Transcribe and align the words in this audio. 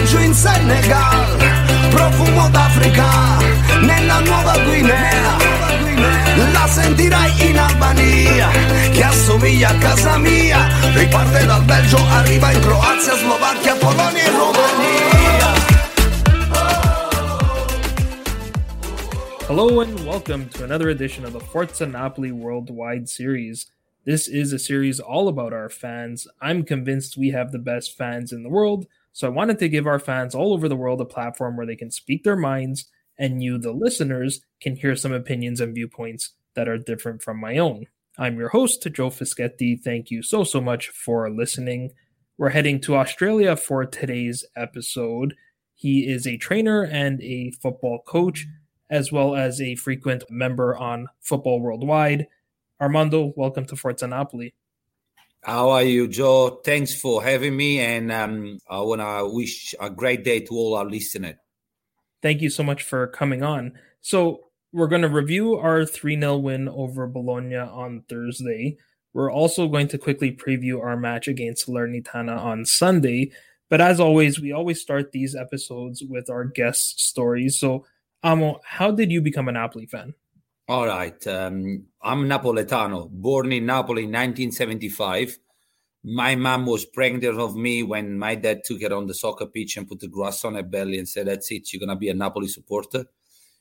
In 0.00 0.32
Senegal, 0.32 1.36
profumo 1.90 2.48
d'Africa 2.48 3.38
nella 3.82 4.20
Nuova 4.20 4.56
Guinea. 4.64 5.36
La 6.52 6.66
sentirai 6.66 7.50
in 7.50 7.58
Albania, 7.58 8.48
che 8.92 9.02
assomiglia 9.02 9.68
a 9.68 9.74
casa 9.74 10.16
mia. 10.16 10.66
Riparte 10.94 11.44
dal 11.44 11.62
Belgio, 11.64 11.98
arriva 11.98 12.50
in 12.50 12.60
Croazia, 12.60 13.14
Slovacchia, 13.14 13.74
Polonia 13.76 14.22
e 14.24 14.30
Romania. 14.30 15.54
Hello 19.48 19.80
and 19.82 20.00
welcome 20.06 20.48
to 20.48 20.64
another 20.64 20.88
edition 20.88 21.26
of 21.26 21.34
the 21.34 21.40
Forza 21.40 21.84
Napoli 21.84 22.32
Worldwide 22.32 23.06
Series. 23.06 23.70
This 24.06 24.28
is 24.28 24.54
a 24.54 24.58
series 24.58 24.98
all 24.98 25.28
about 25.28 25.52
our 25.52 25.68
fans. 25.68 26.26
I'm 26.40 26.64
convinced 26.64 27.18
we 27.18 27.32
have 27.32 27.52
the 27.52 27.58
best 27.58 27.98
fans 27.98 28.32
in 28.32 28.42
the 28.42 28.48
world, 28.48 28.86
so 29.12 29.26
I 29.26 29.30
wanted 29.30 29.58
to 29.58 29.68
give 29.68 29.86
our 29.86 29.98
fans 29.98 30.34
all 30.34 30.52
over 30.52 30.68
the 30.68 30.76
world 30.76 31.00
a 31.00 31.04
platform 31.04 31.56
where 31.56 31.66
they 31.66 31.76
can 31.76 31.90
speak 31.90 32.24
their 32.24 32.36
minds 32.36 32.90
and 33.18 33.42
you, 33.42 33.58
the 33.58 33.72
listeners, 33.72 34.40
can 34.60 34.76
hear 34.76 34.96
some 34.96 35.12
opinions 35.12 35.60
and 35.60 35.74
viewpoints 35.74 36.32
that 36.54 36.68
are 36.68 36.78
different 36.78 37.22
from 37.22 37.38
my 37.38 37.58
own. 37.58 37.84
I'm 38.18 38.38
your 38.38 38.48
host, 38.48 38.86
Joe 38.92 39.10
Fischetti. 39.10 39.80
Thank 39.80 40.10
you 40.10 40.22
so, 40.22 40.42
so 40.44 40.60
much 40.60 40.88
for 40.88 41.30
listening. 41.30 41.90
We're 42.38 42.50
heading 42.50 42.80
to 42.82 42.96
Australia 42.96 43.56
for 43.56 43.84
today's 43.84 44.44
episode. 44.56 45.34
He 45.74 46.08
is 46.08 46.26
a 46.26 46.38
trainer 46.38 46.82
and 46.82 47.20
a 47.20 47.50
football 47.62 48.02
coach, 48.06 48.46
as 48.88 49.12
well 49.12 49.36
as 49.36 49.60
a 49.60 49.74
frequent 49.74 50.24
member 50.30 50.76
on 50.76 51.08
Football 51.20 51.60
Worldwide. 51.60 52.26
Armando, 52.80 53.34
welcome 53.36 53.66
to 53.66 53.76
Forza. 53.76 54.06
How 55.42 55.70
are 55.70 55.82
you, 55.82 56.06
Joe? 56.06 56.60
Thanks 56.64 56.94
for 56.94 57.22
having 57.22 57.56
me, 57.56 57.80
and 57.80 58.12
um, 58.12 58.58
I 58.68 58.80
want 58.80 59.00
to 59.00 59.34
wish 59.34 59.74
a 59.80 59.88
great 59.88 60.22
day 60.22 60.40
to 60.40 60.54
all 60.54 60.74
our 60.74 60.84
listeners. 60.84 61.36
Thank 62.20 62.42
you 62.42 62.50
so 62.50 62.62
much 62.62 62.82
for 62.82 63.06
coming 63.06 63.42
on. 63.42 63.72
So, 64.02 64.44
we're 64.72 64.86
going 64.86 65.02
to 65.02 65.08
review 65.08 65.56
our 65.56 65.84
3 65.84 66.20
0 66.20 66.36
win 66.38 66.68
over 66.68 67.06
Bologna 67.06 67.56
on 67.56 68.04
Thursday. 68.08 68.76
We're 69.12 69.32
also 69.32 69.66
going 69.66 69.88
to 69.88 69.98
quickly 69.98 70.30
preview 70.30 70.80
our 70.80 70.96
match 70.96 71.26
against 71.26 71.66
Salernitana 71.66 72.38
on 72.38 72.64
Sunday. 72.64 73.32
But 73.68 73.80
as 73.80 73.98
always, 73.98 74.40
we 74.40 74.52
always 74.52 74.80
start 74.80 75.12
these 75.12 75.34
episodes 75.34 76.02
with 76.02 76.28
our 76.28 76.44
guest 76.44 77.00
stories. 77.00 77.58
So, 77.58 77.86
Amo, 78.22 78.60
how 78.64 78.90
did 78.90 79.10
you 79.10 79.20
become 79.20 79.48
a 79.48 79.52
Napoli 79.52 79.86
fan? 79.86 80.14
All 80.70 80.86
right. 80.86 81.26
Um, 81.26 81.86
I'm 82.00 82.28
Napoletano, 82.28 83.10
born 83.10 83.50
in 83.50 83.66
Napoli 83.66 84.04
in 84.04 84.10
1975. 84.10 85.36
My 86.04 86.36
mom 86.36 86.64
was 86.64 86.84
pregnant 86.84 87.40
of 87.40 87.56
me 87.56 87.82
when 87.82 88.16
my 88.16 88.36
dad 88.36 88.62
took 88.62 88.80
her 88.82 88.94
on 88.94 89.08
the 89.08 89.14
soccer 89.14 89.46
pitch 89.46 89.76
and 89.76 89.88
put 89.88 89.98
the 89.98 90.06
grass 90.06 90.44
on 90.44 90.54
her 90.54 90.62
belly 90.62 90.98
and 90.98 91.08
said, 91.08 91.26
That's 91.26 91.50
it, 91.50 91.72
you're 91.72 91.80
going 91.80 91.88
to 91.88 91.96
be 91.96 92.08
a 92.08 92.14
Napoli 92.14 92.46
supporter. 92.46 93.06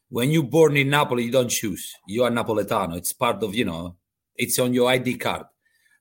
When 0.10 0.30
you're 0.30 0.44
born 0.44 0.78
in 0.78 0.92
Napoli, 0.92 1.24
you 1.24 1.32
don't 1.32 1.50
choose. 1.50 1.96
You 2.08 2.26
are 2.26 2.30
Napoletano. 2.30 2.96
It's 2.96 3.12
part 3.12 3.42
of, 3.42 3.56
you 3.56 3.66
know, 3.66 3.96
it's 4.36 4.60
on 4.60 4.76
your 4.76 4.92
ID 4.92 5.18
card. 5.18 5.48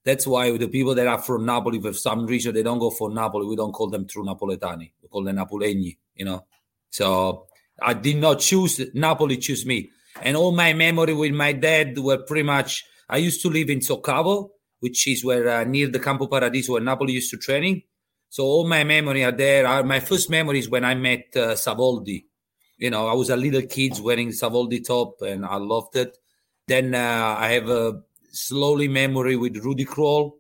That's 0.05 0.27
why 0.27 0.55
the 0.59 0.69
people 0.69 0.95
that 0.95 1.07
are 1.07 1.23
from 1.23 1.47
Napoli, 1.47 1.81
for 1.81 1.95
some 1.95 2.27
reason, 2.27 2.53
they 2.53 2.63
don't 2.63 2.81
go 2.81 2.91
for 2.91 3.09
Napoli. 3.09 3.47
We 3.47 3.57
don't 3.57 3.73
call 3.73 3.89
them 3.89 4.07
true 4.07 4.27
Napoletani. 4.27 4.93
We 5.01 5.09
call 5.09 5.25
them 5.25 5.37
Napolegni, 5.37 5.97
you 6.15 6.27
know. 6.27 6.45
So 6.91 7.47
I 7.81 7.95
did 7.95 8.19
not 8.19 8.41
choose 8.41 8.79
Napoli, 8.93 9.39
choose 9.39 9.65
me. 9.65 9.93
And 10.23 10.37
all 10.37 10.53
my 10.53 10.73
memory 10.73 11.15
with 11.15 11.33
my 11.33 11.53
dad 11.53 11.99
were 11.99 12.19
pretty 12.19 12.43
much. 12.43 12.85
I 13.09 13.19
used 13.19 13.41
to 13.43 13.51
live 13.51 13.71
in 13.71 13.81
Soccavo, 13.81 14.51
which 14.81 15.07
is 15.07 15.25
where 15.25 15.49
uh, 15.49 15.65
near 15.65 15.89
the 15.89 15.99
Campo 16.01 16.27
Paradiso 16.27 16.73
where 16.73 16.83
Napoli 16.83 17.15
used 17.15 17.31
to 17.31 17.37
training. 17.37 17.83
So 18.29 18.45
all 18.45 18.69
my 18.69 18.85
memory 18.85 19.25
are 19.25 19.33
there. 19.33 19.67
Uh, 19.67 19.83
my 19.83 20.01
first 20.01 20.29
memory 20.29 20.59
is 20.59 20.69
when 20.69 20.85
I 20.85 20.95
met 20.95 21.29
uh, 21.35 21.55
Savoldi. 21.55 22.25
You 22.77 22.91
know, 22.91 23.09
I 23.09 23.15
was 23.15 23.31
a 23.31 23.37
little 23.37 23.63
kid 23.63 23.99
wearing 24.01 24.29
Savoldi 24.29 24.87
top, 24.87 25.23
and 25.23 25.45
I 25.45 25.57
loved 25.57 25.97
it. 25.97 26.17
Then 26.67 26.95
uh, 26.95 27.37
I 27.39 27.53
have 27.53 27.69
a 27.71 28.03
slowly 28.31 28.89
memory 28.89 29.37
with 29.37 29.55
Ruud 29.55 29.85
Krol. 29.87 30.33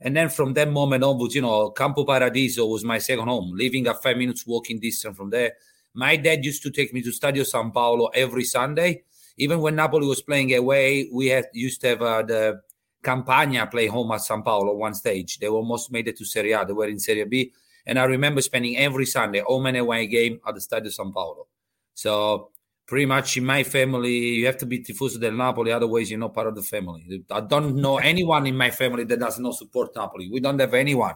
And 0.00 0.16
then 0.16 0.28
from 0.28 0.54
that 0.54 0.70
moment 0.70 1.04
onwards, 1.04 1.34
you 1.34 1.42
know, 1.42 1.70
Campo 1.70 2.04
Paradiso 2.04 2.66
was 2.66 2.84
my 2.84 2.98
second 2.98 3.26
home, 3.26 3.52
living 3.54 3.86
a 3.86 3.94
five 3.94 4.16
minutes 4.16 4.46
walking 4.46 4.80
distance 4.80 5.16
from 5.16 5.30
there. 5.30 5.52
My 5.94 6.16
dad 6.16 6.44
used 6.44 6.62
to 6.64 6.70
take 6.70 6.92
me 6.92 7.02
to 7.02 7.10
Stadio 7.10 7.46
San 7.46 7.70
Paolo 7.70 8.08
every 8.08 8.44
Sunday 8.44 9.04
even 9.36 9.60
when 9.60 9.76
Napoli 9.76 10.06
was 10.06 10.22
playing 10.22 10.54
away, 10.54 11.08
we 11.12 11.26
had 11.26 11.46
used 11.52 11.80
to 11.80 11.88
have 11.88 12.02
uh, 12.02 12.22
the 12.22 12.60
Campania 13.02 13.66
play 13.66 13.86
home 13.86 14.12
at 14.12 14.22
San 14.22 14.42
Paolo 14.42 14.74
one 14.74 14.94
stage. 14.94 15.38
They 15.38 15.48
almost 15.48 15.92
made 15.92 16.08
it 16.08 16.16
to 16.18 16.24
Serie 16.24 16.52
A. 16.52 16.64
They 16.64 16.72
were 16.72 16.88
in 16.88 16.98
Serie 16.98 17.24
B. 17.24 17.52
And 17.86 17.98
I 17.98 18.04
remember 18.04 18.40
spending 18.40 18.78
every 18.78 19.06
Sunday, 19.06 19.42
home 19.46 19.66
and 19.66 19.76
away 19.76 20.06
game 20.06 20.40
at 20.46 20.54
the 20.54 20.60
Stadio 20.60 20.90
San 20.90 21.12
Paolo. 21.12 21.46
So 21.92 22.50
pretty 22.86 23.06
much 23.06 23.36
in 23.36 23.44
my 23.44 23.62
family, 23.62 24.16
you 24.16 24.46
have 24.46 24.56
to 24.58 24.66
be 24.66 24.80
Tifoso 24.80 25.20
del 25.20 25.32
Napoli. 25.32 25.72
Otherwise, 25.72 26.10
you're 26.10 26.20
not 26.20 26.34
part 26.34 26.46
of 26.46 26.54
the 26.54 26.62
family. 26.62 27.24
I 27.30 27.40
don't 27.40 27.76
know 27.76 27.98
anyone 27.98 28.46
in 28.46 28.56
my 28.56 28.70
family 28.70 29.04
that 29.04 29.20
does 29.20 29.38
not 29.38 29.54
support 29.54 29.94
Napoli. 29.94 30.30
We 30.30 30.40
don't 30.40 30.58
have 30.58 30.74
anyone. 30.74 31.14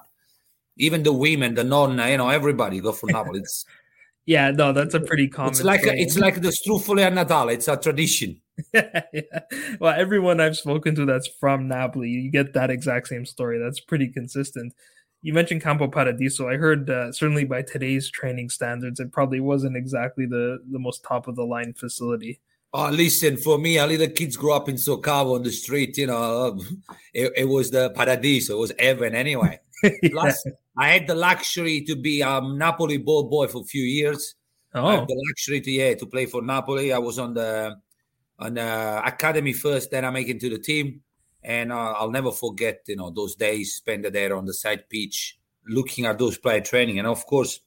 Even 0.76 1.02
the 1.02 1.12
women, 1.12 1.54
the 1.54 1.64
nonna, 1.64 2.08
you 2.08 2.18
know, 2.18 2.28
everybody 2.28 2.80
go 2.80 2.92
for 2.92 3.10
Napoli. 3.10 3.40
It's 3.40 3.64
yeah, 4.28 4.50
no, 4.50 4.72
that's 4.72 4.92
a 4.92 5.00
pretty 5.00 5.26
common. 5.26 5.52
It's 5.52 5.64
like 5.64 5.84
a, 5.84 5.98
it's 5.98 6.18
like 6.18 6.42
the 6.42 6.50
struffole 6.50 7.04
a 7.04 7.10
Natale. 7.10 7.48
It's 7.48 7.66
a 7.66 7.78
tradition. 7.78 8.42
yeah. 8.74 9.00
Well, 9.80 9.94
everyone 9.96 10.38
I've 10.38 10.58
spoken 10.58 10.94
to 10.96 11.06
that's 11.06 11.26
from 11.26 11.66
Napoli, 11.66 12.10
you 12.10 12.30
get 12.30 12.52
that 12.52 12.68
exact 12.68 13.08
same 13.08 13.24
story. 13.24 13.58
That's 13.58 13.80
pretty 13.80 14.08
consistent. 14.08 14.74
You 15.22 15.32
mentioned 15.32 15.62
Campo 15.62 15.88
Paradiso. 15.88 16.46
I 16.46 16.56
heard 16.56 16.90
uh, 16.90 17.10
certainly 17.10 17.46
by 17.46 17.62
today's 17.62 18.10
training 18.10 18.50
standards, 18.50 19.00
it 19.00 19.12
probably 19.12 19.40
wasn't 19.40 19.78
exactly 19.78 20.26
the 20.26 20.58
the 20.70 20.78
most 20.78 21.02
top 21.04 21.26
of 21.26 21.34
the 21.34 21.44
line 21.44 21.72
facility. 21.72 22.38
Oh, 22.74 22.90
listen, 22.90 23.38
for 23.38 23.56
me, 23.56 23.78
a 23.78 23.86
little 23.86 24.08
kids 24.08 24.36
grew 24.36 24.52
up 24.52 24.68
in 24.68 24.76
Soccavo 24.76 25.36
on 25.36 25.42
the 25.42 25.50
street. 25.50 25.96
You 25.96 26.08
know, 26.08 26.60
it, 27.14 27.32
it 27.34 27.48
was 27.48 27.70
the 27.70 27.88
Paradiso. 27.90 28.56
It 28.56 28.60
was 28.60 28.72
heaven 28.78 29.14
anyway. 29.14 29.58
yeah. 30.02 30.08
Plus, 30.10 30.44
I 30.76 30.88
had 30.88 31.06
the 31.06 31.14
luxury 31.14 31.82
to 31.82 31.96
be 31.96 32.20
a 32.20 32.28
um, 32.28 32.58
Napoli 32.58 32.98
ball 32.98 33.24
boy 33.24 33.46
for 33.46 33.62
a 33.62 33.64
few 33.64 33.82
years. 33.82 34.34
Oh. 34.74 34.86
I 34.86 34.94
had 34.96 35.08
the 35.08 35.24
luxury 35.28 35.60
to 35.60 35.70
yeah 35.70 35.94
to 35.94 36.06
play 36.06 36.26
for 36.26 36.42
Napoli. 36.42 36.92
I 36.92 36.98
was 36.98 37.18
on 37.18 37.34
the 37.34 37.76
on 38.38 38.54
the 38.54 39.02
academy 39.04 39.52
first, 39.52 39.90
then 39.90 40.04
I 40.04 40.10
make 40.10 40.28
it 40.28 40.40
to 40.40 40.50
the 40.50 40.58
team, 40.58 41.02
and 41.42 41.72
uh, 41.72 41.92
I'll 41.92 42.10
never 42.10 42.30
forget 42.30 42.82
you 42.86 42.96
know 42.96 43.10
those 43.10 43.34
days 43.34 43.74
spent 43.74 44.10
there 44.12 44.36
on 44.36 44.44
the 44.44 44.54
side 44.54 44.88
pitch, 44.88 45.38
looking 45.66 46.06
at 46.06 46.18
those 46.18 46.38
player 46.38 46.60
training, 46.60 46.98
and 46.98 47.08
of 47.08 47.24
course, 47.26 47.60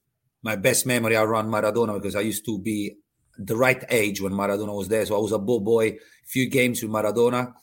my 0.44 0.56
best 0.56 0.86
memory 0.86 1.16
around 1.16 1.50
Maradona 1.50 1.96
because 1.96 2.16
I 2.16 2.22
used 2.22 2.46
to 2.46 2.60
be 2.60 2.98
the 3.38 3.56
right 3.56 3.84
age 3.90 4.22
when 4.22 4.34
Maradona 4.34 4.76
was 4.76 4.88
there, 4.88 5.06
so 5.06 5.16
I 5.16 5.20
was 5.20 5.32
a 5.32 5.40
ball 5.40 5.60
boy. 5.60 5.98
Few 6.26 6.50
games 6.50 6.82
with 6.82 6.92
Maradona. 6.92 7.54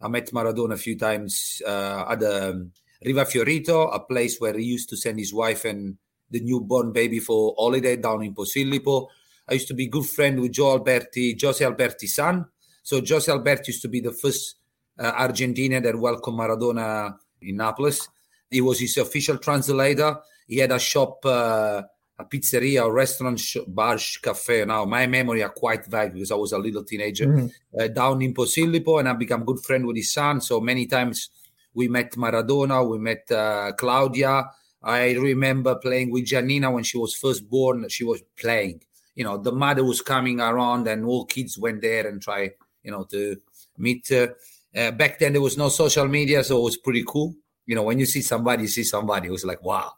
I 0.00 0.08
met 0.08 0.30
Maradona 0.30 0.74
a 0.74 0.78
few 0.78 0.96
times 0.96 1.60
uh, 1.66 2.04
at 2.08 2.20
the 2.20 2.70
Riva 3.06 3.24
Fiorita, 3.24 3.88
a 3.94 4.00
place 4.00 4.40
where 4.40 4.58
he 4.58 4.64
used 4.64 4.88
to 4.88 4.96
send 4.96 5.18
his 5.20 5.32
wife 5.32 5.64
and 5.64 5.96
the 6.28 6.40
newborn 6.40 6.92
baby 6.92 7.20
for 7.20 7.54
holiday 7.56 7.94
down 7.96 8.24
in 8.24 8.34
Posillipo. 8.34 9.06
I 9.48 9.54
used 9.54 9.68
to 9.68 9.74
be 9.74 9.86
good 9.86 10.06
friend 10.06 10.40
with 10.40 10.50
Joe 10.52 10.72
Alberti, 10.78 11.36
Jose 11.40 11.64
Alberti's 11.64 12.16
son. 12.16 12.44
So 12.82 13.00
Jose 13.08 13.30
Alberti 13.30 13.68
used 13.68 13.82
to 13.82 13.88
be 13.88 14.00
the 14.00 14.10
first 14.12 14.56
uh, 14.98 15.12
Argentina 15.16 15.80
that 15.80 15.96
welcomed 15.96 16.36
Maradona 16.40 17.16
in 17.42 17.56
Naples. 17.58 18.08
He 18.50 18.60
was 18.60 18.80
his 18.80 18.96
official 18.96 19.38
translator. 19.38 20.16
He 20.48 20.58
had 20.58 20.72
a 20.72 20.78
shop, 20.80 21.24
uh, 21.24 21.82
a 22.18 22.24
pizzeria, 22.24 22.86
a 22.86 22.90
restaurant, 22.90 23.38
sh- 23.38 23.58
bar, 23.68 23.98
sh- 23.98 24.16
cafe. 24.18 24.64
Now 24.64 24.84
my 24.84 25.06
memory 25.06 25.44
are 25.44 25.50
quite 25.50 25.86
vague 25.86 26.14
because 26.14 26.32
I 26.32 26.36
was 26.36 26.50
a 26.52 26.58
little 26.58 26.82
teenager 26.82 27.26
Mhm. 27.26 27.50
uh, 27.78 27.86
down 27.88 28.20
in 28.22 28.34
Posillipo, 28.34 28.98
and 28.98 29.08
I 29.08 29.12
become 29.12 29.44
good 29.44 29.60
friend 29.60 29.86
with 29.86 29.96
his 29.96 30.10
son. 30.12 30.40
So 30.40 30.60
many 30.60 30.86
times 30.86 31.30
we 31.76 31.88
met 31.88 32.12
Maradona, 32.12 32.88
we 32.88 32.98
met 32.98 33.30
uh, 33.30 33.70
Claudia. 33.76 34.50
I 34.82 35.12
remember 35.12 35.74
playing 35.76 36.10
with 36.10 36.24
Giannina 36.24 36.72
when 36.72 36.84
she 36.84 36.96
was 36.96 37.14
first 37.14 37.48
born. 37.48 37.86
She 37.88 38.02
was 38.02 38.22
playing. 38.40 38.82
You 39.14 39.24
know, 39.24 39.36
the 39.36 39.52
mother 39.52 39.84
was 39.84 40.00
coming 40.00 40.40
around, 40.40 40.88
and 40.88 41.04
all 41.04 41.26
kids 41.26 41.58
went 41.58 41.82
there 41.82 42.08
and 42.08 42.20
try, 42.20 42.50
you 42.82 42.90
know, 42.90 43.04
to 43.04 43.36
meet. 43.76 44.10
Uh, 44.10 44.28
uh, 44.74 44.90
back 44.90 45.18
then, 45.18 45.34
there 45.34 45.42
was 45.42 45.58
no 45.58 45.68
social 45.68 46.08
media, 46.08 46.42
so 46.42 46.58
it 46.58 46.62
was 46.62 46.76
pretty 46.78 47.04
cool. 47.06 47.34
You 47.66 47.74
know, 47.74 47.82
when 47.82 47.98
you 47.98 48.06
see 48.06 48.22
somebody, 48.22 48.62
you 48.62 48.68
see 48.68 48.84
somebody. 48.84 49.28
It 49.28 49.32
was 49.32 49.44
like, 49.44 49.62
wow. 49.62 49.92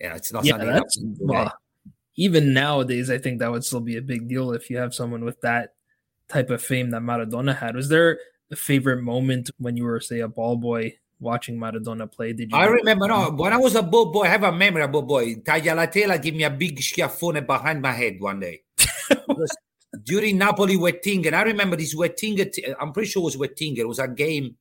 Yeah, 0.00 0.16
it's 0.16 0.32
not 0.32 0.44
yeah, 0.44 0.52
something 0.52 0.72
that's 0.72 0.98
well, 1.20 1.52
even 2.16 2.54
nowadays, 2.54 3.10
I 3.10 3.18
think 3.18 3.40
that 3.40 3.50
would 3.50 3.64
still 3.64 3.80
be 3.80 3.98
a 3.98 4.02
big 4.02 4.26
deal 4.28 4.52
if 4.52 4.70
you 4.70 4.78
have 4.78 4.94
someone 4.94 5.24
with 5.24 5.40
that 5.42 5.74
type 6.28 6.48
of 6.48 6.62
fame 6.62 6.90
that 6.90 7.02
Maradona 7.02 7.56
had. 7.56 7.76
Was 7.76 7.88
there 7.90 8.18
a 8.50 8.56
favorite 8.56 9.02
moment 9.02 9.50
when 9.58 9.76
you 9.76 9.84
were, 9.84 10.00
say, 10.00 10.20
a 10.20 10.28
ball 10.28 10.56
boy 10.56 10.94
watching 11.20 11.58
Maradona 11.58 12.10
play? 12.10 12.32
Did 12.32 12.50
you? 12.50 12.56
I 12.56 12.66
remember, 12.66 13.06
no, 13.06 13.30
when 13.30 13.52
I 13.52 13.56
was 13.56 13.74
a 13.74 13.82
boy, 13.82 14.22
I 14.22 14.28
have 14.28 14.42
a 14.42 14.52
memory 14.52 14.82
of 14.82 14.92
ball 14.92 15.02
boy. 15.02 15.36
Taglialatela 15.36 16.20
gave 16.20 16.34
me 16.34 16.44
a 16.44 16.50
big 16.50 16.80
schiaffone 16.80 17.46
behind 17.46 17.80
my 17.82 17.92
head 17.92 18.16
one 18.18 18.40
day. 18.40 18.62
During 20.04 20.38
Napoli 20.38 20.76
Wettingen, 20.76 21.34
I 21.34 21.42
remember 21.42 21.76
this 21.76 21.94
Wettingen, 21.94 22.52
t- 22.52 22.74
I'm 22.80 22.92
pretty 22.92 23.10
sure 23.10 23.22
it 23.22 23.24
was 23.24 23.36
Wettingen. 23.36 23.78
It 23.78 23.88
was 23.88 23.98
a 23.98 24.08
game, 24.08 24.56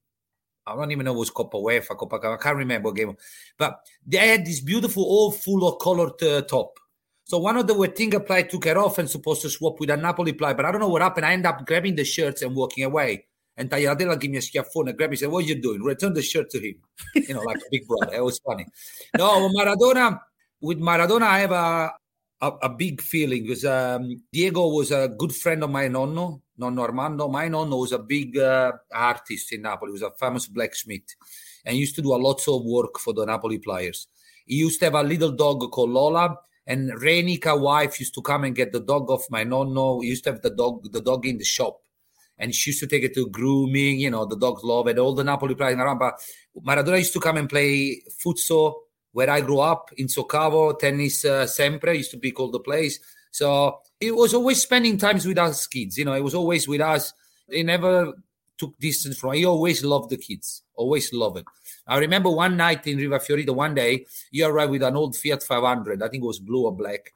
I 0.65 0.75
don't 0.75 0.91
even 0.91 1.05
know 1.05 1.11
if 1.11 1.15
it 1.15 1.19
was 1.19 1.31
Coppa 1.31 1.53
UEFA, 1.53 1.95
Coppa, 1.97 2.33
I 2.33 2.37
can't 2.37 2.57
remember 2.57 2.89
what 2.89 2.95
game. 2.95 3.15
But 3.57 3.79
they 4.05 4.29
had 4.29 4.45
this 4.45 4.59
beautiful, 4.59 5.03
all 5.03 5.31
full 5.31 5.67
of 5.67 5.79
colored 5.79 6.21
uh, 6.23 6.41
top. 6.41 6.79
So 7.25 7.37
one 7.37 7.57
of 7.57 7.67
the 7.67 7.75
Wettingen 7.75 8.25
player 8.25 8.41
took 8.41 8.65
it 8.65 8.75
off 8.75 8.97
and 8.97 9.07
supposed 9.07 9.43
to 9.43 9.51
swap 9.51 9.79
with 9.79 9.91
a 9.91 9.97
Napoli 9.97 10.33
player, 10.33 10.55
but 10.55 10.65
I 10.65 10.71
don't 10.71 10.81
know 10.81 10.89
what 10.89 11.03
happened. 11.03 11.27
I 11.27 11.33
end 11.33 11.45
up 11.45 11.63
grabbing 11.65 11.95
the 11.95 12.03
shirts 12.03 12.41
and 12.41 12.55
walking 12.55 12.83
away. 12.83 13.27
And 13.59 13.69
Taglialatela 13.69 14.17
gave 14.17 14.31
me 14.31 14.37
a 14.37 14.41
schiaffone 14.41 14.95
grabbed 14.95 15.11
me 15.11 15.17
said, 15.17 15.29
What 15.29 15.43
are 15.43 15.47
you 15.47 15.61
doing? 15.61 15.83
Return 15.83 16.13
the 16.13 16.21
shirt 16.21 16.49
to 16.51 16.59
him. 16.59 16.75
You 17.27 17.33
know, 17.33 17.41
like 17.41 17.57
a 17.57 17.69
big 17.69 17.85
brother. 17.85 18.15
It 18.15 18.23
was 18.23 18.39
funny. 18.39 18.65
No, 19.17 19.49
Maradona, 19.49 20.17
with 20.61 20.79
Maradona, 20.79 21.23
I 21.23 21.39
have 21.39 21.51
a, 21.51 21.91
a, 22.39 22.47
a 22.63 22.69
big 22.69 23.01
feeling 23.01 23.43
because 23.43 23.65
um, 23.65 24.23
Diego 24.31 24.69
was 24.69 24.91
a 24.91 25.09
good 25.09 25.35
friend 25.35 25.61
of 25.65 25.69
my 25.69 25.89
nonno, 25.89 26.41
Nonno 26.57 26.83
Armando. 26.83 27.27
My 27.27 27.49
nonno 27.49 27.81
was 27.81 27.91
a 27.91 27.99
big 27.99 28.37
uh, 28.37 28.71
artist 28.93 29.51
in 29.51 29.63
Napoli. 29.63 29.89
He 29.89 29.93
was 29.93 30.03
a 30.03 30.11
famous 30.11 30.47
blacksmith 30.47 31.15
and 31.65 31.75
used 31.75 31.95
to 31.97 32.01
do 32.01 32.15
a 32.15 32.23
lot 32.27 32.41
of 32.47 32.63
work 32.63 32.97
for 32.97 33.13
the 33.13 33.25
Napoli 33.25 33.59
players. 33.59 34.07
He 34.45 34.55
used 34.55 34.79
to 34.79 34.85
have 34.85 34.95
a 34.95 35.03
little 35.03 35.31
dog 35.31 35.69
called 35.71 35.89
Lola, 35.89 36.37
and 36.65 36.91
Renica 36.93 37.59
wife 37.59 37.99
used 37.99 38.13
to 38.13 38.21
come 38.21 38.45
and 38.45 38.55
get 38.55 38.71
the 38.71 38.79
dog 38.79 39.11
off 39.11 39.25
my 39.29 39.43
nonno. 39.43 40.01
He 40.01 40.07
used 40.07 40.23
to 40.23 40.31
have 40.31 40.41
the 40.41 40.49
dog, 40.51 40.89
the 40.93 41.01
dog 41.01 41.25
in 41.25 41.37
the 41.37 41.43
shop 41.43 41.81
and 42.39 42.55
she 42.55 42.71
used 42.71 42.79
to 42.79 42.87
take 42.87 43.03
it 43.03 43.13
to 43.15 43.27
grooming. 43.27 43.99
You 43.99 44.09
know, 44.09 44.25
the 44.25 44.37
dogs 44.37 44.63
love 44.63 44.87
it. 44.87 44.97
All 44.97 45.13
the 45.13 45.23
Napoli 45.23 45.55
players. 45.55 45.77
But 45.77 46.19
Maradona 46.65 46.97
used 46.97 47.13
to 47.13 47.19
come 47.19 47.37
and 47.37 47.49
play 47.49 48.01
futsal 48.23 48.75
where 49.11 49.29
I 49.29 49.41
grew 49.41 49.59
up 49.59 49.89
in 49.97 50.07
Soccavo, 50.07 50.77
tennis 50.77 51.25
uh, 51.25 51.47
sempre 51.47 51.97
used 51.97 52.11
to 52.11 52.17
be 52.17 52.31
called 52.31 52.53
the 52.53 52.59
place. 52.59 52.99
So 53.31 53.79
it 53.99 54.15
was 54.15 54.33
always 54.33 54.61
spending 54.61 54.97
times 54.97 55.25
with 55.25 55.37
us 55.37 55.67
kids. 55.67 55.97
You 55.97 56.05
know, 56.05 56.13
it 56.13 56.23
was 56.23 56.35
always 56.35 56.67
with 56.67 56.81
us. 56.81 57.13
He 57.49 57.63
never 57.63 58.13
took 58.57 58.77
distance 58.77 59.17
from. 59.17 59.33
He 59.33 59.45
always 59.45 59.83
loved 59.83 60.09
the 60.09 60.17
kids. 60.17 60.63
Always 60.75 61.11
loved 61.13 61.39
it. 61.39 61.45
I 61.87 61.97
remember 61.97 62.29
one 62.29 62.55
night 62.55 62.85
in 62.87 62.97
Riva 62.97 63.19
Fiorita, 63.19 63.53
one 63.53 63.73
day 63.73 64.05
you 64.31 64.45
arrived 64.45 64.71
with 64.71 64.83
an 64.83 64.95
old 64.95 65.15
Fiat 65.15 65.41
500. 65.43 66.03
I 66.03 66.07
think 66.07 66.23
it 66.23 66.27
was 66.27 66.39
blue 66.39 66.65
or 66.65 66.75
black 66.75 67.13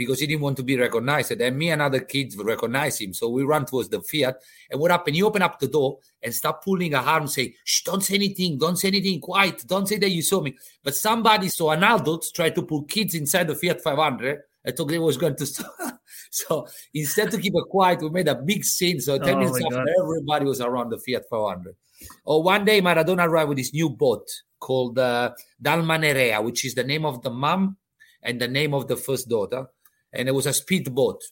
because 0.00 0.18
he 0.18 0.26
didn't 0.26 0.40
want 0.40 0.56
to 0.56 0.62
be 0.62 0.78
recognized. 0.78 1.30
And 1.32 1.58
me 1.58 1.68
and 1.70 1.82
other 1.82 2.00
kids 2.00 2.34
would 2.34 2.46
recognize 2.46 2.98
him. 2.98 3.12
So 3.12 3.28
we 3.28 3.44
ran 3.44 3.66
towards 3.66 3.90
the 3.90 4.00
Fiat. 4.00 4.34
And 4.70 4.80
what 4.80 4.90
happened? 4.90 5.14
He 5.14 5.22
opened 5.22 5.44
up 5.44 5.58
the 5.58 5.68
door 5.68 5.98
and 6.22 6.34
start 6.34 6.62
pulling 6.64 6.94
a 6.94 7.00
arm, 7.02 7.26
say, 7.28 7.54
Shh, 7.64 7.82
don't 7.82 8.02
say 8.02 8.14
anything, 8.14 8.56
don't 8.56 8.76
say 8.78 8.88
anything, 8.88 9.20
quiet, 9.20 9.62
don't 9.66 9.86
say 9.86 9.98
that 9.98 10.08
you 10.08 10.22
saw 10.22 10.40
me. 10.40 10.56
But 10.82 10.94
somebody 10.96 11.48
saw 11.50 11.72
an 11.72 11.84
adult 11.84 12.24
try 12.34 12.48
to 12.48 12.62
pull 12.62 12.84
kids 12.84 13.14
inside 13.14 13.48
the 13.48 13.54
Fiat 13.54 13.82
500. 13.82 14.38
I 14.66 14.70
thought 14.70 14.86
they 14.88 14.98
was 14.98 15.18
going 15.18 15.36
to 15.36 15.44
stop. 15.52 16.00
so 16.30 16.66
instead 16.94 17.30
to 17.32 17.38
keep 17.38 17.52
it 17.54 17.64
quiet, 17.68 18.00
we 18.00 18.08
made 18.08 18.28
a 18.28 18.36
big 18.36 18.64
scene. 18.64 19.00
So 19.00 19.18
10 19.18 19.34
Oh 19.34 19.38
minutes 19.38 19.60
after, 19.62 19.84
God. 19.84 19.88
everybody 20.02 20.46
was 20.46 20.62
around 20.62 20.88
the 20.88 20.98
Fiat 20.98 21.24
500. 21.28 21.76
Or 22.24 22.42
one 22.42 22.64
day, 22.64 22.80
Maradona 22.80 23.26
arrived 23.28 23.50
with 23.50 23.58
his 23.58 23.74
new 23.74 23.90
boat 23.90 24.26
called 24.58 24.98
uh, 24.98 25.32
Dalmanerea, 25.62 26.42
which 26.42 26.64
is 26.64 26.74
the 26.74 26.84
name 26.84 27.04
of 27.04 27.20
the 27.20 27.28
mom 27.30 27.76
and 28.22 28.40
the 28.40 28.48
name 28.48 28.74
of 28.74 28.86
the 28.88 28.96
first 28.96 29.28
daughter. 29.28 29.66
And 30.12 30.28
it 30.28 30.32
was 30.32 30.46
a 30.46 30.52
speedboat. 30.52 31.22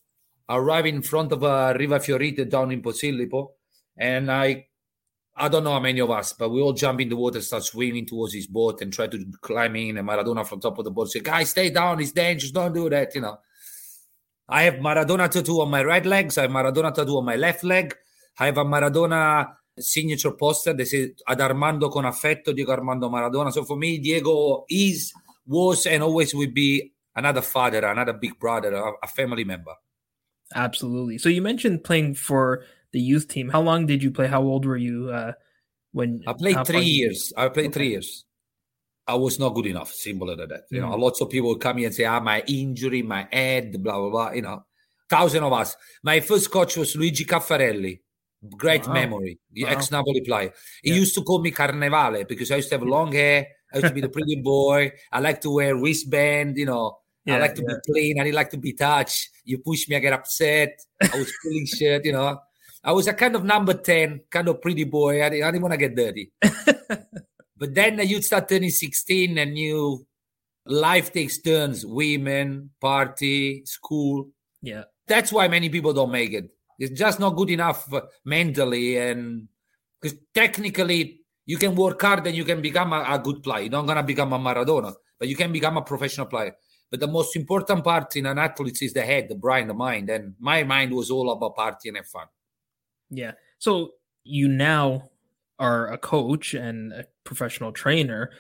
arriving 0.49 0.97
in 0.97 1.03
front 1.03 1.33
of 1.33 1.45
uh, 1.45 1.75
Riva 1.79 1.99
Fiorita 2.01 2.49
down 2.49 2.73
in 2.73 2.83
Posillipo. 2.83 3.49
And 3.97 4.31
I 4.31 4.67
I 5.41 5.49
don't 5.49 5.63
know 5.63 5.73
how 5.73 5.81
many 5.81 6.01
of 6.01 6.11
us, 6.11 6.33
but 6.33 6.49
we 6.51 6.61
all 6.61 6.73
jump 6.73 7.01
in 7.01 7.09
the 7.09 7.17
water, 7.17 7.41
start 7.41 7.63
swimming 7.63 8.07
towards 8.07 8.35
his 8.35 8.49
boat 8.49 8.83
and 8.83 8.93
try 8.93 9.07
to 9.07 9.25
climb 9.41 9.77
in. 9.77 9.97
And 9.97 10.09
Maradona 10.09 10.45
from 10.45 10.61
top 10.61 10.79
of 10.79 10.85
the 10.85 10.91
boat 10.91 11.11
say, 11.11 11.21
guys, 11.21 11.51
stay 11.51 11.71
down. 11.71 12.01
It's 12.01 12.11
dangerous. 12.11 12.51
Don't 12.51 12.73
do 12.73 12.91
that, 12.91 13.15
you 13.15 13.21
know. 13.21 13.39
I 14.49 14.63
have 14.63 14.75
Maradona 14.75 15.31
tattoo 15.31 15.61
on 15.61 15.71
my 15.71 15.85
right 15.85 16.05
leg. 16.05 16.37
I 16.37 16.43
have 16.43 16.51
Maradona 16.51 16.93
tattoo 16.93 17.19
on 17.19 17.25
my 17.25 17.37
left 17.37 17.63
leg. 17.63 17.95
I 18.41 18.47
have 18.47 18.59
a 18.59 18.65
Maradona 18.65 19.47
signature 19.79 20.33
poster 20.33 20.73
that 20.73 20.87
says 20.87 21.11
Ad 21.29 21.41
Armando 21.41 21.89
con 21.89 22.05
affetto, 22.05 22.53
Diego 22.53 22.73
Armando 22.73 23.09
Maradona. 23.09 23.53
So 23.53 23.63
for 23.63 23.77
me, 23.77 23.99
Diego 23.99 24.65
is, 24.69 25.13
was, 25.47 25.87
and 25.87 26.03
always 26.03 26.35
will 26.35 26.51
be 26.51 26.95
another 27.19 27.43
father, 27.43 27.81
another 27.85 28.13
big 28.25 28.35
brother, 28.39 28.71
a, 28.75 28.93
a 29.03 29.09
family 29.19 29.45
member. 29.45 29.75
Absolutely. 30.55 31.19
So 31.19 31.29
you 31.29 31.43
mentioned 31.43 31.85
playing 31.85 32.15
for 32.15 32.65
the 32.93 33.01
youth 33.01 33.29
team. 33.29 33.49
How 33.51 33.61
long 33.61 33.87
did 33.87 34.03
you 34.03 34.11
play? 34.11 34.27
How 34.29 34.43
old 34.43 34.65
were 34.65 34.77
you 34.89 35.11
uh, 35.11 35.33
when 35.93 36.23
I 36.27 36.33
played 36.33 36.55
three 36.67 36.75
far 36.77 36.83
did 36.83 36.87
you- 36.89 37.05
years. 37.05 37.33
I 37.37 37.49
played 37.49 37.73
three 37.75 37.91
years. 37.91 38.25
I 39.07 39.15
was 39.15 39.39
not 39.39 39.55
good 39.55 39.67
enough. 39.67 39.91
Simple 39.93 40.31
as 40.31 40.37
that. 40.37 40.65
You 40.71 40.81
know, 40.83 40.93
Mm. 40.93 41.01
lots 41.01 41.21
of 41.23 41.31
people 41.31 41.49
would 41.51 41.61
come 41.61 41.79
here 41.79 41.87
and 41.89 41.95
say, 41.95 42.05
"Ah, 42.05 42.21
my 42.21 42.43
injury, 42.47 43.01
my 43.03 43.27
head, 43.33 43.83
blah 43.83 43.97
blah 44.01 44.11
blah." 44.11 44.31
You 44.33 44.43
know, 44.43 44.59
thousand 45.09 45.45
of 45.45 45.53
us. 45.53 45.77
My 46.03 46.21
first 46.21 46.51
coach 46.51 46.77
was 46.77 46.95
Luigi 46.97 47.25
Caffarelli. 47.25 48.01
Great 48.65 48.87
Wow. 48.87 48.93
memory, 49.01 49.39
the 49.51 49.65
Wow. 49.65 49.71
ex 49.73 49.91
Napoli 49.91 50.21
player. 50.29 50.53
He 50.83 50.91
Yeah. 50.91 51.01
used 51.03 51.15
to 51.17 51.23
call 51.25 51.41
me 51.41 51.51
Carnevale 51.53 52.29
because 52.29 52.51
I 52.53 52.57
used 52.57 52.69
to 52.71 52.77
have 52.79 52.87
long 52.97 53.11
hair. 53.13 53.49
I 53.73 53.79
used 53.79 53.89
to 53.89 53.95
be 54.01 54.01
the 54.09 54.09
pretty 54.19 54.37
boy. 54.43 54.93
I 55.11 55.19
like 55.21 55.41
to 55.43 55.51
wear 55.51 55.75
wristband. 55.75 56.57
You 56.59 56.67
know, 56.67 56.99
I 57.35 57.39
like 57.39 57.55
to 57.57 57.63
yeah. 57.63 57.75
be 57.75 57.93
clean. 57.93 58.21
I 58.21 58.25
didn't 58.25 58.37
like 58.37 58.51
to 58.51 58.59
be 58.59 58.73
touched. 58.73 59.31
You 59.45 59.59
push 59.59 59.89
me, 59.89 59.97
I 59.97 60.01
get 60.01 60.13
upset. 60.13 60.81
I 61.03 61.17
was 61.17 61.33
pulling 61.43 61.67
shit. 61.77 62.05
You 62.05 62.13
know, 62.13 62.39
I 62.85 62.93
was 62.93 63.07
a 63.07 63.13
kind 63.13 63.37
of 63.37 63.45
number 63.45 63.75
ten, 63.75 64.21
kind 64.31 64.49
of 64.49 64.63
pretty 64.63 64.85
boy. 64.85 65.25
I 65.25 65.29
didn't, 65.29 65.45
I 65.45 65.51
didn't 65.51 65.63
want 65.63 65.73
to 65.73 65.79
get 65.79 65.95
dirty. 65.95 66.33
But 67.59 67.75
then 67.75 67.99
you 68.07 68.23
start 68.23 68.49
turning 68.49 68.71
16 68.71 69.37
and 69.37 69.59
you 69.59 70.07
life 70.65 71.13
takes 71.13 71.39
turns, 71.39 71.85
women, 71.85 72.71
party, 72.81 73.63
school. 73.67 74.31
Yeah. 74.63 74.85
That's 75.07 75.33
why 75.33 75.49
many 75.49 75.69
people 75.69 75.93
don't 75.93 76.13
make 76.13 76.33
it. 76.33 76.51
It's 76.79 76.97
just 76.97 77.19
not 77.19 77.35
good 77.35 77.51
enough 77.51 77.93
uh, 77.93 78.03
mentally 78.25 78.99
and 78.99 79.49
because 80.01 80.17
technically 80.33 81.23
you 81.45 81.59
can 81.59 81.75
work 81.75 82.01
hard 82.01 82.25
and 82.27 82.37
you 82.37 82.45
can 82.45 82.63
become 82.63 82.93
a, 82.93 83.05
a 83.09 83.19
good 83.19 83.43
player. 83.43 83.63
You're 83.63 83.73
not 83.73 83.87
gonna 83.87 84.05
become 84.05 84.33
a 84.33 84.39
Maradona, 84.39 84.95
but 85.19 85.27
you 85.27 85.35
can 85.35 85.51
become 85.51 85.77
a 85.77 85.83
professional 85.83 86.27
player. 86.27 86.55
But 86.91 87.01
the 87.01 87.07
most 87.07 87.37
important 87.37 87.85
part 87.85 88.17
in 88.17 88.27
an 88.27 88.39
athlete 88.39 88.83
is 88.83 88.95
the 88.95 89.03
head, 89.03 89.29
the 89.29 89.35
brain, 89.35 89.69
the 89.69 89.75
mind. 89.75 90.09
And 90.09 90.35
my 90.39 90.65
mind 90.65 90.93
was 90.93 91.11
all 91.11 91.31
about 91.31 91.57
party 91.57 91.91
and 91.91 92.07
fun. 92.07 92.27
Yeah. 93.11 93.33
So 93.59 93.93
you 94.25 94.49
now 94.49 95.11
are 95.59 95.93
a 95.93 95.99
coach 95.99 96.55
and 96.55 96.93
a 96.93 97.07
professional 97.25 97.73
trainer. 97.73 98.31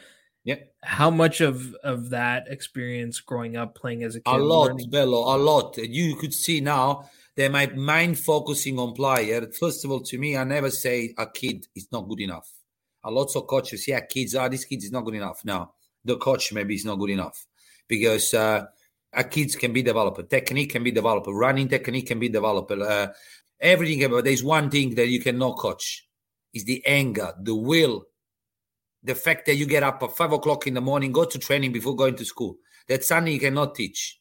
Yeah. 0.44 0.56
How 0.82 1.10
much 1.10 1.42
of 1.42 1.74
of 1.84 2.10
that 2.10 2.46
experience 2.48 3.20
growing 3.20 3.56
up 3.56 3.74
playing 3.74 4.02
as 4.02 4.16
a 4.16 4.20
kid? 4.20 4.34
A 4.34 4.38
lot, 4.38 4.68
learning- 4.68 4.90
Bello, 4.90 5.36
a 5.36 5.36
lot. 5.36 5.76
You 5.76 6.16
could 6.16 6.32
see 6.32 6.60
now 6.60 7.10
that 7.36 7.52
my 7.52 7.66
mind 7.66 8.18
focusing 8.18 8.78
on 8.78 8.94
player. 8.94 9.46
First 9.60 9.84
of 9.84 9.90
all, 9.90 10.00
to 10.00 10.16
me, 10.16 10.36
I 10.36 10.44
never 10.44 10.70
say 10.70 11.14
a 11.18 11.26
kid 11.26 11.66
is 11.74 11.88
not 11.92 12.08
good 12.08 12.20
enough. 12.20 12.50
A 13.04 13.10
lot 13.10 13.34
of 13.36 13.46
coaches, 13.46 13.86
yeah, 13.86 14.00
kids, 14.00 14.34
ah, 14.34 14.48
this 14.48 14.64
kid 14.64 14.82
is 14.82 14.90
not 14.90 15.04
good 15.04 15.14
enough. 15.14 15.44
No, 15.44 15.72
the 16.04 16.16
coach 16.16 16.52
maybe 16.52 16.74
is 16.74 16.84
not 16.84 16.96
good 16.96 17.10
enough 17.10 17.47
because 17.88 18.34
uh, 18.34 18.66
a 19.12 19.24
kids 19.24 19.56
can 19.56 19.72
be 19.72 19.82
developed, 19.82 20.30
technique 20.30 20.70
can 20.70 20.84
be 20.84 20.90
developed, 20.90 21.26
running 21.28 21.68
technique 21.68 22.06
can 22.06 22.18
be 22.18 22.28
developed, 22.28 22.70
uh, 22.70 23.08
everything. 23.60 24.04
About 24.04 24.24
there's 24.24 24.44
one 24.44 24.70
thing 24.70 24.94
that 24.94 25.08
you 25.08 25.20
cannot 25.20 25.56
coach 25.56 26.06
is 26.52 26.64
the 26.64 26.84
anger, 26.86 27.32
the 27.40 27.54
will, 27.54 28.04
the 29.02 29.14
fact 29.14 29.46
that 29.46 29.56
you 29.56 29.66
get 29.66 29.82
up 29.82 30.02
at 30.02 30.16
five 30.16 30.32
o'clock 30.32 30.66
in 30.66 30.74
the 30.74 30.80
morning, 30.80 31.12
go 31.12 31.24
to 31.24 31.38
training 31.38 31.72
before 31.72 31.96
going 31.96 32.16
to 32.16 32.24
school. 32.24 32.56
That's 32.86 33.08
something 33.08 33.32
you 33.32 33.40
cannot 33.40 33.74
teach. 33.74 34.20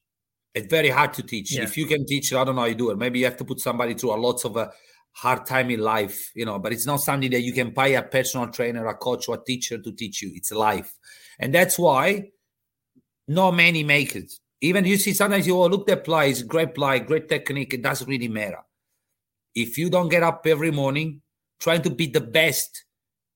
It's 0.53 0.67
very 0.67 0.89
hard 0.89 1.13
to 1.13 1.23
teach. 1.23 1.55
Yeah. 1.55 1.63
If 1.63 1.77
you 1.77 1.85
can 1.85 2.05
teach, 2.05 2.33
I 2.33 2.43
don't 2.43 2.55
know 2.55 2.61
how 2.61 2.67
you 2.67 2.75
do 2.75 2.89
it. 2.89 2.97
Maybe 2.97 3.19
you 3.19 3.25
have 3.25 3.37
to 3.37 3.45
put 3.45 3.59
somebody 3.59 3.93
through 3.93 4.13
a 4.13 4.17
lots 4.17 4.43
of 4.43 4.57
uh, 4.57 4.69
hard 5.11 5.45
time 5.45 5.69
in 5.69 5.79
life, 5.79 6.31
you 6.35 6.45
know, 6.45 6.59
but 6.59 6.73
it's 6.73 6.85
not 6.85 6.97
something 6.97 7.31
that 7.31 7.41
you 7.41 7.53
can 7.53 7.71
pay 7.71 7.95
a 7.95 8.01
personal 8.01 8.47
trainer, 8.47 8.85
a 8.87 8.95
coach, 8.95 9.27
or 9.29 9.35
a 9.35 9.43
teacher 9.43 9.77
to 9.77 9.91
teach 9.91 10.21
you. 10.21 10.31
It's 10.33 10.51
life. 10.51 10.95
And 11.39 11.53
that's 11.53 11.77
why 11.77 12.29
not 13.27 13.51
many 13.51 13.83
makers. 13.83 14.39
Even 14.61 14.85
you 14.85 14.97
see 14.97 15.13
sometimes 15.13 15.45
you 15.45 15.55
oh 15.55 15.67
look 15.67 15.85
that 15.87 16.03
play, 16.03 16.31
it's 16.31 16.41
great 16.41 16.73
play, 16.73 16.99
great 16.99 17.29
technique, 17.29 17.73
it 17.73 17.81
doesn't 17.81 18.09
really 18.09 18.27
matter. 18.27 18.59
If 19.53 19.77
you 19.77 19.89
don't 19.89 20.09
get 20.09 20.23
up 20.23 20.45
every 20.45 20.71
morning 20.71 21.21
trying 21.59 21.81
to 21.83 21.89
be 21.89 22.07
the 22.07 22.21
best, 22.21 22.85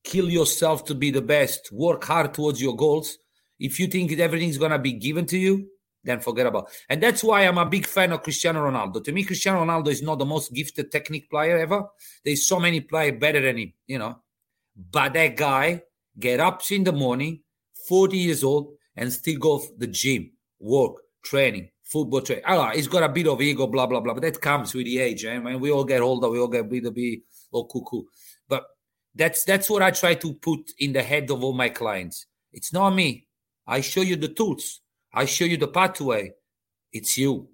kill 0.03 0.29
yourself 0.29 0.85
to 0.85 0.95
be 0.95 1.11
the 1.11 1.21
best, 1.21 1.71
work 1.71 2.03
hard 2.03 2.33
towards 2.33 2.61
your 2.61 2.75
goals, 2.75 3.17
if 3.59 3.79
you 3.79 3.87
think 3.87 4.11
everything's 4.13 4.57
gonna 4.57 4.79
be 4.79 4.93
given 4.93 5.25
to 5.27 5.37
you, 5.37 5.67
then 6.03 6.19
forget 6.19 6.47
about. 6.47 6.67
It. 6.67 6.73
And 6.89 7.03
that's 7.03 7.23
why 7.23 7.41
I'm 7.41 7.59
a 7.59 7.65
big 7.65 7.85
fan 7.85 8.11
of 8.11 8.23
Cristiano 8.23 8.67
Ronaldo. 8.67 9.03
To 9.03 9.11
me, 9.11 9.23
Cristiano 9.23 9.63
Ronaldo 9.63 9.89
is 9.89 10.01
not 10.01 10.17
the 10.17 10.25
most 10.25 10.51
gifted 10.51 10.91
technique 10.91 11.29
player 11.29 11.59
ever. 11.59 11.83
There's 12.25 12.47
so 12.47 12.59
many 12.59 12.81
players 12.81 13.19
better 13.19 13.41
than 13.41 13.57
him, 13.57 13.73
you 13.85 13.99
know. 13.99 14.17
But 14.75 15.13
that 15.13 15.35
guy 15.35 15.83
get 16.17 16.39
up 16.39 16.61
in 16.71 16.83
the 16.83 16.91
morning, 16.91 17.41
40 17.87 18.17
years 18.17 18.43
old, 18.43 18.73
and 18.95 19.11
still 19.11 19.39
go 19.39 19.59
to 19.59 19.67
the 19.77 19.87
gym, 19.87 20.31
work, 20.59 20.95
training, 21.23 21.69
football 21.83 22.21
training. 22.21 22.43
Oh, 22.47 22.69
he's 22.69 22.87
got 22.87 23.03
a 23.03 23.09
bit 23.09 23.27
of 23.27 23.41
ego, 23.41 23.67
blah 23.67 23.87
blah 23.87 23.99
blah. 23.99 24.13
But 24.13 24.23
that 24.23 24.41
comes 24.41 24.73
with 24.73 24.85
the 24.85 24.99
age, 24.99 25.23
and 25.25 25.41
eh? 25.41 25.43
when 25.43 25.59
we 25.59 25.71
all 25.71 25.83
get 25.83 26.01
older, 26.01 26.29
we 26.29 26.39
all 26.39 26.47
get 26.47 26.61
a 26.61 26.65
bit 26.65 26.85
of 26.85 26.93
be 26.93 27.23
all 27.51 27.65
cuckoo. 27.65 28.03
But 28.47 28.65
that's 29.15 29.43
that's 29.43 29.69
what 29.69 29.81
I 29.81 29.91
try 29.91 30.15
to 30.15 30.33
put 30.33 30.71
in 30.79 30.93
the 30.93 31.03
head 31.03 31.29
of 31.31 31.43
all 31.43 31.53
my 31.53 31.69
clients. 31.69 32.25
It's 32.51 32.73
not 32.73 32.91
me. 32.91 33.27
I 33.67 33.81
show 33.81 34.01
you 34.01 34.15
the 34.15 34.27
tools. 34.27 34.81
I 35.13 35.25
show 35.25 35.45
you 35.45 35.57
the 35.57 35.67
pathway. 35.67 36.31
It's 36.91 37.17
you. 37.17 37.49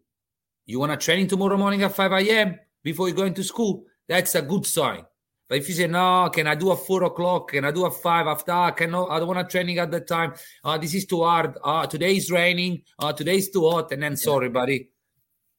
You 0.66 0.80
want 0.80 0.92
to 0.92 0.98
training 0.98 1.28
tomorrow 1.28 1.58
morning 1.58 1.84
at 1.84 1.96
5 1.96 2.12
a.m. 2.12 2.60
before 2.84 3.08
you 3.08 3.14
go 3.14 3.24
into 3.24 3.44
school? 3.44 3.86
That's 4.08 4.36
a 4.36 4.42
good 4.42 4.66
sign. 4.66 5.06
But 5.48 5.60
if 5.60 5.70
you 5.70 5.76
say, 5.76 5.88
no, 5.88 6.30
can 6.30 6.46
I 6.46 6.56
do 6.56 6.72
a 6.72 6.76
four 6.76 7.04
o'clock? 7.04 7.52
Can 7.52 7.64
I 7.64 7.72
do 7.72 7.86
a 7.86 7.92
five 7.92 8.28
after? 8.28 8.52
I 8.52 8.72
cannot, 8.72 9.10
I 9.10 9.20
don't 9.20 9.30
want 9.30 9.48
to 9.48 9.52
training 9.52 9.78
at 9.80 9.92
that 9.92 10.08
time. 10.08 10.34
Uh, 10.64 10.78
this 10.78 10.94
is 10.94 11.06
too 11.06 11.24
hard. 11.24 11.58
Uh, 11.64 11.88
today 11.88 12.18
is 12.18 12.30
raining. 12.30 12.84
Uh, 13.00 13.14
today 13.14 13.38
is 13.38 13.50
too 13.50 13.70
hot. 13.70 13.92
And 13.92 14.04
then, 14.04 14.14
yeah. 14.14 14.18
sorry, 14.18 14.50
buddy. 14.50 14.90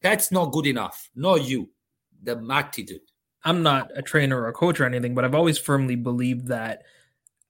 That's 0.02 0.30
not 0.30 0.52
good 0.52 0.66
enough. 0.66 1.08
Not 1.14 1.44
you. 1.44 1.70
The 2.22 2.38
attitude. 2.50 3.00
I'm 3.44 3.62
not 3.62 3.90
a 3.94 4.02
trainer 4.02 4.40
or 4.40 4.48
a 4.48 4.52
coach 4.52 4.78
or 4.80 4.84
anything, 4.84 5.14
but 5.14 5.24
I've 5.24 5.34
always 5.34 5.58
firmly 5.58 5.96
believed 5.96 6.48
that 6.48 6.82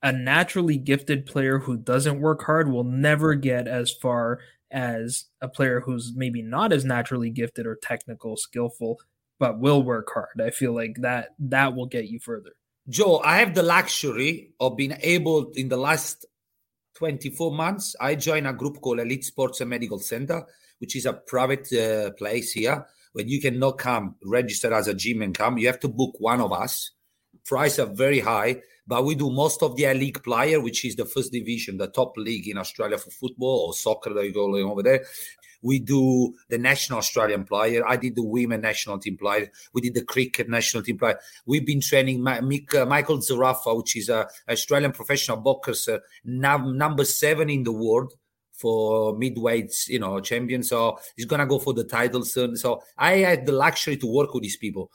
a 0.03 0.13
naturally 0.13 0.77
gifted 0.77 1.27
player 1.27 1.59
who 1.59 1.77
doesn't 1.77 2.21
work 2.21 2.45
hard 2.45 2.71
will 2.71 2.85
never 2.85 3.35
get 3.35 3.67
as 3.67 3.91
far 3.91 4.39
as 4.71 5.25
a 5.41 5.49
player 5.49 5.81
who's 5.81 6.13
maybe 6.15 6.43
not 6.43 6.73
as 6.73 6.85
naturally 6.85 7.31
gifted 7.31 7.67
or 7.67 7.75
technical 7.75 8.37
skillful 8.37 8.99
but 9.39 9.59
will 9.59 9.83
work 9.83 10.09
hard. 10.13 10.41
I 10.41 10.51
feel 10.51 10.73
like 10.73 10.97
that 11.01 11.31
that 11.39 11.75
will 11.75 11.87
get 11.87 12.09
you 12.09 12.19
further. 12.19 12.51
Joe 12.89 13.19
i 13.19 13.39
have 13.39 13.55
the 13.55 13.63
luxury 13.63 14.53
of 14.61 14.77
being 14.77 14.97
able 15.03 15.51
in 15.55 15.69
the 15.69 15.77
last 15.77 16.25
24 16.95 17.53
months 17.53 17.95
i 18.01 18.15
joined 18.15 18.47
a 18.47 18.53
group 18.53 18.81
called 18.81 18.99
elite 18.99 19.27
sports 19.27 19.61
and 19.61 19.69
medical 19.69 19.99
center 19.99 20.43
which 20.79 20.97
is 20.97 21.07
a 21.07 21.13
private 21.13 21.73
uh, 21.73 22.11
place 22.13 22.53
here. 22.53 22.87
Where 23.13 23.27
you 23.27 23.41
cannot 23.41 23.79
come 23.79 24.15
register 24.25 24.73
as 24.73 24.87
a 24.87 24.95
gym 24.95 25.23
and 25.23 25.35
come 25.35 25.59
you 25.59 25.67
have 25.67 25.81
to 25.81 25.89
book 25.89 26.15
one 26.19 26.41
of 26.41 26.53
us. 26.53 26.93
Price 27.45 27.79
are 27.79 27.87
very 27.87 28.21
high 28.21 28.63
but 28.89 29.05
we 29.05 29.15
do 29.15 29.31
most 29.31 29.63
of 29.63 29.77
the 29.77 29.85
A 29.85 29.93
League 29.93 30.23
player, 30.25 30.63
which 30.63 30.83
is 30.87 30.97
the 30.97 31.05
first 31.05 31.31
division, 31.31 31.77
the 31.77 31.89
top 31.89 32.17
league 32.17 32.49
in 32.49 32.57
Australia 32.57 32.97
for 32.97 33.11
football 33.11 33.67
or 33.67 33.75
soccer 33.75 34.15
that 34.15 34.25
you 34.25 34.33
go 34.33 34.51
over 34.57 34.83
there. 34.83 35.05
We 35.63 35.79
do 35.81 36.35
the 36.49 36.59
national 36.59 36.99
Australian 36.99 37.45
player. 37.45 37.87
I 37.87 37.97
did 37.97 38.15
the 38.15 38.23
women 38.23 38.61
national 38.61 38.99
team 38.99 39.17
player. 39.17 39.51
We 39.73 39.81
did 39.81 39.95
the 39.95 40.05
cricket 40.05 40.49
national 40.49 40.83
team 40.83 40.99
player. 40.99 41.19
We've 41.47 41.67
been 41.67 41.81
training 41.81 42.27
uh, 42.27 42.41
Michael 42.87 43.19
Zerafa, 43.19 43.77
which 43.77 43.97
is 43.97 44.09
a 44.09 44.29
Australian 44.49 44.93
professional 44.93 45.39
boxer, 45.39 46.01
number 46.25 47.05
seven 47.05 47.51
in 47.51 47.65
the 47.65 47.73
world 47.73 48.13
for 48.53 49.15
midweights, 49.17 49.89
you 49.89 49.99
know, 49.99 50.21
champion. 50.21 50.63
So 50.63 50.99
he's 51.17 51.27
gonna 51.27 51.47
go 51.47 51.59
for 51.59 51.75
the 51.75 51.85
title 51.85 52.25
soon. 52.25 52.57
So 52.57 52.83
I 52.97 53.19
had 53.19 53.47
the 53.47 53.53
luxury 53.53 53.97
to 53.99 54.07
work 54.07 54.35
with 54.35 54.43
these 54.43 54.57
people. 54.57 54.91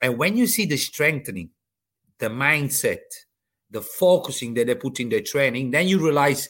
And 0.00 0.18
when 0.18 0.36
you 0.36 0.46
see 0.46 0.66
the 0.66 0.78
strengthening, 0.78 1.50
the 2.18 2.28
mindset, 2.28 3.00
the 3.70 3.82
focusing 3.82 4.54
that 4.54 4.66
they 4.66 4.74
put 4.74 5.00
in 5.00 5.08
their 5.08 5.20
training, 5.20 5.70
then 5.70 5.88
you 5.88 5.98
realize 5.98 6.48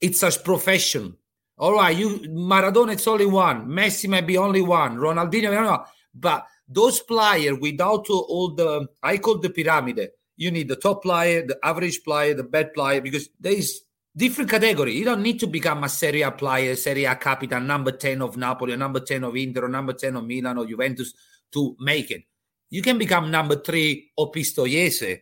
it's 0.00 0.22
a 0.22 0.30
profession. 0.30 1.16
All 1.58 1.72
right, 1.72 1.96
you 1.96 2.18
Maradona, 2.28 2.92
it's 2.92 3.06
only 3.06 3.26
one. 3.26 3.66
Messi 3.66 4.08
might 4.08 4.26
be 4.26 4.36
only 4.36 4.60
one. 4.60 4.96
Ronaldinho, 4.96 5.50
know. 5.50 5.84
But 6.14 6.46
those 6.68 7.00
players 7.00 7.58
without 7.60 8.08
all 8.10 8.54
the 8.54 8.88
I 9.02 9.18
call 9.18 9.38
the 9.38 9.50
pyramid. 9.50 10.10
You 10.38 10.50
need 10.50 10.68
the 10.68 10.76
top 10.76 11.02
player, 11.02 11.46
the 11.46 11.58
average 11.64 12.04
player, 12.04 12.34
the 12.34 12.44
bad 12.44 12.74
player, 12.74 13.00
because 13.00 13.30
there 13.40 13.54
is 13.54 13.80
different 14.14 14.50
category. 14.50 14.94
You 14.94 15.06
don't 15.06 15.22
need 15.22 15.40
to 15.40 15.46
become 15.46 15.82
a 15.84 15.88
Serie 15.88 16.22
A 16.22 16.30
player, 16.30 16.76
Serie 16.76 17.06
A 17.06 17.16
captain, 17.16 17.66
number 17.66 17.92
10 17.92 18.20
of 18.20 18.36
Napoli, 18.36 18.74
or 18.74 18.76
number 18.76 19.00
10 19.00 19.24
of 19.24 19.34
Inter, 19.34 19.64
or 19.64 19.68
number 19.68 19.94
10 19.94 20.16
of 20.16 20.26
Milan 20.26 20.58
or 20.58 20.66
Juventus 20.66 21.14
to 21.52 21.74
make 21.80 22.10
it. 22.10 22.24
You 22.68 22.82
can 22.82 22.98
become 22.98 23.30
number 23.30 23.56
three 23.56 24.10
or 24.16 24.30
Pistoiese 24.30 25.20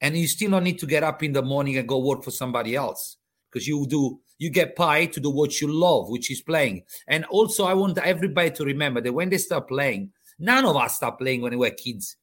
and 0.00 0.16
you 0.16 0.26
still 0.26 0.50
don't 0.50 0.64
need 0.64 0.78
to 0.80 0.86
get 0.86 1.02
up 1.02 1.22
in 1.22 1.32
the 1.32 1.42
morning 1.42 1.78
and 1.78 1.88
go 1.88 1.98
work 1.98 2.22
for 2.22 2.30
somebody 2.30 2.74
else 2.74 3.16
because 3.50 3.66
you 3.66 3.86
do 3.86 4.20
you 4.38 4.50
get 4.50 4.76
paid 4.76 5.12
to 5.12 5.20
do 5.20 5.30
what 5.30 5.60
you 5.60 5.72
love 5.72 6.08
which 6.08 6.30
is 6.30 6.40
playing 6.42 6.82
and 7.08 7.24
also 7.26 7.64
i 7.64 7.74
want 7.74 7.98
everybody 7.98 8.50
to 8.50 8.64
remember 8.64 9.00
that 9.00 9.12
when 9.12 9.30
they 9.30 9.38
start 9.38 9.68
playing 9.68 10.10
none 10.38 10.64
of 10.64 10.76
us 10.76 10.96
start 10.96 11.18
playing 11.18 11.40
when 11.40 11.52
we 11.52 11.56
were 11.68 11.70
kids 11.70 12.16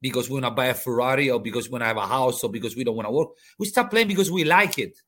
because 0.00 0.28
we 0.28 0.34
want 0.34 0.44
to 0.44 0.50
buy 0.50 0.66
a 0.66 0.74
ferrari 0.74 1.30
or 1.30 1.40
because 1.40 1.68
we 1.68 1.72
want 1.72 1.82
to 1.82 1.86
have 1.86 1.96
a 1.96 2.06
house 2.06 2.44
or 2.44 2.50
because 2.50 2.76
we 2.76 2.84
don't 2.84 2.96
want 2.96 3.06
to 3.06 3.12
work 3.12 3.28
we 3.58 3.66
start 3.66 3.90
playing 3.90 4.08
because 4.08 4.30
we 4.30 4.44
like 4.44 4.78
it 4.78 4.98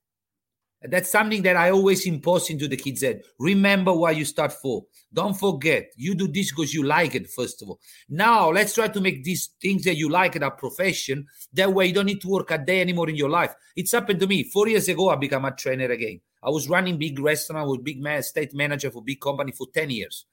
that's 0.83 1.11
something 1.11 1.43
that 1.43 1.57
I 1.57 1.71
always 1.71 2.07
impose 2.07 2.51
into 2.51 2.69
the 2.69 2.77
kids' 2.77 3.03
head. 3.03 3.23
Remember 3.39 3.93
why 3.93 4.13
you 4.13 4.25
start 4.25 4.53
for. 4.53 4.85
Don't 5.13 5.35
forget. 5.35 5.91
You 5.97 6.15
do 6.15 6.29
this 6.29 6.51
because 6.51 6.75
you 6.75 6.83
like 6.83 7.15
it, 7.15 7.31
first 7.31 7.63
of 7.63 7.71
all. 7.71 7.81
Now, 8.09 8.51
let's 8.51 8.75
try 8.75 8.89
to 8.89 9.01
make 9.01 9.25
these 9.25 9.51
things 9.61 9.85
that 9.85 9.97
you 9.97 10.09
like 10.11 10.37
it 10.37 10.43
a 10.43 10.51
profession. 10.51 11.27
That 11.55 11.73
way, 11.73 11.87
you 11.87 11.95
don't 11.95 12.07
need 12.07 12.21
to 12.23 12.29
work 12.29 12.51
a 12.51 12.59
day 12.59 12.81
anymore 12.81 13.09
in 13.09 13.17
your 13.17 13.31
life. 13.31 13.55
It's 13.75 13.93
happened 13.93 14.21
to 14.21 14.27
me. 14.27 14.45
Four 14.45 14.69
years 14.69 14.89
ago, 14.89 15.09
I 15.09 15.17
became 15.17 15.45
a 15.45 15.51
trainer 15.51 15.91
again. 15.91 16.21
I 16.47 16.51
was 16.51 16.69
running 16.69 16.97
big 16.97 17.19
restaurant, 17.19 17.69
with 17.69 17.83
big 17.83 18.01
man, 18.01 18.23
state 18.23 18.55
manager 18.55 18.91
for 18.91 19.03
big 19.03 19.21
company 19.21 19.51
for 19.51 19.67
10 19.75 19.91
years. 19.91 20.27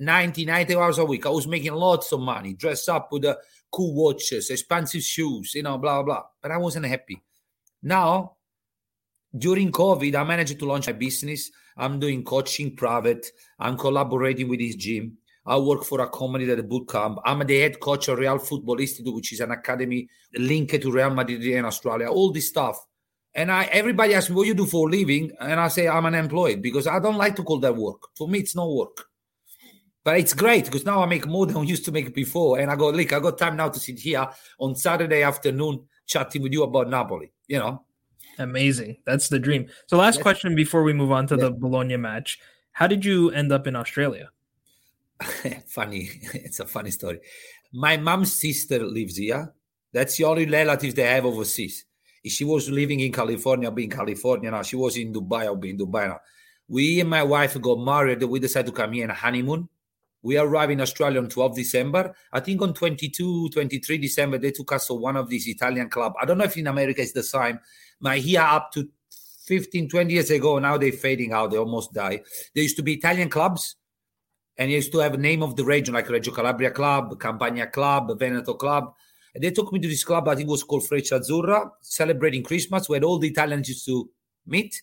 90, 0.00 0.44
90 0.46 0.74
hours 0.74 0.98
a 0.98 1.04
week. 1.04 1.24
I 1.24 1.28
was 1.28 1.46
making 1.46 1.74
lots 1.74 2.12
of 2.12 2.20
money, 2.20 2.54
dress 2.54 2.88
up 2.88 3.12
with 3.12 3.22
the 3.22 3.38
cool 3.70 3.94
watches, 3.94 4.50
expensive 4.50 5.02
shoes, 5.02 5.54
you 5.54 5.62
know, 5.62 5.78
blah, 5.78 6.02
blah. 6.02 6.24
But 6.40 6.50
I 6.50 6.56
wasn't 6.56 6.86
happy. 6.86 7.22
Now, 7.82 8.36
during 9.36 9.70
COVID, 9.70 10.14
I 10.14 10.24
managed 10.24 10.58
to 10.58 10.66
launch 10.66 10.88
my 10.88 10.94
business. 10.94 11.50
I'm 11.76 12.00
doing 12.00 12.24
coaching 12.24 12.74
private. 12.74 13.26
I'm 13.58 13.76
collaborating 13.76 14.48
with 14.48 14.58
this 14.58 14.74
gym. 14.74 15.18
I 15.44 15.58
work 15.58 15.84
for 15.84 16.00
a 16.00 16.08
company 16.08 16.44
that 16.46 16.68
boot 16.68 16.88
camp. 16.88 17.18
I'm 17.24 17.44
the 17.46 17.60
head 17.60 17.80
coach 17.80 18.08
of 18.08 18.18
Real 18.18 18.38
Football 18.38 18.80
Institute, 18.80 19.14
which 19.14 19.32
is 19.32 19.40
an 19.40 19.50
academy 19.50 20.08
linked 20.34 20.80
to 20.80 20.90
Real 20.90 21.10
Madrid 21.10 21.44
in 21.44 21.64
Australia. 21.64 22.08
All 22.08 22.32
this 22.32 22.48
stuff. 22.48 22.84
And 23.34 23.50
I 23.50 23.64
everybody 23.64 24.14
asks 24.14 24.30
me 24.30 24.36
what 24.36 24.46
you 24.46 24.54
do 24.54 24.66
for 24.66 24.88
a 24.88 24.90
living, 24.90 25.32
and 25.40 25.58
I 25.58 25.68
say 25.68 25.88
I'm 25.88 26.06
unemployed 26.06 26.60
because 26.60 26.86
I 26.86 26.98
don't 26.98 27.16
like 27.16 27.36
to 27.36 27.42
call 27.42 27.60
that 27.60 27.76
work. 27.76 28.08
For 28.16 28.28
me, 28.28 28.40
it's 28.40 28.54
no 28.54 28.72
work. 28.72 29.06
But 30.04 30.18
it's 30.18 30.34
great 30.34 30.64
because 30.64 30.84
now 30.84 31.00
I 31.00 31.06
make 31.06 31.26
more 31.26 31.46
than 31.46 31.56
I 31.58 31.62
used 31.62 31.84
to 31.84 31.92
make 31.92 32.12
before. 32.12 32.58
And 32.58 32.70
I 32.70 32.76
go, 32.76 32.90
look, 32.90 33.12
I 33.12 33.20
got 33.20 33.38
time 33.38 33.56
now 33.56 33.68
to 33.68 33.78
sit 33.78 34.00
here 34.00 34.28
on 34.58 34.74
Saturday 34.74 35.22
afternoon 35.22 35.84
chatting 36.06 36.42
with 36.42 36.52
you 36.52 36.64
about 36.64 36.90
Napoli. 36.90 37.32
You 37.46 37.60
know, 37.60 37.84
Amazing. 38.38 38.96
That's 39.04 39.28
the 39.28 39.38
dream. 39.38 39.68
So, 39.86 39.96
last 39.96 40.20
question 40.20 40.54
before 40.54 40.82
we 40.82 40.92
move 40.92 41.12
on 41.12 41.26
to 41.28 41.36
yeah. 41.36 41.44
the 41.44 41.50
Bologna 41.50 41.96
match. 41.96 42.38
How 42.72 42.86
did 42.86 43.04
you 43.04 43.30
end 43.30 43.52
up 43.52 43.66
in 43.66 43.76
Australia? 43.76 44.30
funny. 45.66 46.10
It's 46.34 46.60
a 46.60 46.66
funny 46.66 46.90
story. 46.90 47.20
My 47.72 47.96
mom's 47.96 48.34
sister 48.34 48.84
lives 48.84 49.16
here. 49.16 49.52
That's 49.92 50.16
the 50.16 50.24
only 50.24 50.46
relatives 50.46 50.94
they 50.94 51.04
have 51.04 51.26
overseas. 51.26 51.84
If 52.24 52.32
she 52.32 52.44
was 52.44 52.70
living 52.70 53.00
in 53.00 53.12
California, 53.12 53.68
I'll 53.68 53.74
be 53.74 53.84
in 53.84 53.90
California 53.90 54.50
now. 54.50 54.62
She 54.62 54.76
was 54.76 54.96
in 54.96 55.12
Dubai, 55.12 55.44
I'll 55.44 55.56
be 55.56 55.70
in 55.70 55.78
Dubai 55.78 56.08
now. 56.08 56.20
We 56.68 57.00
and 57.00 57.10
my 57.10 57.22
wife 57.22 57.60
got 57.60 57.80
married. 57.80 58.22
We 58.22 58.38
decided 58.38 58.66
to 58.66 58.72
come 58.72 58.92
here 58.92 59.04
on 59.04 59.10
a 59.10 59.14
honeymoon. 59.14 59.68
We 60.22 60.38
arrived 60.38 60.72
in 60.72 60.80
Australia 60.80 61.20
on 61.20 61.28
12 61.28 61.56
December. 61.56 62.14
I 62.32 62.40
think 62.40 62.62
on 62.62 62.74
22, 62.74 63.48
23 63.48 63.98
December, 63.98 64.38
they 64.38 64.52
took 64.52 64.70
us 64.72 64.86
to 64.86 64.94
one 64.94 65.16
of 65.16 65.28
these 65.28 65.48
Italian 65.48 65.90
club. 65.90 66.14
I 66.20 66.24
don't 66.24 66.38
know 66.38 66.44
if 66.44 66.56
in 66.56 66.68
America 66.68 67.02
it's 67.02 67.12
the 67.12 67.24
same, 67.24 67.58
my 67.98 68.18
here 68.18 68.40
up 68.40 68.70
to 68.72 68.88
15, 69.46 69.88
20 69.88 70.14
years 70.14 70.30
ago, 70.30 70.60
now 70.60 70.78
they're 70.78 70.92
fading 70.92 71.32
out. 71.32 71.50
They 71.50 71.58
almost 71.58 71.92
die. 71.92 72.22
There 72.54 72.62
used 72.62 72.76
to 72.76 72.82
be 72.82 72.94
Italian 72.94 73.28
clubs, 73.28 73.74
and 74.56 74.70
used 74.70 74.92
to 74.92 74.98
have 74.98 75.14
a 75.14 75.18
name 75.18 75.42
of 75.42 75.56
the 75.56 75.64
region, 75.64 75.94
like 75.94 76.08
Reggio 76.08 76.32
Calabria 76.32 76.70
Club, 76.70 77.18
Campania 77.18 77.66
Club, 77.66 78.18
Veneto 78.18 78.54
Club. 78.54 78.94
And 79.34 79.42
they 79.42 79.50
took 79.50 79.72
me 79.72 79.80
to 79.80 79.88
this 79.88 80.04
club, 80.04 80.28
I 80.28 80.34
think 80.34 80.48
it 80.48 80.50
was 80.50 80.62
called 80.62 80.86
Freccia 80.86 81.20
Azzurra, 81.20 81.70
celebrating 81.80 82.42
Christmas, 82.42 82.88
where 82.88 83.02
all 83.02 83.18
the 83.18 83.28
Italians 83.28 83.68
used 83.68 83.86
to 83.86 84.10
meet. 84.46 84.82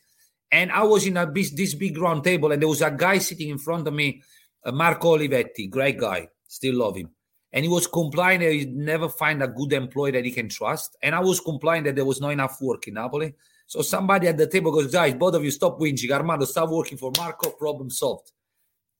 And 0.51 0.71
I 0.71 0.83
was 0.83 1.05
in 1.05 1.17
a 1.17 1.31
this 1.31 1.75
big 1.75 1.97
round 1.97 2.23
table, 2.23 2.51
and 2.51 2.61
there 2.61 2.69
was 2.69 2.81
a 2.81 2.89
guy 2.89 3.19
sitting 3.19 3.49
in 3.49 3.59
front 3.59 3.87
of 3.87 3.93
me, 3.93 4.23
uh, 4.65 4.71
Marco 4.71 5.17
Olivetti, 5.17 5.69
great 5.69 5.99
guy, 5.99 6.27
still 6.47 6.75
love 6.75 6.95
him. 6.97 7.09
and 7.51 7.65
he 7.65 7.69
was 7.69 7.87
complaining 7.87 8.47
that 8.47 8.53
he 8.53 8.65
never 8.65 9.09
find 9.09 9.41
a 9.41 9.47
good 9.47 9.73
employee 9.73 10.11
that 10.11 10.25
he 10.25 10.31
can 10.31 10.49
trust. 10.49 10.97
And 11.01 11.15
I 11.15 11.19
was 11.19 11.39
complaining 11.39 11.85
that 11.85 11.95
there 11.95 12.05
was 12.05 12.21
not 12.21 12.29
enough 12.29 12.61
work 12.61 12.87
in 12.87 12.93
Napoli. 12.93 13.33
So 13.65 13.81
somebody 13.81 14.27
at 14.27 14.37
the 14.37 14.47
table 14.47 14.71
goes, 14.71 14.91
guys, 14.91 15.15
both 15.15 15.33
of 15.35 15.43
you 15.43 15.51
stop 15.51 15.79
whinging. 15.79 16.11
Armando, 16.11 16.45
start 16.45 16.69
working 16.69 16.97
for 16.97 17.11
Marco. 17.17 17.51
Problem 17.51 17.89
solved. 17.89 18.31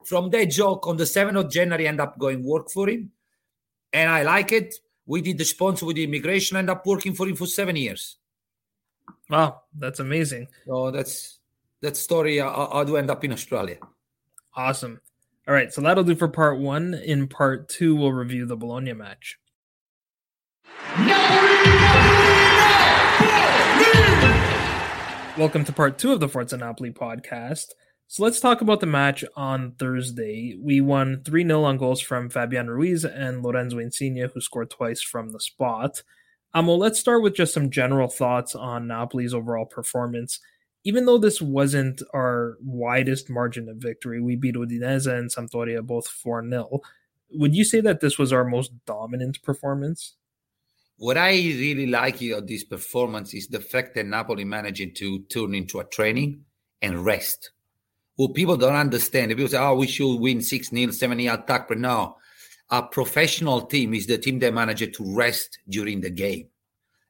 From 0.05 0.29
that 0.31 0.45
joke 0.45 0.87
on 0.87 0.97
the 0.97 1.03
7th 1.03 1.39
of 1.39 1.51
January, 1.51 1.87
end 1.87 2.01
up 2.01 2.17
going 2.17 2.43
work 2.43 2.69
for 2.71 2.89
him. 2.89 3.11
And 3.93 4.09
I 4.09 4.23
like 4.23 4.51
it. 4.51 4.75
We 5.09 5.23
did 5.23 5.39
the 5.39 5.43
sponsor 5.43 5.87
with 5.87 5.95
the 5.95 6.03
immigration, 6.03 6.55
end 6.55 6.69
up 6.69 6.85
working 6.85 7.15
for 7.15 7.27
him 7.27 7.35
for 7.35 7.47
seven 7.47 7.75
years. 7.75 8.17
Wow, 9.27 9.61
that's 9.75 9.99
amazing. 9.99 10.49
So 10.67 10.91
that's 10.91 11.39
that 11.81 11.97
story. 11.97 12.39
Uh, 12.39 12.47
uh, 12.47 12.65
I, 12.65 12.81
I 12.81 12.83
do 12.83 12.95
end 12.95 13.09
up 13.09 13.23
in 13.23 13.33
Australia. 13.33 13.77
Awesome. 14.55 15.01
All 15.47 15.53
right, 15.55 15.73
so 15.73 15.81
that'll 15.81 16.03
do 16.03 16.13
for 16.13 16.27
part 16.27 16.59
one. 16.59 16.93
In 16.93 17.27
part 17.27 17.69
two, 17.69 17.95
we'll 17.95 18.13
review 18.13 18.45
the 18.45 18.55
Bologna 18.55 18.93
match. 18.93 19.39
Welcome 25.35 25.65
to 25.65 25.73
part 25.73 25.97
two 25.97 26.11
of 26.11 26.19
the 26.19 26.29
Forza 26.29 26.55
Napoli 26.55 26.91
podcast. 26.91 27.69
So 28.11 28.23
let's 28.23 28.39
talk 28.39 28.61
about 28.61 28.79
the 28.79 28.87
match 28.87 29.23
on 29.35 29.73
Thursday. 29.73 30.57
We 30.59 30.81
won 30.81 31.21
3 31.23 31.45
0 31.45 31.63
on 31.63 31.77
goals 31.77 32.01
from 32.01 32.27
Fabian 32.27 32.67
Ruiz 32.67 33.05
and 33.05 33.43
Lorenzo 33.43 33.77
Insigne, 33.77 34.27
who 34.33 34.41
scored 34.41 34.71
twice 34.71 34.99
from 34.99 35.29
the 35.29 35.39
spot. 35.39 36.01
Amo, 36.55 36.73
let's 36.73 36.99
start 36.99 37.21
with 37.21 37.35
just 37.35 37.53
some 37.53 37.69
general 37.69 38.07
thoughts 38.07 38.55
on 38.55 38.87
Napoli's 38.87 39.35
overall 39.35 39.67
performance. 39.67 40.39
Even 40.83 41.05
though 41.05 41.19
this 41.19 41.39
wasn't 41.39 42.01
our 42.11 42.57
widest 42.61 43.29
margin 43.29 43.69
of 43.69 43.77
victory, 43.77 44.19
we 44.19 44.35
beat 44.35 44.55
Udinese 44.55 45.05
and 45.05 45.29
Sampdoria 45.29 45.85
both 45.85 46.07
4 46.07 46.49
0. 46.49 46.81
Would 47.33 47.53
you 47.53 47.63
say 47.63 47.79
that 47.81 47.99
this 47.99 48.17
was 48.17 48.33
our 48.33 48.43
most 48.43 48.71
dominant 48.87 49.43
performance? 49.43 50.15
What 50.97 51.19
I 51.19 51.33
really 51.33 51.85
like 51.85 52.23
of 52.23 52.47
this 52.47 52.63
performance 52.63 53.35
is 53.35 53.49
the 53.49 53.59
fact 53.59 53.93
that 53.93 54.07
Napoli 54.07 54.45
managed 54.45 54.95
to 54.95 55.19
turn 55.25 55.53
into 55.53 55.79
a 55.79 55.83
training 55.83 56.45
and 56.81 57.05
rest. 57.05 57.51
Well, 58.19 58.27
people 58.27 58.57
don't 58.57 58.75
understand. 58.75 59.31
People 59.31 59.47
say, 59.47 59.57
oh, 59.59 59.75
we 59.75 59.87
should 59.87 60.17
win 60.17 60.41
6 60.41 60.71
0, 60.71 60.91
7 60.91 61.19
0 61.21 61.33
attack. 61.33 61.69
But 61.69 61.77
no, 61.77 62.17
a 62.69 62.83
professional 62.83 63.61
team 63.61 63.93
is 63.93 64.07
the 64.07 64.17
team 64.17 64.39
that 64.39 64.53
managed 64.53 64.93
to 64.95 65.15
rest 65.15 65.59
during 65.69 66.01
the 66.01 66.09
game. 66.09 66.47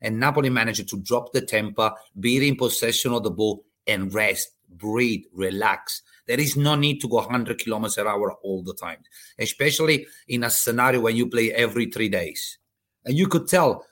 And 0.02 0.20
Napoli 0.20 0.52
managed 0.52 0.88
to 0.88 1.02
drop 1.02 1.34
the 1.34 1.42
tempo, 1.42 1.96
be 2.20 2.48
in 2.48 2.56
possession 2.58 3.12
of 3.12 3.24
the 3.24 3.32
ball, 3.32 3.66
and 3.88 4.14
rest, 4.14 4.52
breathe, 4.70 5.24
relax. 5.34 6.04
There 6.28 6.40
is 6.40 6.56
no 6.56 6.76
need 6.76 7.02
to 7.02 7.10
go 7.10 7.16
100 7.16 7.58
kilometers 7.58 7.98
an 7.98 8.06
hour 8.06 8.34
all 8.44 8.62
the 8.62 8.76
time, 8.76 9.00
especially 9.40 10.06
in 10.28 10.44
a 10.44 10.50
scenario 10.52 11.02
when 11.02 11.16
you 11.16 11.28
play 11.28 11.52
every 11.52 11.88
three 11.88 12.10
days. 12.10 12.60
And 13.04 13.18
you 13.18 13.28
could 13.28 13.48
tell 13.48 13.84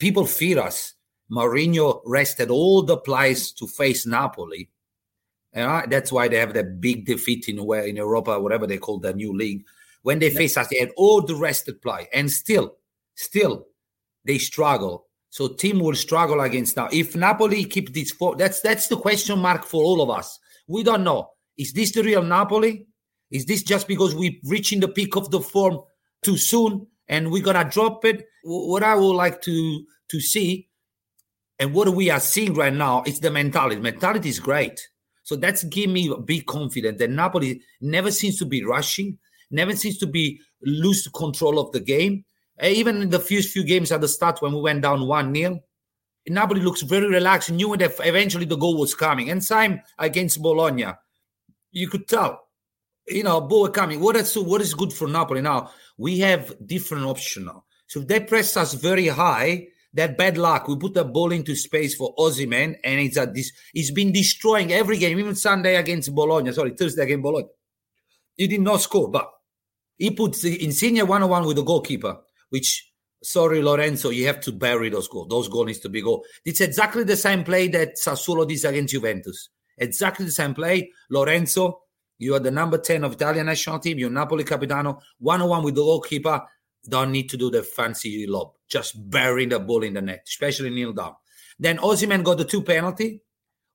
people 0.00 0.26
fear 0.26 0.58
us. 0.58 0.94
Mourinho 1.30 2.00
rested 2.04 2.50
all 2.50 2.82
the 2.82 2.96
players 2.96 3.52
to 3.52 3.68
face 3.68 4.04
Napoli. 4.04 4.68
And 5.56 5.90
that's 5.90 6.12
why 6.12 6.28
they 6.28 6.36
have 6.36 6.52
that 6.52 6.82
big 6.82 7.06
defeat 7.06 7.48
in 7.48 7.64
where 7.64 7.84
in 7.84 7.96
Europa, 7.96 8.38
whatever 8.38 8.66
they 8.66 8.76
call 8.76 8.98
the 8.98 9.14
new 9.14 9.32
league. 9.32 9.64
When 10.02 10.18
they 10.18 10.28
face 10.28 10.56
us, 10.58 10.68
they 10.68 10.78
had 10.78 10.90
all 10.96 11.22
the 11.22 11.34
rested 11.34 11.80
play. 11.80 12.08
And 12.12 12.30
still, 12.30 12.76
still, 13.14 13.66
they 14.26 14.36
struggle. 14.36 15.06
So 15.30 15.48
team 15.48 15.80
will 15.80 15.94
struggle 15.94 16.42
against 16.42 16.76
now. 16.76 16.90
If 16.92 17.16
Napoli 17.16 17.64
keep 17.64 17.94
this 17.94 18.10
four, 18.10 18.36
that's 18.36 18.60
that's 18.60 18.88
the 18.88 18.98
question 18.98 19.38
mark 19.38 19.64
for 19.64 19.82
all 19.82 20.02
of 20.02 20.10
us. 20.10 20.38
We 20.68 20.82
don't 20.82 21.02
know. 21.02 21.30
Is 21.56 21.72
this 21.72 21.92
the 21.92 22.02
real 22.02 22.22
Napoli? 22.22 22.86
Is 23.30 23.46
this 23.46 23.62
just 23.62 23.88
because 23.88 24.14
we're 24.14 24.38
reaching 24.44 24.80
the 24.80 24.88
peak 24.88 25.16
of 25.16 25.30
the 25.30 25.40
form 25.40 25.80
too 26.22 26.36
soon 26.36 26.86
and 27.08 27.30
we're 27.30 27.42
gonna 27.42 27.68
drop 27.68 28.04
it? 28.04 28.26
What 28.44 28.82
I 28.82 28.94
would 28.94 29.14
like 29.14 29.40
to 29.42 29.84
to 30.10 30.20
see, 30.20 30.68
and 31.58 31.72
what 31.72 31.88
we 31.88 32.10
are 32.10 32.20
seeing 32.20 32.52
right 32.52 32.72
now, 32.72 33.04
is 33.06 33.20
the 33.20 33.30
mentality. 33.30 33.80
Mentality 33.80 34.28
is 34.28 34.38
great. 34.38 34.86
So 35.26 35.34
that's 35.34 35.64
give 35.64 35.90
me 35.90 36.08
a 36.08 36.16
big 36.16 36.46
confidence 36.46 37.00
that 37.00 37.10
Napoli 37.10 37.60
never 37.80 38.12
seems 38.12 38.38
to 38.38 38.46
be 38.46 38.62
rushing, 38.62 39.18
never 39.50 39.74
seems 39.74 39.98
to 39.98 40.06
be 40.06 40.40
lose 40.62 41.08
control 41.08 41.58
of 41.58 41.72
the 41.72 41.80
game. 41.80 42.24
Uh, 42.62 42.68
even 42.68 43.02
in 43.02 43.10
the 43.10 43.18
first 43.18 43.50
few 43.50 43.64
games 43.64 43.90
at 43.90 44.00
the 44.00 44.06
start 44.06 44.40
when 44.40 44.52
we 44.52 44.60
went 44.60 44.82
down 44.82 45.04
1 45.04 45.34
0, 45.34 45.58
Napoli 46.28 46.60
looks 46.60 46.82
very 46.82 47.08
relaxed, 47.08 47.50
knew 47.50 47.76
that 47.76 47.94
eventually 48.04 48.44
the 48.44 48.54
goal 48.54 48.78
was 48.78 48.94
coming. 48.94 49.30
And 49.30 49.42
same 49.42 49.80
against 49.98 50.40
Bologna, 50.40 50.92
you 51.72 51.88
could 51.88 52.06
tell, 52.06 52.46
you 53.08 53.24
know, 53.24 53.40
ball 53.40 53.68
coming. 53.70 53.98
What 53.98 54.14
is, 54.14 54.32
what 54.38 54.60
is 54.60 54.74
good 54.74 54.92
for 54.92 55.08
Napoli 55.08 55.40
now? 55.40 55.72
We 55.98 56.20
have 56.20 56.54
different 56.64 57.04
option 57.04 57.46
now. 57.46 57.64
So 57.88 57.98
if 58.00 58.06
they 58.06 58.20
press 58.20 58.56
us 58.56 58.74
very 58.74 59.08
high, 59.08 59.66
that 59.96 60.16
bad 60.16 60.38
luck. 60.38 60.68
We 60.68 60.76
put 60.76 60.94
the 60.94 61.04
ball 61.04 61.32
into 61.32 61.56
space 61.56 61.94
for 61.94 62.14
Osimhen, 62.16 62.76
and 62.84 63.00
it's 63.00 63.16
at 63.16 63.34
this. 63.34 63.50
He's 63.72 63.90
been 63.90 64.12
destroying 64.12 64.72
every 64.72 64.98
game, 64.98 65.18
even 65.18 65.34
Sunday 65.34 65.76
against 65.76 66.14
Bologna. 66.14 66.52
Sorry, 66.52 66.70
Thursday 66.70 67.02
against 67.02 67.22
Bologna. 67.22 67.48
He 68.36 68.46
did 68.46 68.60
not 68.60 68.82
score, 68.82 69.10
but 69.10 69.30
he 69.96 70.10
puts 70.10 70.44
Insigne 70.44 71.06
one 71.06 71.22
on 71.22 71.30
one 71.30 71.46
with 71.46 71.56
the 71.56 71.62
goalkeeper, 71.62 72.18
which 72.50 72.92
sorry, 73.22 73.62
Lorenzo, 73.62 74.10
you 74.10 74.26
have 74.26 74.40
to 74.40 74.52
bury 74.52 74.90
those 74.90 75.08
goals. 75.08 75.28
Those 75.28 75.48
goals 75.48 75.66
needs 75.66 75.80
to 75.80 75.88
be 75.88 76.02
goal. 76.02 76.24
It's 76.44 76.60
exactly 76.60 77.04
the 77.04 77.16
same 77.16 77.42
play 77.42 77.68
that 77.68 77.96
Sassuolo 77.96 78.46
did 78.46 78.64
against 78.64 78.92
Juventus. 78.92 79.48
Exactly 79.78 80.26
the 80.26 80.32
same 80.32 80.54
play. 80.54 80.92
Lorenzo, 81.10 81.80
you 82.18 82.34
are 82.34 82.40
the 82.40 82.50
number 82.50 82.78
10 82.78 83.04
of 83.04 83.14
Italian 83.14 83.46
national 83.46 83.78
team. 83.78 83.98
You're 83.98 84.10
Napoli 84.10 84.44
Capitano. 84.44 85.00
One 85.18 85.42
on 85.42 85.48
one 85.48 85.64
with 85.64 85.74
the 85.74 85.82
goalkeeper. 85.82 86.42
Don't 86.88 87.12
need 87.12 87.28
to 87.30 87.36
do 87.36 87.50
the 87.50 87.62
fancy 87.62 88.26
lob. 88.26 88.52
Just 88.68 89.10
burying 89.10 89.50
the 89.50 89.58
ball 89.58 89.82
in 89.82 89.94
the 89.94 90.02
net, 90.02 90.24
especially 90.26 90.70
kneel 90.70 90.92
down. 90.92 91.14
Then 91.58 91.78
Osimhen 91.78 92.22
got 92.22 92.38
the 92.38 92.44
two 92.44 92.62
penalty. 92.62 93.22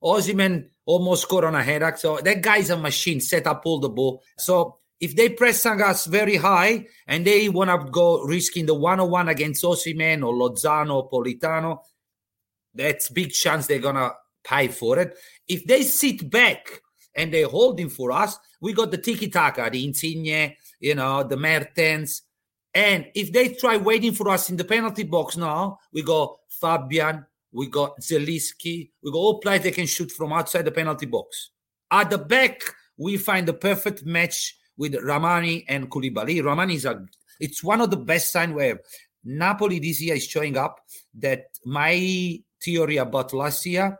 Osimhen 0.04 0.70
almost 0.86 1.24
scored 1.24 1.46
on 1.46 1.56
a 1.56 1.64
header. 1.64 1.94
So 1.98 2.18
that 2.18 2.42
guy's 2.42 2.70
a 2.70 2.78
machine, 2.78 3.22
set 3.22 3.48
up 3.48 3.64
all 3.66 3.80
the 3.80 3.90
ball. 3.90 4.24
So 4.38 4.78
if 5.00 5.16
they 5.16 5.30
press 5.30 5.66
us 5.66 6.06
very 6.06 6.36
high 6.36 6.88
and 7.08 7.26
they 7.26 7.50
want 7.50 7.70
to 7.70 7.92
go 7.92 8.22
risking 8.24 8.66
the 8.66 8.76
one-on-one 8.76 9.30
against 9.30 9.64
Osimhen 9.64 10.26
or 10.26 10.34
Lozano 10.34 11.04
or 11.04 11.10
Politano, 11.10 11.80
that's 12.74 13.10
big 13.10 13.32
chance 13.32 13.68
they're 13.68 13.80
gonna 13.80 14.12
pay 14.44 14.68
for 14.68 15.00
it. 15.00 15.18
If 15.48 15.66
they 15.66 15.84
sit 15.84 16.30
back 16.30 16.82
and 17.16 17.34
they're 17.34 17.48
holding 17.48 17.90
for 17.90 18.12
us, 18.12 18.38
we 18.62 18.74
got 18.74 18.92
the 18.92 18.98
tiki-taka, 18.98 19.70
the 19.72 19.86
Insigne, 19.86 20.56
you 20.80 20.96
know, 20.96 21.24
the 21.24 21.36
Mertens, 21.36 22.22
and 22.74 23.08
if 23.14 23.32
they 23.34 23.50
try 23.50 23.78
waiting 23.78 24.14
for 24.14 24.30
us 24.30 24.50
in 24.50 24.58
the 24.58 24.64
penalty 24.64 25.04
box 25.04 25.36
now, 25.36 25.80
we 25.92 26.04
got 26.04 26.38
Fabian, 26.50 27.26
we 27.52 27.68
got 27.68 28.00
Zielinski, 28.00 28.92
we 29.04 29.12
got 29.12 29.18
all 29.18 29.40
players 29.40 29.64
that 29.64 29.74
can 29.74 29.86
shoot 29.86 30.12
from 30.12 30.32
outside 30.32 30.64
the 30.64 30.72
penalty 30.72 31.06
box. 31.06 31.52
At 31.92 32.10
the 32.10 32.18
back, 32.18 32.62
we 32.98 33.18
find 33.18 33.48
the 33.48 33.54
perfect 33.54 34.06
match 34.06 34.58
with 34.78 34.94
Rrahmani 34.94 35.66
and 35.68 35.90
Koulibaly. 35.90 36.42
Rrahmani 36.42 36.76
is 36.76 36.86
a, 36.86 37.06
it's 37.40 37.62
one 37.64 37.82
of 37.82 37.90
the 37.90 37.98
best 37.98 38.32
sign 38.32 38.54
where 38.54 38.80
Napoli 39.26 39.80
this 39.80 40.02
year 40.02 40.16
is 40.16 40.26
showing 40.26 40.56
up 40.56 40.80
that 41.16 41.48
my 41.66 42.40
theory 42.64 42.98
about 42.98 43.34
last 43.34 43.66
year 43.66 43.98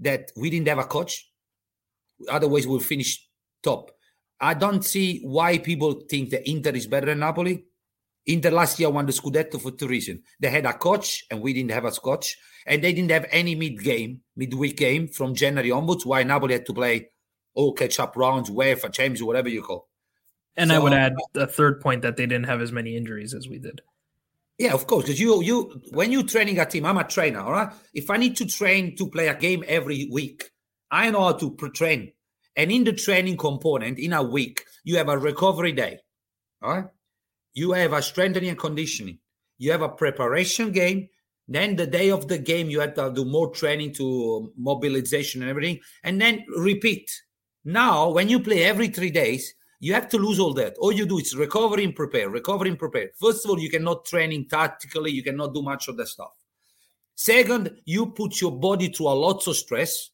that 0.00 0.30
we 0.36 0.50
didn't 0.50 0.68
have 0.68 0.78
a 0.78 0.84
coach, 0.84 1.30
otherwise 2.28 2.66
we'll 2.66 2.80
finish 2.80 3.26
top. 3.62 3.90
I 4.40 4.54
don't 4.54 4.84
see 4.84 5.20
why 5.22 5.58
people 5.58 6.02
think 6.08 6.30
that 6.30 6.48
Inter 6.48 6.70
is 6.70 6.86
better 6.86 7.06
than 7.06 7.20
Napoli 7.20 7.64
Inter 8.26 8.50
last 8.50 8.78
year 8.78 8.90
won 8.90 9.06
the 9.06 9.12
Scudetto 9.12 9.60
for 9.60 9.70
two 9.70 9.88
reasons. 9.88 10.20
They 10.38 10.50
had 10.50 10.66
a 10.66 10.74
coach, 10.74 11.24
and 11.30 11.40
we 11.40 11.52
didn't 11.52 11.70
have 11.70 11.84
a 11.84 11.90
coach, 11.90 12.36
and 12.66 12.82
they 12.82 12.92
didn't 12.92 13.10
have 13.10 13.26
any 13.30 13.54
mid 13.54 13.82
game, 13.82 14.20
midweek 14.36 14.76
game 14.76 15.08
from 15.08 15.34
January 15.34 15.70
onwards. 15.70 16.04
Why 16.04 16.22
Napoli 16.22 16.54
had 16.54 16.66
to 16.66 16.74
play 16.74 17.10
all 17.54 17.72
catch 17.72 17.98
up 17.98 18.16
rounds, 18.16 18.50
UEFA, 18.50 18.92
Champions, 18.92 19.22
whatever 19.22 19.48
you 19.48 19.62
call. 19.62 19.88
And 20.56 20.70
so, 20.70 20.76
I 20.76 20.78
would 20.78 20.92
add 20.92 21.14
a 21.34 21.46
third 21.46 21.80
point 21.80 22.02
that 22.02 22.16
they 22.16 22.26
didn't 22.26 22.46
have 22.46 22.60
as 22.60 22.72
many 22.72 22.96
injuries 22.96 23.34
as 23.34 23.48
we 23.48 23.58
did. 23.58 23.80
Yeah, 24.58 24.74
of 24.74 24.86
course, 24.86 25.04
because 25.04 25.18
you 25.18 25.42
you 25.42 25.80
when 25.92 26.12
you're 26.12 26.22
training 26.22 26.58
a 26.58 26.66
team, 26.66 26.84
I'm 26.84 26.98
a 26.98 27.04
trainer, 27.04 27.40
all 27.40 27.52
right. 27.52 27.72
If 27.94 28.10
I 28.10 28.18
need 28.18 28.36
to 28.36 28.46
train 28.46 28.94
to 28.96 29.08
play 29.08 29.28
a 29.28 29.34
game 29.34 29.64
every 29.66 30.10
week, 30.12 30.50
I 30.90 31.10
know 31.10 31.22
how 31.22 31.32
to 31.32 31.56
train. 31.74 32.12
And 32.54 32.70
in 32.70 32.84
the 32.84 32.92
training 32.92 33.38
component, 33.38 33.98
in 33.98 34.12
a 34.12 34.22
week, 34.22 34.64
you 34.84 34.98
have 34.98 35.08
a 35.08 35.16
recovery 35.16 35.72
day, 35.72 36.00
all 36.62 36.74
right 36.74 36.84
you 37.54 37.72
have 37.72 37.92
a 37.92 38.02
strengthening 38.02 38.50
and 38.50 38.58
conditioning. 38.58 39.18
You 39.58 39.72
have 39.72 39.82
a 39.82 39.88
preparation 39.88 40.72
game. 40.72 41.08
Then 41.48 41.74
the 41.74 41.86
day 41.86 42.10
of 42.10 42.28
the 42.28 42.38
game, 42.38 42.70
you 42.70 42.80
have 42.80 42.94
to 42.94 43.12
do 43.12 43.24
more 43.24 43.50
training 43.50 43.94
to 43.94 44.36
um, 44.36 44.52
mobilization 44.56 45.42
and 45.42 45.50
everything, 45.50 45.80
and 46.04 46.20
then 46.20 46.44
repeat. 46.56 47.10
Now, 47.64 48.10
when 48.10 48.28
you 48.28 48.38
play 48.40 48.62
every 48.62 48.88
three 48.88 49.10
days, 49.10 49.52
you 49.80 49.92
have 49.94 50.08
to 50.10 50.18
lose 50.18 50.38
all 50.38 50.54
that. 50.54 50.76
All 50.78 50.92
you 50.92 51.06
do 51.06 51.18
is 51.18 51.34
recover 51.34 51.80
and 51.80 51.96
prepare, 51.96 52.28
recover 52.28 52.66
and 52.66 52.78
prepare. 52.78 53.10
First 53.18 53.44
of 53.44 53.50
all, 53.50 53.58
you 53.58 53.68
cannot 53.68 54.04
training 54.04 54.46
tactically, 54.48 55.10
you 55.10 55.24
cannot 55.24 55.52
do 55.52 55.62
much 55.62 55.88
of 55.88 55.96
that 55.96 56.06
stuff. 56.06 56.30
Second, 57.16 57.70
you 57.84 58.06
put 58.06 58.40
your 58.40 58.52
body 58.52 58.88
through 58.88 59.08
a 59.08 59.20
lot 59.26 59.46
of 59.46 59.56
stress. 59.56 60.10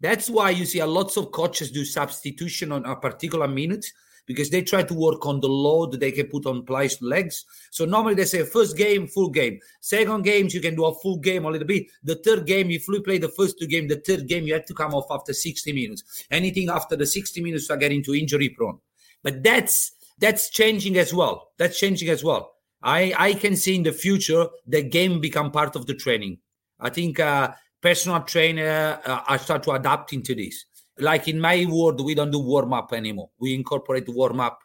That's 0.00 0.28
why 0.28 0.50
you 0.50 0.66
see 0.66 0.80
a 0.80 0.86
lots 0.86 1.16
of 1.16 1.30
coaches 1.30 1.70
do 1.70 1.84
substitution 1.84 2.72
on 2.72 2.84
a 2.84 2.96
particular 2.96 3.46
minute 3.46 3.86
because 4.26 4.50
they 4.50 4.62
try 4.62 4.82
to 4.82 4.94
work 4.94 5.26
on 5.26 5.40
the 5.40 5.48
load 5.48 5.92
they 5.98 6.12
can 6.12 6.26
put 6.26 6.46
on 6.46 6.64
players' 6.64 7.00
legs. 7.02 7.44
So 7.70 7.84
normally 7.84 8.14
they 8.14 8.24
say 8.24 8.44
first 8.44 8.76
game, 8.76 9.06
full 9.06 9.30
game. 9.30 9.58
Second 9.80 10.22
games, 10.22 10.54
you 10.54 10.60
can 10.60 10.74
do 10.74 10.84
a 10.84 10.94
full 10.94 11.18
game 11.18 11.44
a 11.44 11.50
little 11.50 11.66
bit. 11.66 11.86
The 12.04 12.16
third 12.16 12.46
game, 12.46 12.70
if 12.70 12.86
you 12.88 13.02
play 13.02 13.18
the 13.18 13.28
first 13.28 13.58
two 13.58 13.66
games, 13.66 13.88
the 13.88 14.00
third 14.00 14.28
game, 14.28 14.44
you 14.44 14.54
have 14.54 14.66
to 14.66 14.74
come 14.74 14.94
off 14.94 15.06
after 15.10 15.32
60 15.32 15.72
minutes. 15.72 16.26
Anything 16.30 16.70
after 16.70 16.96
the 16.96 17.06
60 17.06 17.42
minutes 17.42 17.70
are 17.70 17.76
getting 17.76 18.02
to 18.04 18.14
injury 18.14 18.48
prone. 18.50 18.78
But 19.22 19.42
that's 19.42 19.92
that's 20.18 20.50
changing 20.50 20.96
as 20.98 21.12
well. 21.12 21.50
That's 21.58 21.78
changing 21.78 22.08
as 22.08 22.22
well. 22.22 22.52
I, 22.82 23.14
I 23.16 23.34
can 23.34 23.56
see 23.56 23.76
in 23.76 23.82
the 23.84 23.92
future 23.92 24.46
the 24.66 24.82
game 24.82 25.20
become 25.20 25.50
part 25.50 25.76
of 25.76 25.86
the 25.86 25.94
training. 25.94 26.38
I 26.80 26.90
think 26.90 27.20
uh, 27.20 27.52
personal 27.80 28.22
trainer 28.22 29.00
uh, 29.04 29.38
start 29.38 29.62
to 29.64 29.72
adapt 29.72 30.12
into 30.12 30.34
this. 30.34 30.64
Like 30.98 31.28
in 31.28 31.40
my 31.40 31.66
world, 31.68 32.04
we 32.04 32.14
don't 32.14 32.30
do 32.30 32.38
warm 32.38 32.72
up 32.72 32.92
anymore. 32.92 33.30
We 33.38 33.54
incorporate 33.54 34.08
warm 34.08 34.40
up 34.40 34.58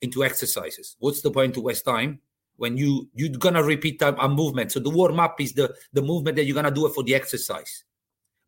into 0.00 0.24
exercises. 0.24 0.96
What's 0.98 1.22
the 1.22 1.30
point 1.30 1.54
to 1.54 1.60
waste 1.60 1.84
time 1.84 2.20
when 2.56 2.76
you 2.76 3.08
you're 3.14 3.30
gonna 3.30 3.62
repeat 3.62 4.02
a, 4.02 4.16
a 4.22 4.28
movement? 4.28 4.72
So 4.72 4.80
the 4.80 4.90
warm 4.90 5.20
up 5.20 5.40
is 5.40 5.52
the 5.52 5.74
the 5.92 6.02
movement 6.02 6.36
that 6.36 6.44
you're 6.44 6.54
gonna 6.54 6.70
do 6.70 6.88
for 6.88 7.04
the 7.04 7.14
exercise, 7.14 7.84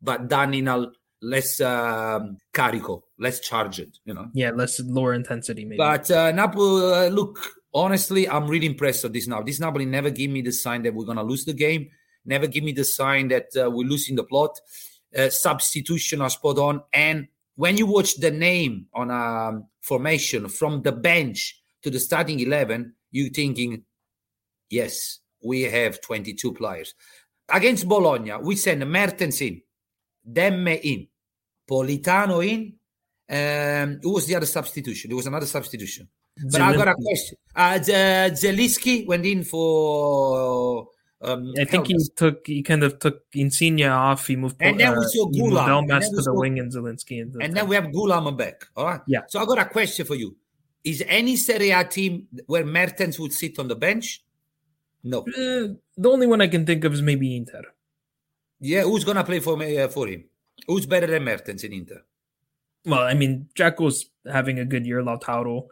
but 0.03 0.29
done 0.29 0.55
in 0.55 0.69
a 0.69 0.87
less 1.23 1.61
um, 1.61 2.39
carico, 2.53 3.03
less 3.19 3.41
charged. 3.41 3.99
You 4.05 4.15
know. 4.15 4.29
Yeah, 4.35 4.51
less 4.51 4.81
lower 4.81 5.15
intensity 5.15 5.65
maybe. 5.65 5.79
But 5.79 6.11
uh, 6.11 6.33
Napoli, 6.33 6.93
uh, 6.93 7.09
look, 7.09 7.39
honestly, 7.73 8.29
I'm 8.29 8.49
really 8.49 8.67
impressed 8.67 9.05
with 9.05 9.13
this 9.13 9.29
now. 9.29 9.43
This 9.43 9.61
Napoli 9.61 9.87
never 9.87 10.11
give 10.11 10.31
me 10.31 10.43
the 10.43 10.53
sign 10.53 10.83
that 10.83 10.95
we're 10.95 11.07
gonna 11.07 11.25
lose 11.25 11.45
the 11.45 11.55
game. 11.55 11.91
Never 12.25 12.47
give 12.47 12.65
me 12.65 12.73
the 12.73 12.85
sign 12.85 13.29
that 13.29 13.47
uh, 13.57 13.71
we're 13.71 13.89
losing 13.89 14.17
the 14.17 14.25
plot. 14.25 14.59
Uh, 15.17 15.29
substitution 15.29 16.21
are 16.21 16.31
spot 16.31 16.59
on. 16.59 16.83
And 16.93 17.29
when 17.57 17.77
you 17.77 17.87
watch 17.87 18.17
the 18.17 18.31
name 18.31 18.87
on 18.95 19.11
a 19.11 19.61
formation 19.81 20.49
from 20.49 20.83
the 20.83 20.93
bench 20.93 21.61
to 21.83 21.91
the 21.91 21.99
starting 21.99 22.41
11, 22.41 22.95
you're 23.11 23.31
thinking, 23.31 23.83
yes, 24.69 25.19
we 25.43 25.63
have 25.63 26.01
22 26.01 26.53
players. 26.53 26.95
Against 27.49 27.89
Bologna, 27.89 28.35
we 28.41 28.55
send 28.55 28.89
Mertens 28.89 29.41
in, 29.41 29.63
Demme 30.31 30.69
in, 30.69 31.09
Politano 31.69 32.47
in. 32.47 32.75
Um, 33.29 34.01
who 34.03 34.13
was 34.15 34.27
the 34.27 34.37
other 34.37 34.47
substitution? 34.47 35.09
There 35.09 35.17
was 35.17 35.27
another 35.27 35.47
substitution. 35.47 36.09
But 36.51 36.61
I 36.61 36.75
got 36.75 36.89
a 36.89 36.95
question. 36.95 37.37
Uh, 37.55 37.83
Z- 37.83 37.93
Zielinski 38.47 39.07
went 39.07 39.27
in 39.27 39.45
for. 39.45 40.89
Um, 41.23 41.53
I 41.59 41.65
think 41.65 41.89
he 41.89 41.99
took 42.17 42.47
he 42.47 42.63
kind 42.63 42.83
of 42.83 42.99
took 42.99 43.23
Insigne 43.35 43.85
off. 43.85 44.27
He 44.27 44.37
moved 44.37 44.57
And 44.61 44.81
then 44.81 44.93
we 44.93 45.05
uh, 45.05 45.09
saw 45.09 45.31
he 45.31 45.43
moved 45.43 45.55
Ghoulam. 45.55 45.79
And 45.81 45.91
then 45.91 46.01
to 46.01 46.09
we 46.11 46.17
the 46.17 46.23
saw- 46.23 46.35
wing 46.35 46.59
and 46.59 46.73
Zielinski 46.73 47.33
the 47.33 47.41
and 47.41 47.55
then 47.55 47.69
we 47.69 47.75
have 47.75 47.85
Ghoulam 47.85 48.37
back. 48.37 48.67
All 48.75 48.87
right. 48.87 49.01
Yeah. 49.07 49.21
So 49.29 49.41
I 49.41 49.45
got 49.45 49.59
a 49.59 49.67
question 49.67 50.07
for 50.07 50.15
you. 50.15 50.37
Is 50.83 51.05
any 51.07 51.37
Serie 51.37 51.71
A 51.73 51.85
team 51.85 52.27
where 52.47 52.65
Mertens 52.65 53.19
would 53.21 53.35
sit 53.35 53.59
on 53.59 53.69
the 53.69 53.77
bench? 53.77 54.25
No. 55.05 55.21
Uh, 55.21 55.77
the 55.97 56.11
only 56.11 56.27
one 56.27 56.41
I 56.41 56.49
can 56.49 56.65
think 56.65 56.85
of 56.85 56.95
is 56.95 57.03
maybe 57.03 57.37
Inter. 57.37 57.65
Yeah. 58.61 58.83
Who's 58.83 59.05
gonna 59.05 59.25
play 59.25 59.41
for 59.41 59.59
me 59.59 59.79
uh, 59.79 59.89
for 59.89 60.07
him? 60.07 60.25
Who's 60.67 60.87
better 60.87 61.07
than 61.07 61.25
Mertens 61.25 61.65
in 61.65 61.75
Inter? 61.75 62.03
Well, 62.87 63.01
I 63.03 63.13
mean, 63.13 63.49
Dzeko's 63.55 64.07
having 64.31 64.59
a 64.59 64.65
good 64.65 64.87
year, 64.87 65.03
Lautaro, 65.03 65.67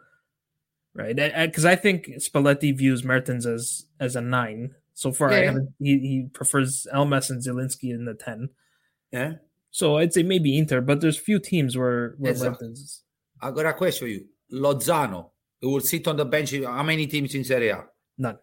right? 0.93 1.15
Because 1.15 1.65
I, 1.65 1.75
think 1.75 2.07
Spalletti 2.17 2.75
views 2.75 3.03
Mertens 3.03 3.47
as 3.47 3.85
as 3.99 4.15
a 4.15 4.21
nine. 4.21 4.75
So 4.99 5.13
far, 5.13 5.29
I 5.31 5.45
haven't. 5.45 5.69
He, 5.79 5.93
he 6.09 6.25
prefers 6.33 6.85
Elmas 6.93 7.29
and 7.29 7.41
Zielinski 7.41 7.89
in 7.97 8.03
the 8.03 8.13
ten. 8.13 8.49
Yeah. 9.13 9.33
So 9.71 9.95
I'd 9.97 10.11
say 10.13 10.23
maybe 10.23 10.57
Inter, 10.57 10.81
but 10.81 10.99
there's 10.99 11.17
few 11.17 11.39
teams 11.39 11.77
where 11.77 12.15
where 12.17 12.33
Yes, 12.33 12.41
sir. 12.41 12.53
Is. 12.61 13.03
I 13.41 13.51
got 13.51 13.65
a 13.65 13.73
question 13.73 14.05
for 14.05 14.09
you. 14.11 14.25
Lozano, 14.51 15.29
who 15.61 15.69
will 15.71 15.79
sit 15.93 16.05
on 16.09 16.17
the 16.17 16.25
bench. 16.25 16.51
How 16.53 16.83
many 16.83 17.07
teams 17.07 17.33
in 17.33 17.43
Serie 17.45 17.69
A? 17.69 17.85
None, 18.17 18.39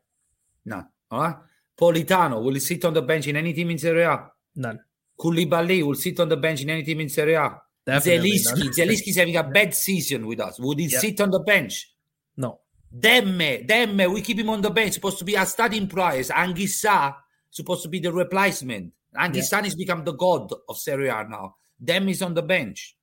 None. 0.64 0.86
All 1.10 1.20
right. 1.20 1.36
Politano 1.78 2.42
will 2.42 2.54
he 2.54 2.60
sit 2.60 2.82
on 2.86 2.94
the 2.94 3.02
bench 3.02 3.26
in 3.26 3.36
any 3.36 3.52
team 3.52 3.68
in 3.70 3.78
Serie 3.78 4.04
A? 4.04 4.16
none. 4.54 4.80
Koulibaly 5.20 5.84
will 5.84 5.94
sit 5.94 6.18
on 6.20 6.28
the 6.30 6.36
bench 6.38 6.62
in 6.62 6.70
any 6.70 6.82
team 6.84 7.00
in 7.00 7.10
Serie 7.10 7.34
A. 7.34 7.50
Definitely 7.84 8.32
Zielinski, 8.38 8.58
none. 8.64 8.72
Zielinski's 8.72 9.16
having 9.16 9.36
a 9.36 9.42
bad 9.58 9.74
season 9.74 10.26
with 10.26 10.40
us. 10.40 10.58
Would 10.58 10.78
he 10.78 10.86
Yeah. 10.86 11.00
sit 11.00 11.20
on 11.20 11.30
the 11.30 11.40
bench? 11.40 11.92
No, 12.38 12.60
Demme, 12.98 13.66
Demme, 13.66 14.10
we 14.12 14.22
keep 14.22 14.38
him 14.38 14.50
on 14.50 14.60
the 14.62 14.70
bench. 14.70 14.94
Supposed 14.94 15.18
to 15.18 15.24
be 15.24 15.34
a 15.34 15.44
starting 15.44 15.86
prize. 15.88 16.30
Anguissa, 16.30 17.14
supposed 17.50 17.82
to 17.82 17.88
be 17.88 17.98
the 18.00 18.12
replacement. 18.12 18.92
Anguissa 19.16 19.62
has 19.64 19.74
become 19.74 20.04
the 20.04 20.12
god 20.12 20.52
of 20.68 20.78
Serie 20.78 21.08
A 21.08 21.26
now. 21.28 21.56
Demme 21.82 22.08
is 22.10 22.22
on 22.22 22.34
the 22.34 22.42
bench. 22.42 22.96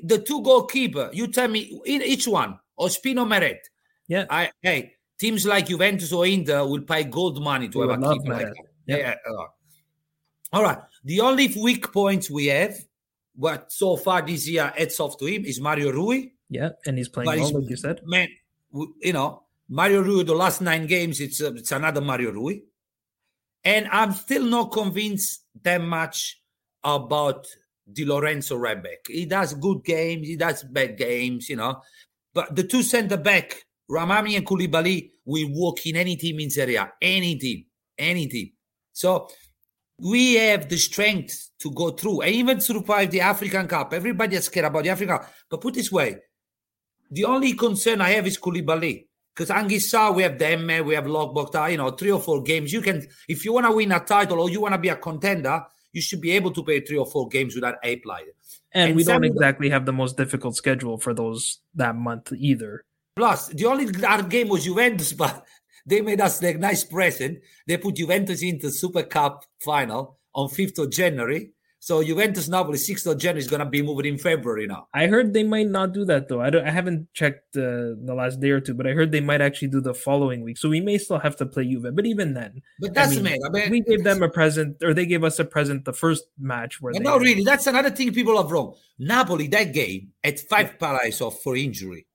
The 0.00 0.18
two 0.18 0.42
goalkeeper, 0.42 1.10
you 1.12 1.28
tell 1.28 1.48
me 1.48 1.80
in 1.84 2.02
each 2.02 2.26
one, 2.26 2.58
Ospino 2.78 3.26
Meret. 3.26 3.60
yeah, 4.08 4.26
I 4.28 4.50
hey, 4.60 4.94
teams 5.18 5.46
like 5.46 5.66
Juventus 5.68 6.12
or 6.12 6.26
Inter 6.26 6.66
will 6.66 6.82
pay 6.82 7.04
gold 7.04 7.42
money 7.42 7.68
to 7.68 7.78
We 7.78 7.88
have 7.88 8.02
a 8.02 8.12
keeper 8.14 8.32
like 8.32 8.46
that. 8.46 8.54
Yeah. 8.86 9.14
uh, 9.26 9.46
all 10.52 10.62
right. 10.62 10.78
The 11.04 11.20
only 11.20 11.52
weak 11.62 11.92
points 11.92 12.30
we 12.30 12.46
have, 12.46 12.76
but 13.36 13.72
so 13.72 13.96
far 13.96 14.22
this 14.22 14.48
year, 14.48 14.72
heads 14.76 14.98
off 15.00 15.16
to 15.18 15.26
him, 15.26 15.44
is 15.44 15.60
Mario 15.60 15.92
Rui. 15.92 16.30
yeah, 16.50 16.70
and 16.86 16.98
he's 16.98 17.08
playing 17.08 17.30
But 17.30 17.38
well, 17.38 17.60
like 17.60 17.70
you 17.70 17.76
said. 17.76 18.00
man, 18.04 18.28
you 19.00 19.12
know, 19.12 19.42
Mario 19.68 20.02
Rui, 20.02 20.24
the 20.24 20.34
last 20.34 20.60
nine 20.60 20.86
games, 20.86 21.20
it's 21.20 21.40
uh, 21.40 21.54
it's 21.54 21.72
another 21.72 22.00
Mario 22.00 22.32
Rui. 22.32 22.60
And 23.64 23.88
I'm 23.90 24.12
still 24.12 24.44
not 24.44 24.72
convinced 24.72 25.44
that 25.62 25.80
much 25.80 26.40
about 26.82 27.46
Di 27.90 28.04
Lorenzo 28.04 28.58
Rebeck. 28.58 29.08
He 29.08 29.24
does 29.24 29.54
good 29.54 29.84
games, 29.84 30.26
he 30.26 30.36
does 30.36 30.62
bad 30.64 30.98
games, 30.98 31.48
you 31.48 31.56
know. 31.56 31.80
But 32.34 32.54
the 32.54 32.64
two 32.64 32.82
centre 32.82 33.16
back, 33.16 33.64
Rrahmani 33.90 34.36
and 34.36 34.46
Koulibaly, 34.46 35.10
will 35.24 35.48
work 35.54 35.86
in 35.86 35.96
any 35.96 36.16
team 36.16 36.40
in 36.40 36.50
Serie 36.50 36.76
A, 36.76 36.92
any 37.00 37.36
team, 37.36 37.64
any 37.96 38.26
team. 38.26 38.50
So 38.92 39.28
we 39.98 40.34
have 40.34 40.68
the 40.68 40.76
strength 40.76 41.50
to 41.60 41.70
go 41.70 41.90
through 41.90 42.22
and 42.22 42.34
even 42.34 42.60
survive 42.60 43.10
the 43.10 43.20
African 43.20 43.66
Cup. 43.68 43.94
Everybody 43.94 44.36
is 44.36 44.44
scared 44.46 44.66
about 44.66 44.82
the 44.82 44.90
African 44.90 45.16
Cup. 45.16 45.32
But 45.48 45.60
put 45.60 45.74
this 45.74 45.90
way, 45.90 46.16
the 47.14 47.24
only 47.24 47.52
concern 47.54 48.00
I 48.00 48.10
have 48.10 48.26
is 48.26 48.38
Koulibaly. 48.38 49.06
Because 49.34 49.50
Anguissa, 49.50 50.14
we 50.14 50.22
have 50.22 50.38
Demme, 50.38 50.84
we 50.84 50.94
have 50.94 51.04
Lobotka, 51.04 51.64
uh, 51.64 51.66
you 51.66 51.76
know, 51.76 51.90
three 51.90 52.12
or 52.12 52.20
four 52.20 52.42
games. 52.42 52.72
You 52.72 52.80
can, 52.80 53.06
if 53.28 53.44
you 53.44 53.52
want 53.52 53.66
to 53.66 53.72
win 53.72 53.90
a 53.90 54.00
title 54.00 54.40
or 54.40 54.48
you 54.48 54.60
want 54.60 54.74
to 54.74 54.78
be 54.78 54.90
a 54.90 54.96
contender, 54.96 55.60
you 55.92 56.00
should 56.00 56.20
be 56.20 56.32
able 56.32 56.52
to 56.52 56.62
play 56.62 56.80
three 56.80 56.98
or 56.98 57.06
four 57.06 57.28
games 57.28 57.54
without 57.54 57.76
a 57.82 57.96
player. 57.96 58.32
And, 58.72 58.88
And 58.88 58.96
we 58.96 59.02
don't 59.02 59.24
exactly 59.24 59.70
have 59.70 59.86
the 59.86 59.92
most 59.92 60.16
difficult 60.16 60.56
schedule 60.56 60.98
for 60.98 61.14
those 61.14 61.58
that 61.74 61.96
month 61.96 62.32
either. 62.32 62.84
Plus, 63.16 63.48
the 63.48 63.66
only 63.66 63.92
hard 63.92 64.28
game 64.28 64.48
was 64.48 64.64
Juventus, 64.64 65.12
but 65.24 65.44
they 65.86 66.00
made 66.00 66.20
us 66.20 66.42
a 66.42 66.54
nice 66.54 66.84
present. 66.84 67.38
They 67.66 67.76
put 67.76 67.96
Juventus 67.96 68.42
into 68.42 68.66
the 68.66 68.72
Super 68.72 69.02
Cup 69.02 69.44
final 69.60 70.18
on 70.32 70.48
5th 70.48 70.78
of 70.78 70.90
January. 70.90 71.50
So 71.84 72.02
Juventus 72.02 72.48
Napoli 72.48 72.78
6th 72.78 73.06
of 73.12 73.18
January 73.18 73.40
is 73.40 73.46
going 73.46 73.60
to 73.60 73.66
be 73.66 73.82
moving 73.82 74.06
in 74.06 74.16
February 74.16 74.66
now. 74.66 74.88
I 74.94 75.06
heard 75.06 75.34
they 75.34 75.42
might 75.42 75.68
not 75.68 75.92
do 75.92 76.06
that 76.06 76.28
though. 76.28 76.40
I 76.40 76.48
don't. 76.48 76.66
I 76.66 76.70
haven't 76.70 77.12
checked 77.12 77.58
uh, 77.58 77.92
the 78.00 78.14
last 78.16 78.40
day 78.40 78.52
or 78.52 78.60
two, 78.60 78.72
but 78.72 78.86
I 78.86 78.92
heard 78.92 79.12
they 79.12 79.20
might 79.20 79.42
actually 79.42 79.68
do 79.68 79.82
the 79.82 79.92
following 79.92 80.40
week. 80.40 80.56
So 80.56 80.70
we 80.70 80.80
may 80.80 80.96
still 80.96 81.18
have 81.18 81.36
to 81.36 81.44
play 81.44 81.66
Juve. 81.66 81.94
But 81.94 82.06
even 82.06 82.32
then, 82.32 82.62
But 82.80 82.94
that's 82.94 83.12
I 83.12 83.16
mean, 83.16 83.24
me. 83.24 83.38
I 83.44 83.48
mean, 83.50 83.70
we 83.70 83.80
gave 83.82 84.02
them 84.02 84.22
a 84.22 84.30
present, 84.30 84.82
or 84.82 84.94
they 84.94 85.04
gave 85.04 85.24
us 85.24 85.38
a 85.38 85.44
present 85.44 85.84
the 85.84 85.92
first 85.92 86.24
match 86.38 86.80
where 86.80 86.94
not 86.94 87.20
really. 87.20 87.44
That's 87.44 87.66
another 87.66 87.90
thing 87.90 88.14
people 88.14 88.38
have 88.40 88.50
wrong. 88.50 88.76
Napoli, 88.98 89.48
that 89.48 89.74
game, 89.74 90.12
had 90.24 90.40
five 90.40 90.78
players 90.78 91.20
off 91.20 91.42
for 91.42 91.54
injury. 91.54 92.06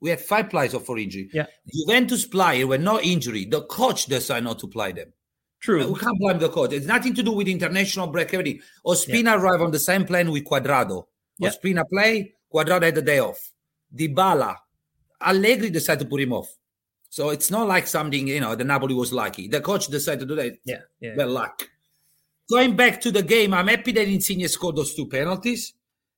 We 0.00 0.10
had 0.10 0.20
five 0.20 0.50
players 0.50 0.74
off 0.74 0.84
for 0.84 0.98
injury. 0.98 1.30
Yeah. 1.32 1.46
Juventus 1.72 2.26
player 2.26 2.66
were 2.66 2.76
not 2.76 3.04
injury. 3.04 3.44
The 3.44 3.62
coach 3.62 4.06
decided 4.06 4.42
not 4.42 4.58
to 4.58 4.66
play 4.66 4.90
them. 4.90 5.12
True. 5.62 5.92
We 5.92 5.98
can't 5.98 6.18
blame 6.18 6.38
the 6.38 6.48
coach. 6.48 6.72
It's 6.72 6.86
nothing 6.86 7.14
to 7.14 7.22
do 7.22 7.32
with 7.32 7.46
international 7.46 8.08
break, 8.08 8.34
everything. 8.34 8.60
Ospina 8.84 9.38
arrived 9.38 9.62
on 9.62 9.70
the 9.70 9.78
same 9.78 10.04
plane 10.04 10.30
with 10.30 10.44
Cuadrado. 10.44 11.06
Yeah. 11.38 11.50
Ospina 11.50 11.88
play, 11.88 12.34
Cuadrado 12.52 12.82
had 12.82 12.96
the 12.96 13.02
day 13.02 13.20
off. 13.20 13.52
Dybala, 13.94 14.56
Allegri 15.20 15.70
decided 15.70 16.04
to 16.04 16.10
put 16.10 16.20
him 16.20 16.32
off. 16.32 16.52
So 17.08 17.30
it's 17.30 17.50
not 17.50 17.68
like 17.68 17.86
something, 17.86 18.26
you 18.26 18.40
know, 18.40 18.56
the 18.56 18.64
Napoli 18.64 18.94
was 18.94 19.12
lucky. 19.12 19.46
The 19.46 19.60
coach 19.60 19.86
decided 19.86 20.20
to 20.20 20.26
do 20.26 20.34
that. 20.34 20.58
Yeah, 20.64 20.80
yeah. 20.98 21.14
Bad 21.14 21.28
luck. 21.28 21.68
Going 22.50 22.74
back 22.74 23.00
to 23.02 23.12
the 23.12 23.22
game, 23.22 23.54
I'm 23.54 23.68
happy 23.68 23.92
that 23.92 24.08
Insigne 24.08 24.48
scored 24.48 24.76
those 24.76 24.94
two 24.94 25.06
penalties. 25.06 25.74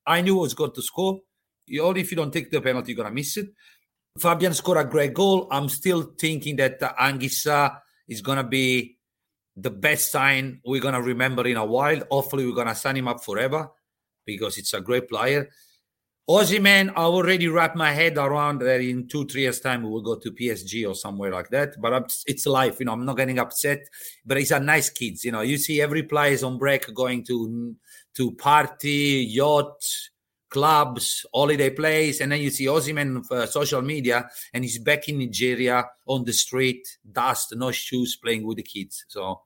I 0.07 0.21
knew 0.21 0.35
he 0.35 0.39
was 0.39 0.53
going 0.53 0.71
to 0.71 0.81
score. 0.81 1.19
You, 1.67 1.83
only 1.83 2.01
if 2.01 2.11
you 2.11 2.17
don't 2.17 2.31
take 2.31 2.49
the 2.49 2.61
penalty, 2.61 2.93
you're 2.93 2.97
going 2.97 3.09
to 3.09 3.13
miss 3.13 3.37
it. 3.37 3.49
Fabian 4.17 4.53
scored 4.53 4.77
a 4.77 4.85
great 4.85 5.13
goal. 5.13 5.47
I'm 5.51 5.69
still 5.69 6.13
thinking 6.17 6.55
that 6.55 6.81
uh, 6.81 6.93
Anguissa 6.99 7.77
is 8.07 8.21
going 8.21 8.37
to 8.37 8.43
be 8.43 8.97
the 9.55 9.69
best 9.69 10.11
sign 10.11 10.61
we're 10.65 10.81
going 10.81 10.93
to 10.93 11.01
remember 11.01 11.47
in 11.47 11.57
a 11.57 11.65
while. 11.65 12.01
Hopefully, 12.11 12.45
we're 12.45 12.55
going 12.55 12.67
to 12.67 12.75
sign 12.75 12.97
him 12.97 13.07
up 13.07 13.23
forever 13.23 13.69
because 14.25 14.57
it's 14.57 14.73
a 14.73 14.81
great 14.81 15.07
player. 15.07 15.49
Ozzy, 16.27 16.59
man, 16.59 16.89
I 16.89 17.03
already 17.03 17.47
wrapped 17.47 17.75
my 17.75 17.91
head 17.91 18.17
around 18.17 18.59
that 18.59 18.81
in 18.81 19.07
two, 19.07 19.27
three 19.27 19.41
years' 19.41 19.59
time 19.59 19.83
we 19.83 19.89
will 19.89 20.01
go 20.01 20.15
to 20.15 20.31
PSG 20.31 20.89
or 20.89 20.95
somewhere 20.95 21.31
like 21.31 21.49
that. 21.49 21.79
But 21.79 22.11
it's 22.25 22.47
life, 22.47 22.79
you 22.79 22.87
know. 22.87 22.93
I'm 22.93 23.05
not 23.05 23.17
getting 23.17 23.37
upset. 23.37 23.81
But 24.25 24.37
he's 24.37 24.49
a 24.49 24.59
nice 24.59 24.89
kids, 24.89 25.23
you 25.23 25.31
know. 25.31 25.41
You 25.41 25.57
see 25.57 25.81
every 25.81 26.01
player 26.01 26.31
is 26.31 26.43
on 26.43 26.57
break 26.57 26.91
going 26.95 27.23
to 27.25 27.75
to 28.15 28.31
party, 28.31 29.27
yacht, 29.29 29.85
clubs, 30.55 31.25
holiday 31.33 31.69
place, 31.69 32.21
and 32.21 32.31
then 32.31 32.39
you 32.39 32.49
see 32.49 32.69
on 32.69 33.23
uh, 33.29 33.45
social 33.45 33.81
media, 33.81 34.29
and 34.53 34.63
he's 34.63 34.79
back 34.79 35.09
in 35.09 35.19
Nigeria 35.19 35.83
on 36.07 36.23
the 36.23 36.31
street, 36.31 36.97
dust, 37.11 37.53
no 37.57 37.71
shoes, 37.71 38.15
playing 38.15 38.47
with 38.47 38.55
the 38.55 38.63
kids. 38.63 39.03
So 39.09 39.41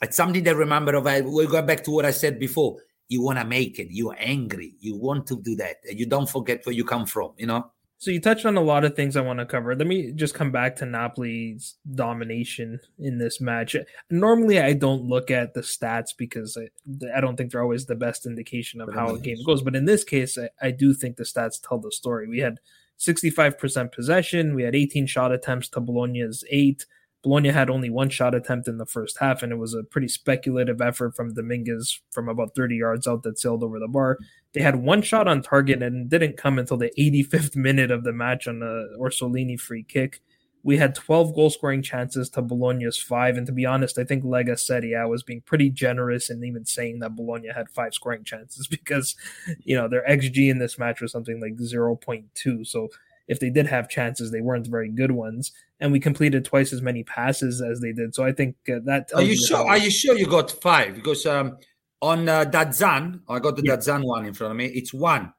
it's 0.00 0.16
something 0.16 0.42
that 0.44 0.56
remember 0.56 0.94
of. 0.94 1.04
We'll 1.04 1.48
go 1.48 1.60
back 1.60 1.84
to 1.84 1.90
what 1.90 2.06
I 2.06 2.12
said 2.12 2.38
before. 2.38 2.78
You 3.08 3.20
want 3.20 3.38
to 3.38 3.44
make 3.44 3.78
it. 3.78 3.88
You're 3.90 4.16
angry. 4.18 4.72
You 4.80 4.96
want 4.96 5.26
to 5.26 5.36
do 5.42 5.54
that. 5.56 5.76
And 5.86 6.00
you 6.00 6.06
don't 6.06 6.28
forget 6.28 6.64
where 6.64 6.74
you 6.74 6.84
come 6.84 7.04
from. 7.04 7.32
You 7.36 7.48
know. 7.48 7.70
So 8.00 8.12
you 8.12 8.20
touched 8.20 8.46
on 8.46 8.56
a 8.56 8.60
lot 8.60 8.84
of 8.84 8.94
things 8.94 9.16
I 9.16 9.22
want 9.22 9.40
to 9.40 9.46
cover. 9.46 9.74
Let 9.74 9.88
me 9.88 10.12
just 10.12 10.32
come 10.32 10.52
back 10.52 10.76
to 10.76 10.84
Napoli's 10.86 11.74
domination 11.96 12.78
in 13.00 13.18
this 13.18 13.40
match. 13.40 13.74
Normally, 14.08 14.60
I 14.60 14.72
don't 14.72 15.02
look 15.02 15.32
at 15.32 15.52
the 15.52 15.62
stats 15.62 16.16
because 16.16 16.56
I, 16.56 16.68
I 17.16 17.20
don't 17.20 17.36
think 17.36 17.50
they're 17.50 17.62
always 17.62 17.86
the 17.86 17.96
best 17.96 18.24
indication 18.24 18.80
of 18.80 18.94
how 18.94 19.16
a 19.16 19.18
game 19.18 19.38
goes. 19.44 19.62
But 19.62 19.74
in 19.74 19.84
this 19.84 20.04
case, 20.04 20.38
I, 20.38 20.48
I 20.62 20.70
do 20.70 20.94
think 20.94 21.16
the 21.16 21.24
stats 21.24 21.60
tell 21.60 21.78
the 21.78 21.90
story. 21.90 22.28
We 22.28 22.38
had 22.38 22.60
65% 23.00 23.92
possession. 23.92 24.54
We 24.54 24.62
had 24.62 24.76
18 24.76 25.08
shot 25.08 25.32
attempts 25.32 25.68
to 25.70 25.80
Bologna's 25.80 26.44
eight. 26.50 26.86
Bologna 27.22 27.48
had 27.48 27.68
only 27.68 27.90
one 27.90 28.08
shot 28.08 28.34
attempt 28.34 28.68
in 28.68 28.78
the 28.78 28.86
first 28.86 29.18
half, 29.18 29.42
and 29.42 29.52
it 29.52 29.56
was 29.56 29.74
a 29.74 29.82
pretty 29.82 30.08
speculative 30.08 30.80
effort 30.80 31.16
from 31.16 31.34
Dominguez 31.34 32.00
from 32.10 32.28
about 32.28 32.54
30 32.54 32.76
yards 32.76 33.06
out 33.06 33.24
that 33.24 33.38
sailed 33.38 33.64
over 33.64 33.80
the 33.80 33.88
bar. 33.88 34.18
They 34.52 34.62
had 34.62 34.76
one 34.76 35.02
shot 35.02 35.26
on 35.26 35.42
target 35.42 35.82
and 35.82 36.08
didn't 36.08 36.36
come 36.36 36.58
until 36.58 36.76
the 36.76 36.92
85th 36.98 37.56
minute 37.56 37.90
of 37.90 38.04
the 38.04 38.12
match 38.12 38.46
on 38.46 38.62
a 38.62 38.98
Orsolini 39.00 39.58
free 39.58 39.82
kick. 39.82 40.20
We 40.62 40.76
had 40.76 40.94
12 40.94 41.34
goal 41.34 41.50
scoring 41.50 41.82
chances 41.82 42.28
to 42.30 42.42
Bologna's 42.42 43.00
five. 43.00 43.36
And 43.36 43.46
to 43.46 43.52
be 43.52 43.64
honest, 43.64 43.98
I 43.98 44.04
think 44.04 44.24
Lega 44.24 44.58
Serie 44.58 44.92
A 44.92 45.06
was 45.08 45.22
being 45.22 45.40
pretty 45.40 45.70
generous 45.70 46.30
in 46.30 46.42
even 46.44 46.66
saying 46.66 46.98
that 46.98 47.16
Bologna 47.16 47.48
had 47.54 47.70
five 47.70 47.94
scoring 47.94 48.24
chances 48.24 48.66
because, 48.68 49.16
you 49.60 49.76
know, 49.76 49.88
their 49.88 50.04
XG 50.08 50.50
in 50.50 50.58
this 50.58 50.78
match 50.78 51.00
was 51.00 51.12
something 51.12 51.40
like 51.40 51.56
0.2. 51.56 52.66
So 52.66 52.88
if 53.28 53.40
they 53.40 53.50
did 53.50 53.66
have 53.66 53.88
chances, 53.88 54.30
they 54.30 54.40
weren't 54.40 54.66
very 54.66 54.88
good 54.88 55.12
ones. 55.12 55.52
And 55.80 55.92
we 55.92 56.00
completed 56.00 56.44
twice 56.44 56.72
as 56.72 56.82
many 56.82 57.04
passes 57.04 57.62
as 57.62 57.80
they 57.80 57.92
did. 57.92 58.14
So 58.14 58.24
I 58.24 58.32
think 58.32 58.56
uh, 58.68 58.80
that. 58.84 59.10
Are 59.14 59.22
you, 59.22 59.36
sure? 59.36 59.58
Are 59.58 59.78
you 59.78 59.90
sure 59.90 60.16
you 60.16 60.26
got 60.26 60.50
five? 60.50 60.94
Because 60.94 61.24
um, 61.26 61.58
on 62.02 62.28
uh, 62.28 62.44
DAZN, 62.46 63.20
I 63.28 63.38
got 63.38 63.56
the 63.56 63.62
yeah. 63.64 63.98
One 63.98 64.26
in 64.26 64.34
front 64.34 64.50
of 64.50 64.56
me. 64.56 64.66
It's 64.66 64.92
one. 64.92 65.32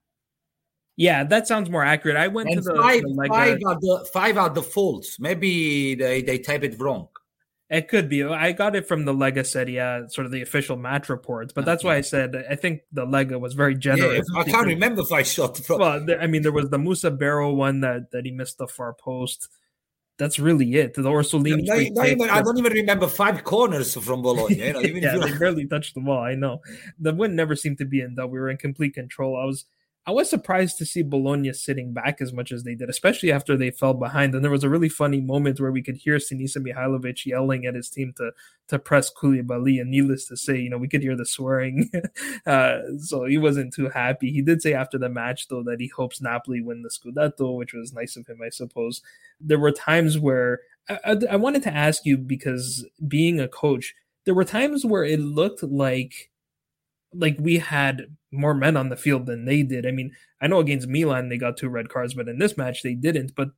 Yeah, 0.95 1.23
that 1.23 1.47
sounds 1.47 1.69
more 1.69 1.83
accurate. 1.83 2.17
I 2.17 2.27
went 2.27 2.49
and 2.49 2.57
to 2.57 2.61
the 2.61 2.75
five. 2.75 3.01
The, 3.01 3.09
like 3.09 3.29
five 3.29 3.57
are 3.65 3.79
the 3.79 4.09
five 4.11 4.37
are 4.37 4.49
the 4.49 4.61
faults. 4.61 5.17
Maybe 5.17 5.95
they 5.95 6.21
they 6.21 6.37
type 6.37 6.63
it 6.63 6.77
wrong. 6.77 7.07
It 7.69 7.87
could 7.87 8.09
be. 8.09 8.23
I 8.23 8.51
got 8.51 8.75
it 8.75 8.87
from 8.87 9.05
the 9.05 9.13
Lega 9.13 9.45
Serie, 9.45 10.09
sort 10.09 10.25
of 10.25 10.31
the 10.31 10.41
official 10.41 10.75
match 10.75 11.07
reports, 11.07 11.53
but 11.53 11.65
that's 11.65 11.83
why 11.83 11.97
I 11.97 12.01
said 12.01 12.35
I 12.49 12.55
think 12.55 12.81
the 12.91 13.05
Lega 13.05 13.39
was 13.39 13.53
very 13.53 13.75
generous. 13.75 14.27
Yeah, 14.33 14.41
I 14.41 14.43
can't 14.43 14.65
remember 14.65 15.01
if 15.01 15.11
I 15.11 15.21
shot. 15.21 15.53
the. 15.53 15.61
From. 15.61 15.79
Well, 15.79 16.05
I 16.19 16.25
mean, 16.25 16.41
there 16.41 16.51
was 16.51 16.69
the 16.69 16.79
Musa 16.79 17.11
Barrow 17.11 17.53
one 17.53 17.81
that 17.81 18.09
that 18.11 18.25
he 18.25 18.31
missed 18.31 18.57
the 18.57 18.67
far 18.67 18.93
post. 18.93 19.49
That's 20.17 20.39
really 20.39 20.75
it. 20.75 20.95
The 20.95 21.03
Orsolini. 21.03 21.63
No, 21.63 21.75
no, 21.75 22.09
even, 22.09 22.29
I 22.29 22.41
don't 22.41 22.57
even 22.57 22.73
remember 22.73 23.07
five 23.07 23.43
corners 23.43 23.93
from 23.93 24.23
Bologna. 24.23 24.55
You 24.55 24.73
know, 24.73 24.79
yeah, 24.81 25.17
they 25.17 25.31
barely 25.39 25.67
touched 25.67 25.93
the 25.93 26.01
ball. 26.01 26.23
I 26.23 26.33
know 26.33 26.61
the 26.99 27.13
win 27.13 27.35
never 27.35 27.55
seemed 27.55 27.77
to 27.77 27.85
be 27.85 28.01
in 28.01 28.15
doubt. 28.15 28.31
We 28.31 28.39
were 28.39 28.49
in 28.49 28.57
complete 28.57 28.95
control. 28.95 29.37
I 29.37 29.45
was 29.45 29.65
I 30.09 30.11
was 30.11 30.27
surprised 30.27 30.79
to 30.79 30.87
see 30.87 31.03
Bologna 31.03 31.53
sitting 31.53 31.93
back 31.93 32.19
as 32.19 32.33
much 32.33 32.51
as 32.51 32.63
they 32.63 32.73
did, 32.73 32.89
especially 32.89 33.31
after 33.31 33.55
they 33.55 33.69
fell 33.69 33.93
behind. 33.93 34.33
And 34.33 34.43
there 34.43 34.49
was 34.49 34.63
a 34.63 34.69
really 34.69 34.89
funny 34.89 35.21
moment 35.21 35.59
where 35.59 35.71
we 35.71 35.83
could 35.83 35.97
hear 35.97 36.17
Sinisa 36.17 36.57
Mihajlovic 36.57 37.27
yelling 37.27 37.67
at 37.67 37.75
his 37.75 37.91
team 37.91 38.13
to 38.17 38.31
to 38.69 38.79
press 38.79 39.13
Koulibaly. 39.13 39.79
And 39.79 39.91
needless 39.91 40.25
to 40.29 40.35
say, 40.35 40.57
you 40.57 40.71
know, 40.71 40.79
we 40.79 40.87
could 40.87 41.03
hear 41.03 41.15
the 41.15 41.27
swearing. 41.27 41.91
uh, 42.47 42.79
so 42.97 43.25
he 43.25 43.37
wasn't 43.37 43.71
too 43.71 43.89
happy. 43.89 44.31
He 44.31 44.41
did 44.41 44.63
say 44.63 44.73
after 44.73 44.97
the 44.97 45.09
match, 45.09 45.47
though, 45.47 45.61
that 45.61 45.79
he 45.79 45.89
hopes 45.89 46.19
Napoli 46.19 46.63
win 46.63 46.81
the 46.81 46.89
Scudetto, 46.89 47.55
which 47.55 47.75
was 47.75 47.93
nice 47.93 48.17
of 48.17 48.25
him, 48.25 48.39
I 48.43 48.49
suppose. 48.49 49.03
There 49.39 49.59
were 49.59 49.71
times 49.71 50.17
where 50.17 50.61
I, 50.89 50.97
I, 51.05 51.17
I 51.33 51.35
wanted 51.35 51.61
to 51.63 51.73
ask 51.73 52.03
you 52.03 52.17
because 52.17 52.83
being 53.07 53.39
a 53.39 53.47
coach, 53.47 53.93
there 54.25 54.33
were 54.33 54.43
times 54.43 54.83
where 54.83 55.03
it 55.03 55.19
looked 55.19 55.61
like 55.61 56.31
like 57.13 57.37
we 57.39 57.57
had 57.57 58.15
more 58.31 58.53
men 58.53 58.77
on 58.77 58.89
the 58.89 58.95
field 58.95 59.25
than 59.25 59.45
they 59.45 59.63
did. 59.63 59.85
I 59.85 59.91
mean, 59.91 60.11
I 60.41 60.47
know 60.47 60.59
against 60.59 60.87
Milan 60.87 61.29
they 61.29 61.37
got 61.37 61.57
two 61.57 61.69
red 61.69 61.89
cards, 61.89 62.13
but 62.13 62.27
in 62.27 62.39
this 62.39 62.57
match 62.57 62.83
they 62.83 62.93
didn't. 62.93 63.33
But 63.35 63.49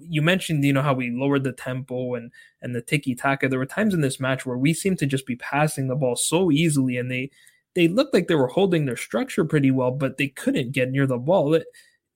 you 0.00 0.22
mentioned, 0.22 0.64
you 0.64 0.72
know, 0.72 0.82
how 0.82 0.94
we 0.94 1.10
lowered 1.10 1.44
the 1.44 1.52
tempo 1.52 2.14
and 2.14 2.30
and 2.62 2.74
the 2.74 2.82
tiki 2.82 3.14
taka. 3.14 3.48
There 3.48 3.58
were 3.58 3.66
times 3.66 3.94
in 3.94 4.00
this 4.00 4.20
match 4.20 4.46
where 4.46 4.56
we 4.56 4.72
seemed 4.72 4.98
to 5.00 5.06
just 5.06 5.26
be 5.26 5.36
passing 5.36 5.88
the 5.88 5.96
ball 5.96 6.16
so 6.16 6.50
easily, 6.50 6.96
and 6.96 7.10
they 7.10 7.30
they 7.74 7.88
looked 7.88 8.14
like 8.14 8.28
they 8.28 8.34
were 8.34 8.48
holding 8.48 8.86
their 8.86 8.96
structure 8.96 9.44
pretty 9.44 9.70
well, 9.70 9.90
but 9.90 10.16
they 10.16 10.28
couldn't 10.28 10.72
get 10.72 10.90
near 10.90 11.06
the 11.06 11.18
ball. 11.18 11.54
It, 11.54 11.66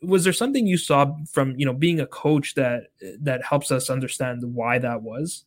was 0.00 0.22
there 0.24 0.32
something 0.32 0.66
you 0.66 0.78
saw 0.78 1.12
from 1.30 1.54
you 1.58 1.66
know 1.66 1.74
being 1.74 2.00
a 2.00 2.06
coach 2.06 2.54
that 2.54 2.84
that 3.20 3.44
helps 3.44 3.70
us 3.70 3.90
understand 3.90 4.42
why 4.42 4.78
that 4.78 5.02
was? 5.02 5.44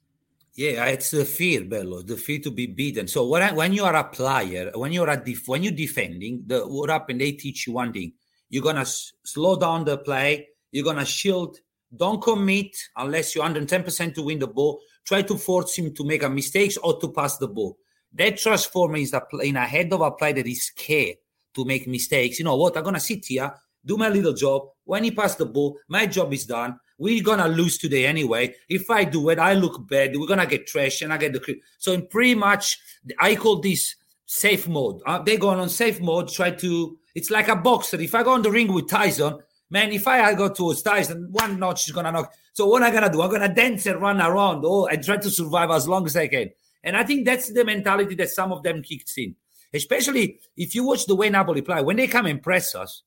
Yeah, 0.53 0.85
it's 0.87 1.11
the 1.11 1.23
fear, 1.23 1.63
Bello, 1.63 2.01
the 2.01 2.17
fear 2.17 2.39
to 2.39 2.51
be 2.51 2.67
beaten. 2.67 3.07
So 3.07 3.25
when, 3.27 3.55
when 3.55 3.71
you 3.73 3.85
are 3.85 3.95
a 3.95 4.03
player, 4.03 4.71
when 4.75 4.91
you're 4.91 5.09
a 5.09 5.15
def- 5.15 5.47
when 5.47 5.63
you're 5.63 5.71
defending, 5.71 6.43
the 6.45 6.61
what 6.67 6.89
happened? 6.89 7.21
They 7.21 7.31
teach 7.31 7.67
you 7.67 7.73
one 7.73 7.93
thing: 7.93 8.13
you're 8.49 8.63
gonna 8.63 8.81
s- 8.81 9.13
slow 9.23 9.55
down 9.57 9.85
the 9.85 9.97
play. 9.97 10.49
You're 10.71 10.83
gonna 10.83 11.05
shield. 11.05 11.57
Don't 11.95 12.21
commit 12.21 12.75
unless 12.97 13.33
you're 13.33 13.43
110 13.43 13.83
percent 13.83 14.13
to 14.15 14.23
win 14.23 14.39
the 14.39 14.47
ball. 14.47 14.81
Try 15.05 15.21
to 15.21 15.37
force 15.37 15.77
him 15.77 15.93
to 15.95 16.03
make 16.03 16.23
a 16.23 16.29
mistakes 16.29 16.75
or 16.77 16.99
to 16.99 17.11
pass 17.13 17.37
the 17.37 17.47
ball. 17.47 17.77
That 18.13 18.37
transformer 18.37 18.97
is 18.97 19.15
in 19.41 19.55
a 19.55 19.65
head 19.65 19.91
of 19.93 20.01
a 20.01 20.11
player 20.11 20.33
that 20.33 20.47
is 20.47 20.65
scared 20.65 21.15
to 21.53 21.63
make 21.63 21.87
mistakes. 21.87 22.39
You 22.39 22.45
know 22.45 22.57
what? 22.57 22.75
I'm 22.75 22.83
gonna 22.83 22.99
sit 22.99 23.23
here, 23.25 23.53
do 23.85 23.95
my 23.95 24.09
little 24.09 24.33
job. 24.33 24.63
When 24.83 25.05
he 25.05 25.11
pass 25.11 25.35
the 25.35 25.45
ball, 25.45 25.77
my 25.87 26.07
job 26.07 26.33
is 26.33 26.45
done. 26.45 26.77
We're 27.01 27.23
gonna 27.23 27.47
lose 27.47 27.79
today 27.79 28.05
anyway. 28.05 28.53
If 28.69 28.91
I 28.91 29.05
do 29.05 29.29
it, 29.29 29.39
I 29.39 29.53
look 29.53 29.87
bad. 29.89 30.15
We're 30.15 30.27
gonna 30.27 30.45
get 30.45 30.67
trash, 30.67 31.01
and 31.01 31.11
I 31.11 31.17
get 31.17 31.33
the. 31.33 31.59
So 31.79 31.93
in 31.93 32.05
pretty 32.05 32.35
much, 32.35 32.77
I 33.19 33.35
call 33.35 33.59
this 33.59 33.95
safe 34.27 34.67
mode. 34.67 35.01
Uh, 35.07 35.17
they 35.17 35.37
go 35.37 35.49
on 35.49 35.67
safe 35.67 35.99
mode. 35.99 36.27
Try 36.27 36.51
to. 36.51 36.99
It's 37.15 37.31
like 37.31 37.47
a 37.47 37.55
boxer. 37.55 37.99
If 37.99 38.13
I 38.13 38.21
go 38.21 38.33
on 38.33 38.43
the 38.43 38.51
ring 38.51 38.71
with 38.71 38.87
Tyson, 38.87 39.39
man, 39.71 39.91
if 39.91 40.07
I 40.07 40.35
go 40.35 40.49
towards 40.49 40.83
Tyson, 40.83 41.29
one 41.31 41.57
notch 41.57 41.87
is 41.87 41.91
gonna 41.91 42.11
knock. 42.11 42.33
So 42.53 42.67
what 42.67 42.83
I 42.83 42.91
gonna 42.91 43.11
do? 43.11 43.23
I'm 43.23 43.31
gonna 43.31 43.51
dance 43.51 43.87
and 43.87 43.99
run 43.99 44.21
around, 44.21 44.61
oh, 44.63 44.85
and 44.85 45.03
try 45.03 45.17
to 45.17 45.31
survive 45.31 45.71
as 45.71 45.87
long 45.87 46.05
as 46.05 46.15
I 46.15 46.27
can. 46.27 46.51
And 46.83 46.95
I 46.95 47.03
think 47.03 47.25
that's 47.25 47.51
the 47.51 47.65
mentality 47.65 48.13
that 48.13 48.29
some 48.29 48.51
of 48.51 48.61
them 48.61 48.83
kicked 48.83 49.11
in. 49.17 49.35
Especially 49.73 50.39
if 50.55 50.75
you 50.75 50.83
watch 50.83 51.07
the 51.07 51.15
way 51.15 51.31
Napoli 51.31 51.63
play, 51.63 51.81
when 51.81 51.97
they 51.97 52.05
come 52.05 52.27
and 52.27 52.43
press 52.43 52.75
us, 52.75 53.01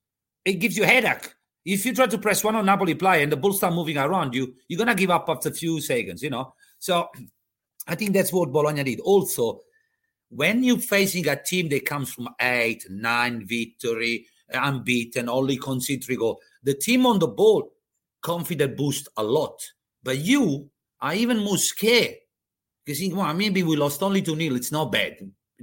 it 0.44 0.54
gives 0.54 0.76
you 0.76 0.82
headache. 0.82 1.32
If 1.64 1.86
you 1.86 1.94
try 1.94 2.06
to 2.06 2.18
press 2.18 2.44
one 2.44 2.56
on 2.56 2.66
Napoli 2.66 2.94
play 2.94 3.22
and 3.22 3.32
the 3.32 3.36
ball 3.36 3.52
start 3.52 3.74
moving 3.74 3.96
around 3.96 4.34
you, 4.34 4.54
you're 4.68 4.78
gonna 4.78 4.94
give 4.94 5.10
up 5.10 5.26
after 5.28 5.48
a 5.48 5.52
few 5.52 5.80
seconds, 5.80 6.22
you 6.22 6.30
know. 6.30 6.54
So 6.78 7.08
I 7.88 7.94
think 7.94 8.12
that's 8.12 8.32
what 8.32 8.52
Bologna 8.52 8.82
did. 8.82 9.00
Also, 9.00 9.62
when 10.30 10.64
you're 10.64 10.78
facing 10.78 11.28
a 11.28 11.40
team 11.40 11.68
that 11.68 11.86
comes 11.86 12.12
from 12.12 12.28
eight, 12.40 12.84
nine 12.90 13.46
victory, 13.46 14.26
unbeaten, 14.52 15.28
only 15.28 15.56
concede 15.56 16.04
three 16.04 16.16
goals, 16.16 16.38
the 16.62 16.74
team 16.74 17.06
on 17.06 17.18
the 17.18 17.28
ball 17.28 17.70
confident 18.20 18.76
boost 18.76 19.08
a 19.16 19.22
lot. 19.22 19.62
But 20.02 20.18
you 20.18 20.70
are 21.00 21.14
even 21.14 21.38
more 21.38 21.58
scared 21.58 22.16
because 22.84 23.00
you 23.00 23.08
think, 23.08 23.18
well, 23.18 23.32
maybe 23.34 23.62
we 23.62 23.76
lost 23.76 24.02
only 24.02 24.22
2 24.22 24.36
nil. 24.36 24.56
It's 24.56 24.72
not 24.72 24.90
bad. 24.90 25.18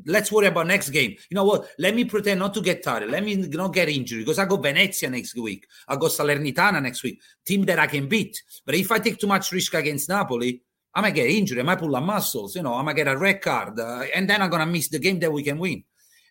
Let's 0.06 0.32
worry 0.32 0.48
about 0.48 0.68
next 0.68 0.90
game. 0.90 1.16
You 1.30 1.36
know 1.36 1.46
what? 1.46 1.70
Let 1.78 1.96
me 1.96 2.06
pretend 2.06 2.40
not 2.40 2.54
to 2.56 2.62
get 2.62 2.84
tired. 2.84 3.10
Let 3.10 3.24
me 3.24 3.36
not 3.36 3.74
get 3.74 3.90
injured 3.90 4.20
because 4.20 4.40
I 4.40 4.46
go 4.46 4.58
Venezia 4.58 5.10
next 5.10 5.36
week. 5.36 5.68
I 5.88 5.96
go 5.96 6.08
Salernitana 6.08 6.82
next 6.82 7.04
week. 7.04 7.22
Team 7.46 7.66
that 7.66 7.80
I 7.80 7.88
can 7.88 8.08
beat. 8.08 8.42
But 8.66 8.76
if 8.76 8.92
I 8.92 9.00
take 9.00 9.20
too 9.20 9.28
much 9.28 9.52
risk 9.52 9.74
against 9.74 10.10
Napoli, 10.10 10.62
I 10.94 11.02
might 11.02 11.16
get 11.16 11.30
injured. 11.30 11.60
I 11.60 11.64
might 11.64 11.80
pull 11.80 11.96
a 11.96 12.02
muscles. 12.02 12.56
You 12.56 12.64
know, 12.64 12.74
I 12.74 12.82
might 12.82 12.96
get 12.96 13.08
a 13.08 13.18
red 13.18 13.42
card, 13.42 13.80
uh, 13.80 14.04
and 14.14 14.30
then 14.30 14.42
I'm 14.42 14.50
gonna 14.50 14.66
miss 14.66 14.90
the 14.90 15.00
game 15.00 15.20
that 15.20 15.32
we 15.32 15.44
can 15.44 15.58
win. 15.58 15.84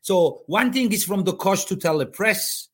So 0.03 0.43
one 0.47 0.73
thing 0.73 0.93
is 0.93 1.05
from 1.05 1.25
the 1.25 1.35
coach 1.35 1.67
to 1.67 1.77
tell 1.77 1.99
the 1.99 2.07
press, 2.07 2.69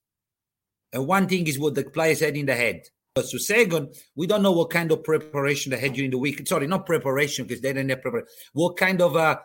and 0.93 1.07
one 1.07 1.29
thing 1.29 1.47
is 1.47 1.59
what 1.59 1.75
the 1.75 1.85
players 1.85 2.21
had 2.21 2.37
in 2.37 2.47
the 2.47 2.55
head. 2.55 2.83
So 3.17 3.39
second, 3.39 3.95
we 4.15 4.27
don't 4.27 4.43
know 4.43 4.53
what 4.53 4.71
kind 4.71 4.93
of 4.93 5.03
preparation 5.03 5.71
they 5.71 5.79
had 5.79 5.95
during 5.95 6.11
the 6.11 6.19
week. 6.19 6.47
Sorry, 6.47 6.67
not 6.67 6.85
preparation 6.85 7.47
because 7.47 7.63
they 7.63 7.73
didn't 7.73 7.89
have 7.89 8.03
preparation. 8.03 8.29
What 8.53 8.77
kind 8.77 9.01
of 9.01 9.17
uh, 9.17 9.39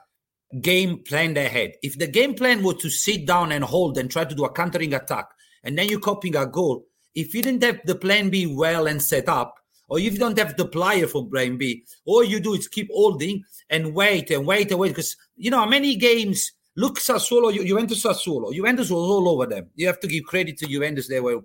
game 0.60 1.00
plan 1.00 1.34
they 1.34 1.48
had. 1.48 1.74
If 1.82 1.98
the 1.98 2.08
game 2.08 2.34
plan 2.34 2.64
was 2.64 2.78
to 2.82 2.90
sit 2.90 3.26
down 3.26 3.52
and 3.52 3.64
hold 3.64 3.98
and 3.98 4.12
try 4.12 4.26
to 4.26 4.36
do 4.36 4.46
a 4.46 4.52
countering 4.52 4.94
attack, 4.94 5.30
and 5.64 5.78
then 5.78 5.90
you're 5.90 6.00
copying 6.00 6.36
a 6.36 6.46
goal, 6.46 6.86
if 7.16 7.34
you 7.34 7.42
didn't 7.42 7.64
have 7.64 7.80
the 7.86 7.96
plan 7.96 8.30
B 8.30 8.48
well 8.48 8.88
and 8.88 9.02
set 9.02 9.30
up, 9.30 9.56
or 9.88 10.00
if 10.00 10.14
you 10.14 10.20
don't 10.20 10.38
have 10.38 10.56
the 10.56 10.66
player 10.66 11.08
for 11.08 11.28
plan 11.28 11.58
B, 11.58 11.84
all 12.06 12.24
you 12.24 12.40
do 12.40 12.54
is 12.54 12.68
keep 12.68 12.90
holding 12.92 13.44
and 13.70 13.94
wait 13.94 14.32
and 14.32 14.46
wait 14.46 14.72
and 14.72 14.80
wait. 14.80 14.90
Because, 14.90 15.18
you 15.36 15.52
know, 15.52 15.66
many 15.66 15.96
games, 15.98 16.54
look 16.78 16.98
Sassuolo, 16.98 17.54
Juventus 17.54 18.04
Sassuolo, 18.04 18.54
Juventus 18.54 18.90
was 18.90 19.10
all 19.10 19.28
over 19.28 19.46
them. 19.46 19.70
You 19.76 19.88
have 19.88 20.00
to 20.00 20.08
give 20.08 20.24
credit 20.24 20.58
to 20.60 20.66
Juventus. 20.66 21.10
They 21.10 21.20
were 21.20 21.42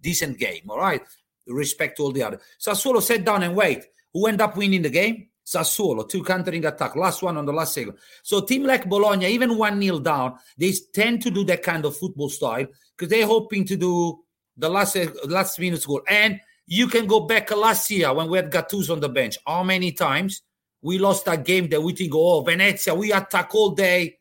decent 0.00 0.38
game, 0.38 0.62
all 0.68 0.78
right? 0.78 1.02
Respect 1.48 1.98
all 1.98 2.12
the 2.12 2.22
other. 2.22 2.40
Sassuolo 2.60 3.02
sat 3.02 3.24
down 3.24 3.42
and 3.42 3.56
wait. 3.56 3.84
Who 4.14 4.26
ended 4.26 4.42
up 4.42 4.56
winning 4.56 4.82
the 4.82 4.90
game? 4.90 5.29
Sassuolo, 5.50 6.08
two 6.08 6.22
countering 6.22 6.64
attack, 6.64 6.94
last 6.94 7.22
one 7.22 7.36
on 7.36 7.44
the 7.44 7.52
last 7.52 7.74
second. 7.74 7.94
So 8.22 8.40
team 8.42 8.64
like 8.64 8.88
Bologna, 8.88 9.26
even 9.26 9.58
one 9.58 9.78
nil 9.78 9.98
down, 9.98 10.36
they 10.56 10.72
tend 10.94 11.22
to 11.22 11.30
do 11.30 11.44
that 11.44 11.62
kind 11.62 11.84
of 11.84 11.96
football 11.96 12.28
style 12.28 12.66
because 12.96 13.10
they're 13.10 13.26
hoping 13.26 13.64
to 13.66 13.76
do 13.76 14.20
the 14.56 14.68
last 14.68 14.96
uh, 14.96 15.08
last 15.24 15.58
minute 15.58 15.84
goal. 15.84 16.02
And 16.08 16.40
you 16.66 16.86
can 16.86 17.06
go 17.06 17.20
back 17.20 17.50
last 17.50 17.90
year 17.90 18.12
when 18.12 18.28
we 18.28 18.36
had 18.36 18.50
Gattuso 18.50 18.90
on 18.90 19.00
the 19.00 19.08
bench. 19.08 19.38
How 19.44 19.64
many 19.64 19.90
times 19.92 20.42
we 20.82 20.98
lost 20.98 21.24
that 21.24 21.44
game 21.44 21.68
that 21.70 21.82
we 21.82 21.94
think, 21.94 22.12
oh, 22.14 22.42
Venezia, 22.42 22.94
we 22.94 23.12
attack 23.12 23.54
all 23.54 23.70
day, 23.70 24.18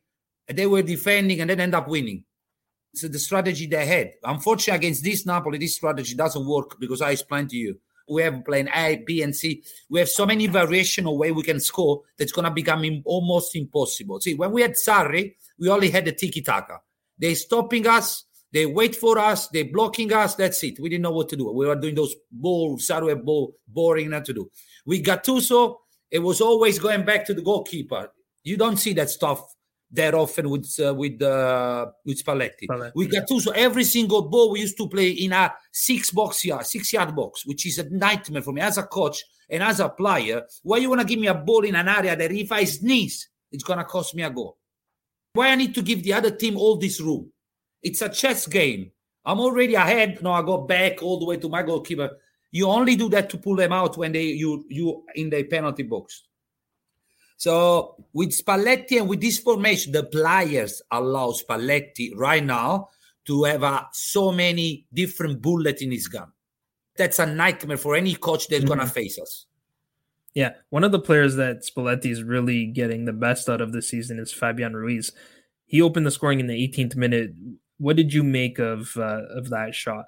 and 0.48 0.58
they 0.58 0.66
were 0.66 0.82
defending 0.82 1.42
and 1.42 1.50
then 1.50 1.60
end 1.60 1.76
up 1.76 1.88
winning. 1.88 2.24
So 2.96 3.08
the 3.08 3.20
strategy 3.20 3.68
they 3.68 3.86
had. 3.86 4.14
Unfortunately, 4.24 4.78
against 4.78 5.04
this 5.04 5.26
Napoli, 5.28 5.60
this 5.60 5.76
strategy 5.76 6.16
doesn't 6.16 6.46
work 6.46 6.80
because 6.80 7.02
I 7.02 7.12
explained 7.12 7.52
to 7.52 7.56
you. 7.56 7.80
We 8.10 8.24
have 8.24 8.44
plan 8.44 8.70
A, 8.76 9.04
B, 9.06 9.22
and 9.22 9.36
C. 9.36 9.64
We 9.90 10.00
have 10.00 10.10
so 10.10 10.26
many 10.26 10.48
variation 10.48 11.08
of 11.08 11.16
way 11.16 11.32
we 11.32 11.44
can 11.44 11.60
score 11.60 12.02
that's 12.18 12.32
going 12.32 12.46
to 12.46 12.52
become 12.52 12.84
almost 13.06 13.56
impossible. 13.56 14.20
See, 14.20 14.36
when 14.36 14.52
we 14.52 14.62
had 14.62 14.74
Sarri, 14.74 15.36
we 15.60 15.70
only 15.70 15.90
had 15.90 16.06
the 16.06 16.12
tiki 16.12 16.42
taka. 16.42 16.80
They 17.18 17.36
stopping 17.36 17.86
us, 17.88 18.26
they 18.52 18.66
wait 18.66 18.96
for 18.96 19.20
us, 19.20 19.48
they 19.50 19.64
blocking 19.64 20.12
us. 20.12 20.36
That's 20.36 20.64
it. 20.64 20.80
We 20.80 20.90
didn't 20.90 21.04
know 21.04 21.12
what 21.12 21.30
to 21.30 21.36
do. 21.36 21.52
We 21.52 21.68
were 21.68 21.76
doing 21.76 21.96
those 21.96 22.16
ball, 22.32 22.78
Sarri 22.78 23.24
ball, 23.24 23.56
boring 23.68 24.10
not 24.10 24.26
to 24.26 24.34
do. 24.34 24.50
We 24.86 25.04
Gattuso. 25.04 25.76
It 26.10 26.20
was 26.20 26.42
always 26.42 26.80
going 26.80 27.06
back 27.06 27.24
to 27.28 27.36
the 27.36 27.42
goalkeeper. 27.44 28.10
You 28.44 28.58
don't 28.58 28.78
see 28.78 28.94
that 28.94 29.12
stuff 29.12 29.44
that 29.92 30.14
often 30.14 30.50
with 30.50 30.80
uh, 30.80 30.94
with 30.94 31.22
uh, 31.22 31.88
with 32.06 32.24
Spalletti. 32.24 32.68
Spalletti, 32.70 32.92
We 32.96 33.08
got 33.08 33.28
two. 33.28 33.40
So 33.40 33.52
every 33.52 33.84
single 33.84 34.24
ball 34.24 34.52
we 34.52 34.62
used 34.62 34.78
to 34.78 34.88
play 34.88 35.10
in 35.10 35.34
a 35.34 35.54
six 35.72 36.12
box 36.12 36.46
yard, 36.46 36.66
six 36.66 36.94
yard 36.94 37.16
box, 37.16 37.46
which 37.46 37.66
is 37.66 37.80
a 37.80 37.90
nightmare 37.90 38.42
for 38.42 38.54
me 38.54 38.62
as 38.62 38.78
a 38.78 38.84
coach 38.84 39.24
and 39.50 39.64
as 39.64 39.80
a 39.80 39.90
player. 39.90 40.44
Why 40.64 40.78
you 40.78 40.90
wanna 40.90 41.06
give 41.06 41.20
me 41.20 41.28
a 41.28 41.34
ball 41.34 41.66
in 41.66 41.76
an 41.76 41.88
area 41.88 42.16
that 42.16 42.32
if 42.32 42.52
I 42.52 42.66
sneeze, 42.66 43.30
it's 43.52 43.64
gonna 43.64 43.86
cost 43.86 44.14
me 44.16 44.24
a 44.24 44.30
goal? 44.30 44.58
Why 45.34 45.50
I 45.50 45.56
need 45.56 45.74
to 45.76 45.82
give 45.82 46.04
the 46.04 46.14
other 46.14 46.32
team 46.32 46.58
all 46.58 46.78
this 46.78 47.02
room? 47.02 47.32
It's 47.82 48.02
a 48.02 48.10
chess 48.10 48.46
game. 48.48 48.92
I'm 49.26 49.40
already 49.40 49.76
ahead. 49.76 50.22
No, 50.22 50.32
I 50.32 50.42
go 50.42 50.60
back 50.60 51.02
all 51.02 51.20
the 51.20 51.26
way 51.26 51.38
to 51.38 51.50
my 51.50 51.64
goalkeeper. 51.64 52.10
You 52.52 52.68
only 52.68 52.96
do 52.96 53.10
that 53.10 53.30
to 53.32 53.38
pull 53.38 53.56
them 53.56 53.72
out 53.72 53.98
when 53.98 54.12
they 54.12 54.24
you 54.24 54.66
you 54.70 55.04
in 55.16 55.30
the 55.30 55.44
penalty 55.44 55.84
box. 55.84 56.24
So 57.40 57.96
with 58.12 58.32
Spalletti 58.32 59.00
and 59.00 59.08
with 59.08 59.22
this 59.22 59.40
formation, 59.40 59.94
the 59.94 60.04
players 60.04 60.82
allow 60.92 61.32
Spalletti 61.32 62.12
right 62.14 62.44
now 62.44 62.90
to 63.28 63.46
have 63.46 63.64
uh, 63.64 63.86
so 63.94 64.34
many 64.34 64.86
different 64.94 65.42
bullets 65.42 65.82
in 65.82 65.90
his 65.90 66.10
gun. 66.10 66.34
That's 66.98 67.18
a 67.18 67.26
nightmare 67.26 67.78
for 67.78 67.96
any 67.96 68.16
coach 68.16 68.50
that's 68.50 68.66
gonna 68.66 68.86
face 68.86 69.18
us. 69.18 69.46
Yeah, 70.34 70.56
one 70.70 70.84
of 70.84 70.92
the 70.92 71.00
players 71.00 71.36
that 71.36 71.64
Spalletti 71.64 72.08
is 72.08 72.24
really 72.24 72.66
getting 72.66 73.06
the 73.06 73.14
best 73.14 73.48
out 73.48 73.62
of 73.62 73.72
this 73.72 73.88
season 73.88 74.20
is 74.20 74.34
Fabian 74.34 74.76
Ruiz. 74.76 75.14
He 75.66 75.82
opened 75.82 76.08
the 76.08 76.12
scoring 76.12 76.42
in 76.42 76.48
the 76.48 76.68
18th 76.68 76.98
minute. 76.98 77.32
What 77.78 77.96
did 77.96 78.14
you 78.14 78.22
make 78.22 78.60
of 78.60 78.98
uh, 78.98 79.22
of 79.30 79.50
that 79.52 79.74
shot? 79.74 80.06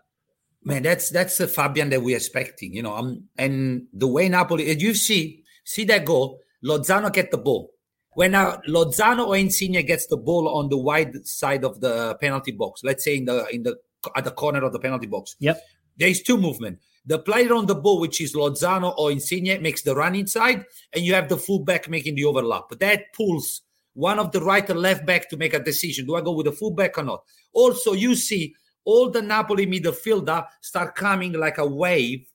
Man, 0.66 0.84
that's 0.84 1.10
that's 1.10 1.38
the 1.38 1.48
Fabian 1.48 1.92
that 1.92 2.04
we're 2.04 2.18
expecting, 2.18 2.74
you 2.74 2.84
know. 2.84 2.94
Um, 2.94 3.30
and 3.38 3.88
the 3.94 4.08
way 4.08 4.28
Napoli, 4.28 4.70
as 4.70 4.84
you 4.84 4.94
see, 4.94 5.46
see 5.64 5.86
that 5.86 6.04
goal, 6.04 6.42
Lozano 6.64 7.12
get 7.12 7.32
the 7.32 7.38
ball. 7.38 7.72
When 8.14 8.36
uh, 8.36 8.58
Lozano 8.68 9.28
or 9.28 9.38
Insigne 9.38 9.82
gets 9.86 10.08
the 10.08 10.18
ball 10.18 10.50
on 10.50 10.70
the 10.70 10.78
wide 10.78 11.26
side 11.26 11.64
of 11.64 11.80
the 11.80 12.16
penalty 12.16 12.52
box, 12.52 12.82
let's 12.84 13.04
say 13.04 13.18
in 13.18 13.26
the 13.26 13.48
in 13.52 13.64
the 13.64 13.78
at 14.16 14.26
the 14.26 14.32
corner 14.32 14.64
of 14.64 14.74
the 14.74 14.80
penalty 14.80 15.08
box, 15.08 15.36
Yep. 15.40 15.62
there 15.98 16.10
is 16.10 16.22
two 16.22 16.38
movement. 16.38 16.80
The 17.06 17.20
player 17.20 17.54
on 17.54 17.66
the 17.66 17.76
ball, 17.76 18.00
which 18.00 18.20
is 18.22 18.36
Lozano 18.36 18.94
or 18.98 19.12
Insigne, 19.12 19.60
makes 19.62 19.82
the 19.82 19.96
run 19.96 20.14
inside, 20.16 20.66
and 20.94 21.04
you 21.04 21.14
have 21.14 21.30
the 21.30 21.38
fullback 21.38 21.90
making 21.90 22.16
the 22.16 22.26
overlap. 22.26 22.70
That 22.80 23.14
pulls 23.16 23.62
one 23.94 24.20
of 24.20 24.32
the 24.32 24.42
right 24.42 24.70
and 24.70 24.80
left 24.80 25.06
back 25.06 25.30
to 25.30 25.38
make 25.38 25.54
a 25.54 25.60
decision. 25.64 26.06
Do 26.06 26.16
I 26.16 26.22
go 26.22 26.32
with 26.32 26.46
the 26.46 26.52
fullback 26.52 26.98
or 26.98 27.04
not? 27.04 27.24
Also, 27.54 27.94
you 27.94 28.16
see 28.16 28.54
all 28.86 29.10
the 29.10 29.22
Napoli 29.22 29.66
midfielder 29.68 30.46
start 30.62 30.96
coming 30.96 31.34
like 31.34 31.58
a 31.58 31.66
wave 31.66 32.26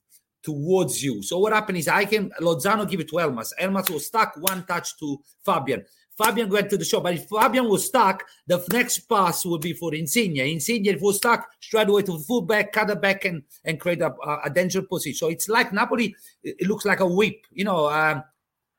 towards 0.47 1.03
you. 1.03 1.21
So 1.21 1.37
what 1.39 1.51
happened 1.51 1.77
is 1.77 1.87
I 1.89 2.05
can 2.05 2.31
Lozano 2.39 2.89
give 2.89 3.01
it 3.01 3.09
to 3.09 3.15
Elmas. 3.17 3.51
Elmas 3.59 3.89
was 3.89 4.05
stuck 4.05 4.33
one 4.37 4.65
touch 4.65 4.97
to 4.99 5.19
Fabian. 5.45 5.83
Fabian 6.17 6.49
went 6.49 6.69
to 6.69 6.77
the 6.77 6.85
shot, 6.85 7.03
but 7.03 7.13
if 7.13 7.27
Fabian 7.29 7.67
was 7.69 7.85
stuck, 7.85 8.23
the 8.47 8.65
next 8.71 8.99
pass 9.09 9.45
would 9.45 9.61
be 9.61 9.73
for 9.73 9.93
Insigne. 9.93 10.37
Insigne, 10.37 10.85
if 10.87 11.01
was 11.01 11.17
stuck, 11.17 11.47
straight 11.59 11.89
away 11.89 12.01
to 12.03 12.13
the 12.13 12.23
fullback, 12.27 12.71
cut 12.71 12.89
it 12.89 13.01
back, 13.01 13.25
and 13.25 13.43
and 13.65 13.79
create 13.79 14.01
a, 14.01 14.11
a 14.43 14.49
danger 14.49 14.81
position. 14.81 15.17
So 15.17 15.27
it's 15.27 15.47
like 15.49 15.71
Napoli. 15.73 16.15
It 16.43 16.67
looks 16.67 16.85
like 16.85 17.01
a 17.01 17.05
whip. 17.05 17.45
You 17.51 17.65
know, 17.65 17.89
um, 17.89 18.23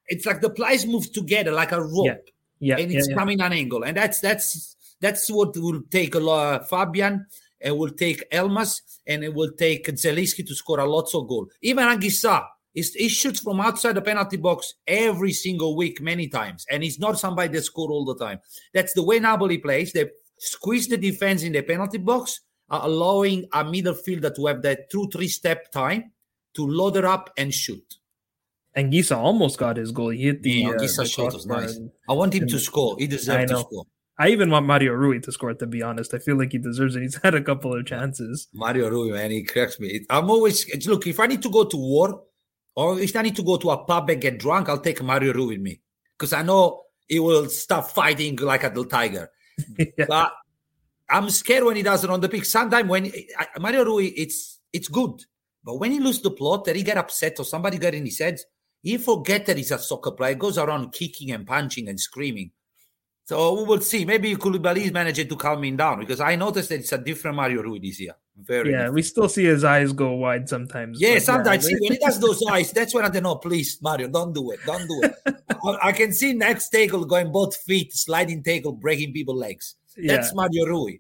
it's 0.07 0.26
like 0.26 0.40
the 0.40 0.50
players 0.50 0.87
move 0.87 1.12
together 1.12 1.52
like 1.52 1.72
a 1.72 1.81
rope, 1.81 2.07
Yeah. 2.07 2.76
Yeah. 2.76 2.78
and 2.83 2.90
yeah, 2.90 2.98
it's 2.98 3.09
yeah. 3.11 3.16
coming 3.16 3.40
an 3.40 3.52
angle, 3.52 3.85
and 3.85 3.96
that's 3.96 4.20
that's 4.20 4.74
that's 5.00 5.31
what 5.31 5.57
will 5.57 5.83
take 5.90 6.14
a 6.16 6.20
lot. 6.20 6.68
Fabian 6.68 7.26
it 7.60 7.76
will 7.76 7.90
take 7.90 8.30
Elmas 8.30 8.80
and 9.06 9.24
it 9.24 9.34
will 9.34 9.52
take 9.52 9.86
Zielinski 9.86 10.46
to 10.46 10.54
score 10.54 10.80
a 10.80 10.86
lot 10.86 11.08
of 11.14 11.28
goal. 11.28 11.48
Even 11.62 11.84
Anguissa, 11.84 12.44
is 12.74 12.94
he 12.94 13.08
shoots 13.08 13.40
from 13.40 13.60
outside 13.60 13.94
the 13.94 14.02
penalty 14.02 14.36
box 14.36 14.74
every 14.86 15.32
single 15.32 15.76
week, 15.76 16.00
many 16.00 16.28
times, 16.28 16.64
and 16.70 16.82
he's 16.82 16.98
not 16.98 17.18
somebody 17.18 17.52
that 17.52 17.64
score 17.64 17.90
all 17.90 18.04
the 18.04 18.16
time. 18.16 18.38
That's 18.72 18.94
the 18.94 19.02
way 19.02 19.18
Napoli 19.18 19.58
plays. 19.58 19.92
They 19.92 20.10
squeeze 20.38 20.86
the 20.88 20.96
defense 20.96 21.42
in 21.42 21.52
the 21.52 21.62
penalty 21.62 21.98
box, 21.98 22.40
uh, 22.70 22.80
allowing 22.82 23.48
a 23.52 23.64
midfielder 23.64 24.34
to 24.36 24.46
have 24.46 24.62
that 24.62 24.90
two 24.90 25.08
three 25.12 25.28
step 25.28 25.72
time 25.72 26.12
to 26.54 26.66
load 26.66 26.96
it 26.96 27.04
up 27.04 27.30
and 27.36 27.52
shoot. 27.52 27.96
Anguissa 28.76 29.16
almost 29.16 29.58
got 29.58 29.76
his 29.76 29.90
goal. 29.90 30.10
He 30.10 30.24
hit 30.24 30.42
the. 30.42 30.50
Yeah, 30.52 30.70
uh, 30.70 30.78
the 30.78 31.06
shot 31.06 31.32
was 31.32 31.46
nice. 31.46 31.80
I 32.08 32.12
want 32.12 32.34
him 32.34 32.46
to 32.46 32.58
score. 32.60 32.96
He 32.98 33.06
deserves 33.06 33.50
to 33.50 33.58
score. 33.58 33.86
I 34.18 34.28
even 34.28 34.50
want 34.50 34.66
Mario 34.66 34.94
Rui 34.94 35.20
to 35.20 35.33
score. 35.33 35.54
To 35.54 35.66
be 35.66 35.83
honest, 35.83 36.12
I 36.12 36.18
feel 36.18 36.37
like 36.37 36.52
he 36.52 36.59
deserves 36.59 36.96
it. 36.96 37.02
He's 37.02 37.20
had 37.22 37.35
a 37.35 37.42
couple 37.42 37.78
of 37.78 37.87
chances. 37.87 38.48
Mario 38.52 38.90
Rui, 38.90 39.12
man, 39.12 39.31
he 39.31 39.44
cracks 39.44 39.78
me. 39.78 40.04
I'm 40.11 40.28
always 40.28 40.66
look. 40.87 41.07
If 41.07 41.20
I 41.20 41.26
need 41.26 41.42
to 41.42 41.50
go 41.50 41.64
to 41.64 41.76
war, 41.76 42.22
or 42.74 42.98
if 42.98 43.14
I 43.14 43.22
need 43.22 43.37
to 43.37 43.42
go 43.44 43.57
to 43.57 43.70
a 43.70 43.85
pub 43.85 44.11
and 44.11 44.20
get 44.20 44.38
drunk, 44.38 44.68
I'll 44.68 44.81
take 44.81 45.02
Mario 45.02 45.33
Rui 45.33 45.46
with 45.46 45.61
me 45.61 45.81
because 46.18 46.33
I 46.33 46.42
know 46.42 46.83
he 47.07 47.20
will 47.20 47.48
start 47.48 47.90
fighting 47.90 48.37
like 48.37 48.64
a 48.64 48.68
little 48.68 48.85
tiger. 48.85 49.31
Yeah. 49.76 50.07
But 50.07 50.33
I'm 51.11 51.31
scared 51.31 51.64
when 51.64 51.74
he 51.74 51.83
does 51.83 52.04
it 52.04 52.11
on 52.11 52.20
the 52.20 52.28
pitch. 52.28 52.44
Sometimes 52.44 52.88
when 52.88 53.11
I, 53.37 53.46
Mario 53.59 53.85
Rui, 53.85 54.07
it's 54.07 54.61
it's 54.72 54.87
good, 54.87 55.24
but 55.64 55.78
when 55.78 55.90
he 55.90 55.98
loses 55.98 56.22
the 56.22 56.31
plot, 56.31 56.64
that 56.64 56.76
he 56.76 56.83
get 56.83 56.96
upset 56.96 57.40
or 57.40 57.44
somebody 57.44 57.78
get 57.78 57.94
in 57.94 58.04
his 58.04 58.18
head, 58.18 58.38
he 58.83 58.98
forget 58.98 59.46
that 59.46 59.57
he's 59.57 59.72
a 59.72 59.78
soccer 59.78 60.12
player. 60.12 60.31
He 60.31 60.37
goes 60.37 60.59
around 60.59 60.92
kicking 60.92 61.33
and 61.33 61.46
punching 61.46 61.88
and 61.88 61.98
screaming. 61.98 62.52
So 63.28 63.52
we 63.60 63.64
will 63.64 63.82
see. 63.82 64.06
Maybe 64.06 64.34
Koulibaly 64.36 64.90
managed 64.90 65.28
to 65.28 65.36
calm 65.36 65.62
him 65.62 65.76
down 65.76 65.98
because 66.00 66.18
I 66.18 66.34
noticed 66.34 66.70
that 66.70 66.76
it's 66.76 66.92
a 66.92 66.96
different 66.96 67.36
Mario 67.36 67.62
Rui 67.62 67.78
this 67.78 68.00
year. 68.00 68.14
Very 68.38 68.70
Yeah, 68.72 68.88
we 68.88 69.02
still 69.02 69.28
see 69.28 69.44
his 69.44 69.64
eyes 69.64 69.92
go 69.92 70.14
wide 70.14 70.48
sometimes. 70.48 70.98
yeah, 70.98 71.18
sometimes 71.18 71.66
see, 71.66 71.74
when 71.78 71.92
he 71.92 71.98
does 71.98 72.18
those 72.18 72.42
eyes, 72.50 72.72
that's 72.72 72.94
when 72.94 73.04
I 73.04 73.10
don't 73.10 73.24
know. 73.24 73.34
Please, 73.36 73.82
Mario, 73.82 74.08
don't 74.08 74.32
do 74.32 74.50
it. 74.52 74.60
Don't 74.64 74.86
do 74.88 75.02
it. 75.02 75.14
I, 75.62 75.76
I 75.88 75.92
can 75.92 76.14
see 76.14 76.32
next 76.32 76.70
tackle 76.70 77.04
going 77.04 77.30
both 77.30 77.54
feet, 77.54 77.92
sliding 77.92 78.42
tackle, 78.42 78.72
breaking 78.72 79.12
people's 79.12 79.38
legs. 79.40 79.74
That's 79.94 80.28
Yeah. 80.28 80.34
Mario 80.34 80.64
Rui. 80.64 80.92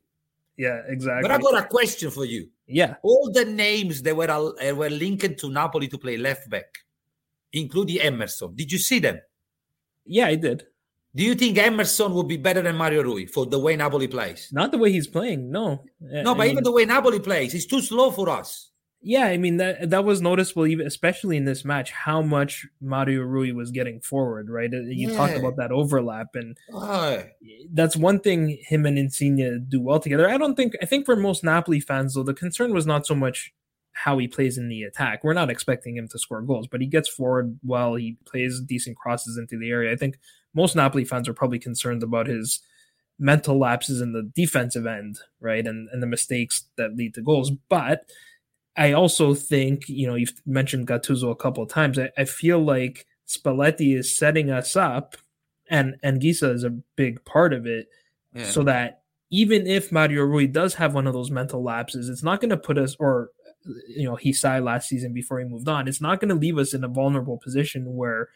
yeah, 0.58 0.82
exactly. 0.86 1.22
But 1.22 1.30
I 1.30 1.38
got 1.38 1.64
a 1.64 1.66
question 1.66 2.10
for 2.10 2.26
you. 2.26 2.50
yeah, 2.66 2.96
All 3.02 3.30
the 3.32 3.46
names 3.46 4.02
that 4.02 4.14
were 4.14 4.30
uh, 4.30 4.74
were 4.74 4.90
linked 4.90 5.38
to 5.38 5.48
Napoli 5.48 5.88
to 5.88 5.96
play 5.96 6.18
left 6.18 6.50
back, 6.50 6.68
including 7.54 8.00
Emerson. 8.00 8.54
Did 8.54 8.70
you 8.70 8.76
see 8.78 8.98
them? 8.98 9.18
yeah, 10.04 10.26
I 10.26 10.34
did. 10.34 10.66
Do 11.14 11.24
you 11.24 11.34
think 11.34 11.58
Emerson 11.58 12.12
would 12.14 12.28
be 12.28 12.36
better 12.36 12.62
than 12.62 12.76
Mario 12.76 13.02
Rui 13.02 13.26
for 13.26 13.46
the 13.46 13.58
way 13.58 13.74
Napoli 13.76 14.08
plays? 14.08 14.48
Not 14.52 14.70
the 14.72 14.78
way 14.78 14.92
he's 14.92 15.06
playing. 15.08 15.50
No, 15.50 15.84
No, 16.00 16.20
I 16.20 16.34
but 16.34 16.38
mean- 16.38 16.50
even 16.52 16.64
the 16.64 16.72
way 16.72 16.84
Napoli 16.84 17.18
plays, 17.20 17.52
he's 17.52 17.66
too 17.66 17.80
slow 17.80 18.10
for 18.10 18.28
us. 18.28 18.70
Yeah, 19.00 19.26
I 19.26 19.36
mean 19.36 19.58
that 19.58 19.90
that 19.90 20.04
was 20.04 20.20
noticeable, 20.20 20.66
even 20.66 20.84
especially 20.84 21.36
in 21.36 21.44
this 21.44 21.64
match, 21.64 21.92
how 21.92 22.20
much 22.20 22.66
Mario 22.80 23.22
Rui 23.22 23.52
was 23.52 23.70
getting 23.70 24.00
forward. 24.00 24.50
Right, 24.50 24.74
Uh, 24.74 24.78
you 24.88 25.14
talked 25.14 25.36
about 25.36 25.56
that 25.56 25.70
overlap, 25.70 26.34
and 26.34 26.56
Oh, 26.72 27.22
that's 27.72 27.94
one 27.94 28.18
thing 28.18 28.58
him 28.66 28.84
and 28.86 28.98
Insigne 28.98 29.66
do 29.68 29.80
well 29.80 30.00
together. 30.00 30.28
I 30.28 30.36
don't 30.36 30.56
think. 30.56 30.72
I 30.82 30.86
think 30.86 31.06
for 31.06 31.14
most 31.14 31.44
Napoli 31.44 31.78
fans, 31.78 32.14
though, 32.14 32.24
the 32.24 32.34
concern 32.34 32.74
was 32.74 32.86
not 32.88 33.06
so 33.06 33.14
much 33.14 33.54
how 33.92 34.18
he 34.18 34.26
plays 34.26 34.58
in 34.58 34.68
the 34.68 34.82
attack. 34.82 35.22
We're 35.22 35.32
not 35.32 35.48
expecting 35.50 35.96
him 35.96 36.08
to 36.08 36.18
score 36.18 36.42
goals, 36.42 36.66
but 36.66 36.80
he 36.80 36.88
gets 36.88 37.08
forward 37.08 37.58
well. 37.64 37.94
He 37.94 38.16
plays 38.26 38.60
decent 38.60 38.96
crosses 38.96 39.38
into 39.38 39.56
the 39.56 39.70
area. 39.70 39.92
I 39.92 39.96
think 39.96 40.18
most 40.54 40.76
Napoli 40.76 41.04
fans 41.04 41.28
are 41.28 41.34
probably 41.34 41.58
concerned 41.58 42.02
about 42.02 42.26
his 42.26 42.60
mental 43.18 43.58
lapses 43.58 44.00
in 44.00 44.12
the 44.12 44.22
defensive 44.34 44.86
end, 44.86 45.18
right, 45.40 45.66
and 45.66 45.88
and 45.92 46.02
the 46.02 46.06
mistakes 46.06 46.64
that 46.76 46.96
lead 46.96 47.14
to 47.14 47.22
goals, 47.22 47.50
but. 47.68 48.04
I 48.76 48.92
also 48.92 49.34
think, 49.34 49.88
you 49.88 50.06
know, 50.06 50.14
you've 50.14 50.40
mentioned 50.46 50.86
Gattuso 50.86 51.32
a 51.32 51.34
couple 51.34 51.64
of 51.64 51.68
times. 51.68 51.98
I, 51.98 52.10
I 52.16 52.24
feel 52.24 52.60
like 52.60 53.06
Spalletti 53.26 53.98
is 53.98 54.16
setting 54.16 54.52
us 54.52 54.76
up, 54.76 55.16
and 55.68 55.96
Anguissa 56.04 56.54
is 56.54 56.62
a 56.62 56.70
big 56.94 57.24
part 57.24 57.52
of 57.52 57.66
it, 57.66 57.88
yeah. 58.32 58.44
so 58.44 58.62
that 58.62 59.02
even 59.30 59.66
if 59.66 59.92
Mario 59.92 60.22
Rui 60.22 60.46
does 60.46 60.74
have 60.74 60.94
one 60.94 61.06
of 61.06 61.12
those 61.12 61.30
mental 61.30 61.62
lapses, 61.62 62.08
it's 62.08 62.22
not 62.22 62.40
going 62.40 62.50
to 62.50 62.56
put 62.56 62.78
us, 62.78 62.96
or 62.98 63.30
you 63.88 64.04
know, 64.04 64.16
he 64.16 64.32
sighed 64.32 64.62
last 64.62 64.88
season 64.88 65.12
before 65.12 65.38
he 65.38 65.44
moved 65.44 65.68
on. 65.68 65.88
It's 65.88 66.00
not 66.00 66.20
going 66.20 66.30
to 66.30 66.34
leave 66.34 66.58
us 66.58 66.72
in 66.72 66.84
a 66.84 66.88
vulnerable 66.88 67.38
position 67.38 67.96
where 67.96 68.28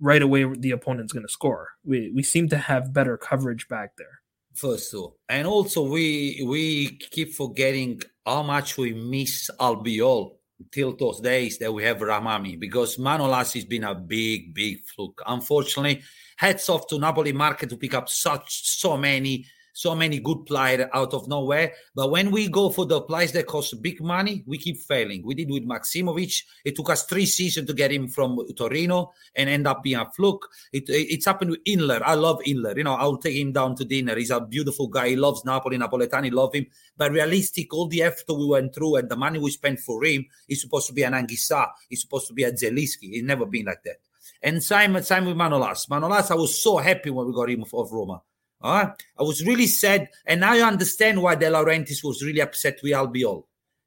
right 0.00 0.22
away 0.22 0.44
the 0.44 0.72
opponent's 0.72 1.12
going 1.12 1.26
to 1.26 1.32
score. 1.32 1.68
We 1.84 2.12
we 2.14 2.22
seem 2.22 2.48
to 2.50 2.58
have 2.58 2.92
better 2.92 3.16
coverage 3.16 3.68
back 3.68 3.96
there. 3.96 4.20
First 4.54 4.94
of 4.94 5.00
all, 5.00 5.16
and 5.28 5.46
also 5.46 5.82
we 5.82 6.42
we 6.46 6.96
keep 7.10 7.34
forgetting 7.34 8.00
how 8.24 8.42
much 8.42 8.78
we 8.78 8.94
miss 8.94 9.50
Albiol 9.60 10.36
till 10.72 10.96
those 10.96 11.20
days 11.20 11.58
that 11.58 11.72
we 11.72 11.84
have 11.84 11.98
Rrahmani 11.98 12.58
because 12.58 12.96
Manolas 12.96 13.52
has 13.54 13.64
been 13.64 13.84
a 13.84 13.94
big, 13.94 14.54
big 14.54 14.78
fluke. 14.86 15.22
Unfortunately, 15.26 16.02
hats 16.36 16.68
off 16.68 16.86
to 16.88 16.98
Napoli 16.98 17.32
market 17.32 17.68
to 17.70 17.76
pick 17.76 17.94
up 17.94 18.08
such 18.08 18.78
so 18.78 18.96
many 18.96 19.44
so 19.76 19.94
many 19.94 20.18
good 20.18 20.46
players 20.46 20.88
out 20.94 21.12
of 21.12 21.28
nowhere. 21.28 21.70
But 21.94 22.10
when 22.10 22.30
we 22.30 22.48
go 22.48 22.70
for 22.70 22.86
the 22.86 23.02
players 23.02 23.32
that 23.32 23.46
cost 23.46 23.82
big 23.82 24.00
money, 24.00 24.42
we 24.46 24.56
keep 24.56 24.78
failing. 24.78 25.22
We 25.22 25.34
did 25.34 25.50
with 25.50 25.68
Maksimovic. 25.68 26.44
It 26.64 26.76
took 26.76 26.88
us 26.88 27.04
three 27.04 27.26
seasons 27.26 27.66
to 27.66 27.74
get 27.74 27.92
him 27.92 28.08
from 28.08 28.38
Torino 28.56 29.12
and 29.34 29.50
end 29.50 29.66
up 29.66 29.82
being 29.82 29.98
a 29.98 30.10
fluke. 30.16 30.48
It, 30.72 30.84
it's 30.88 31.26
happened 31.26 31.50
with 31.50 31.64
Inler. 31.64 32.00
I 32.02 32.14
love 32.14 32.40
Inler. 32.46 32.74
You 32.74 32.84
know, 32.84 32.94
I'll 32.94 33.18
take 33.18 33.36
him 33.36 33.52
down 33.52 33.76
to 33.76 33.84
dinner. 33.84 34.16
He's 34.16 34.30
a 34.30 34.40
beautiful 34.40 34.88
guy. 34.88 35.10
He 35.10 35.16
loves 35.16 35.44
Napoli. 35.44 35.76
Napoletani 35.76 36.32
love 36.32 36.54
him. 36.54 36.64
But 36.96 37.12
realistic, 37.12 37.74
all 37.74 37.86
the 37.86 38.02
effort 38.02 38.32
we 38.32 38.46
went 38.46 38.74
through 38.74 38.96
and 38.96 39.10
the 39.10 39.16
money 39.16 39.38
we 39.38 39.50
spent 39.50 39.80
for 39.80 40.02
him 40.02 40.24
is 40.48 40.62
supposed 40.62 40.86
to 40.86 40.94
be 40.94 41.02
an 41.02 41.12
Anguissa. 41.12 41.68
He's 41.90 42.00
supposed 42.00 42.28
to 42.28 42.32
be 42.32 42.44
a 42.44 42.52
Zielinski. 42.52 43.10
He's 43.10 43.24
never 43.24 43.44
been 43.44 43.66
like 43.66 43.82
that. 43.84 43.96
And 44.42 44.62
same, 44.62 45.02
same 45.02 45.26
with 45.26 45.36
Manolas. 45.36 45.86
Manolas, 45.90 46.30
I 46.30 46.34
was 46.34 46.62
so 46.62 46.78
happy 46.78 47.10
when 47.10 47.26
we 47.26 47.34
got 47.34 47.50
him 47.50 47.62
of 47.62 47.92
Roma. 47.92 48.22
Uh, 48.60 48.88
I 49.18 49.22
was 49.22 49.44
really 49.44 49.66
sad, 49.66 50.08
and 50.24 50.44
I 50.44 50.60
understand 50.60 51.22
why 51.22 51.34
De 51.34 51.46
Laurentiis 51.46 52.02
was 52.02 52.22
really 52.22 52.40
upset 52.40 52.78
with 52.82 52.92
Albiol. 52.92 53.44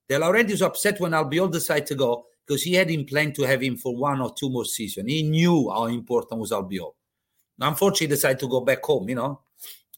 De 0.07 0.15
Laurentiis 0.15 0.51
was 0.51 0.61
upset 0.61 0.99
when 0.99 1.11
Albiol 1.11 1.51
decided 1.51 1.88
to 1.88 1.95
go 1.95 2.26
because 2.45 2.63
he 2.63 2.74
had 2.74 2.89
in 2.89 3.05
plan 3.05 3.32
to 3.34 3.43
have 3.43 3.61
him 3.61 3.78
for 3.78 3.95
one 3.95 4.22
or 4.22 4.34
two 4.34 4.49
more 4.49 4.65
seasons. 4.65 5.11
He 5.11 5.24
knew 5.24 5.70
how 5.70 5.86
important 5.86 6.41
was 6.41 6.51
Albiol. 6.51 6.93
Unfortunately, 7.59 8.07
he 8.07 8.11
decided 8.11 8.39
to 8.39 8.47
go 8.47 8.61
back 8.61 8.84
home. 8.84 9.09
You 9.09 9.15
know, 9.15 9.41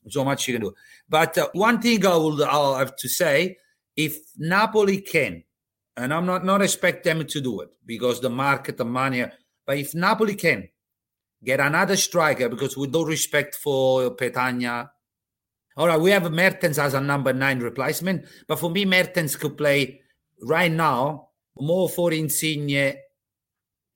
so 0.09 0.26
much 0.26 0.47
you 0.47 0.55
can 0.55 0.63
do. 0.63 0.74
But 1.07 1.38
uh, 1.38 1.49
one 1.53 1.82
thing 1.82 2.05
I 2.05 2.15
will 2.15 2.43
I'll 2.43 2.76
have 2.76 2.95
to 2.97 3.09
say: 3.09 3.57
if 3.95 4.17
Napoli 4.38 5.01
can, 5.01 5.43
and 5.95 6.13
I'm 6.13 6.26
not 6.26 6.45
not 6.45 6.61
expect 6.61 7.03
them 7.03 7.26
to 7.26 7.41
do 7.41 7.61
it 7.61 7.69
because 7.86 8.19
the 8.19 8.30
market, 8.30 8.78
the 8.78 8.86
money, 8.86 9.26
but 9.65 9.78
if 9.78 9.93
Napoli 9.93 10.36
can 10.36 10.69
get 11.44 11.60
another 11.60 11.96
striker 11.96 12.50
because 12.50 12.78
with 12.78 12.96
all 12.96 13.06
respect 13.06 13.56
for 13.56 14.16
Petagna. 14.16 14.89
All 15.78 15.88
right, 15.88 16.00
we 16.00 16.12
have 16.12 16.30
Mertens 16.32 16.78
as 16.78 16.94
a 16.94 17.02
number 17.02 17.34
nine 17.34 17.60
replacement, 17.60 18.26
but 18.48 18.60
for 18.60 18.70
me, 18.70 18.86
Mertens 18.86 19.36
could 19.36 19.58
play 19.58 20.02
right 20.44 20.72
now 20.72 21.30
more 21.58 21.88
for 21.88 22.12
Insigne 22.12 22.96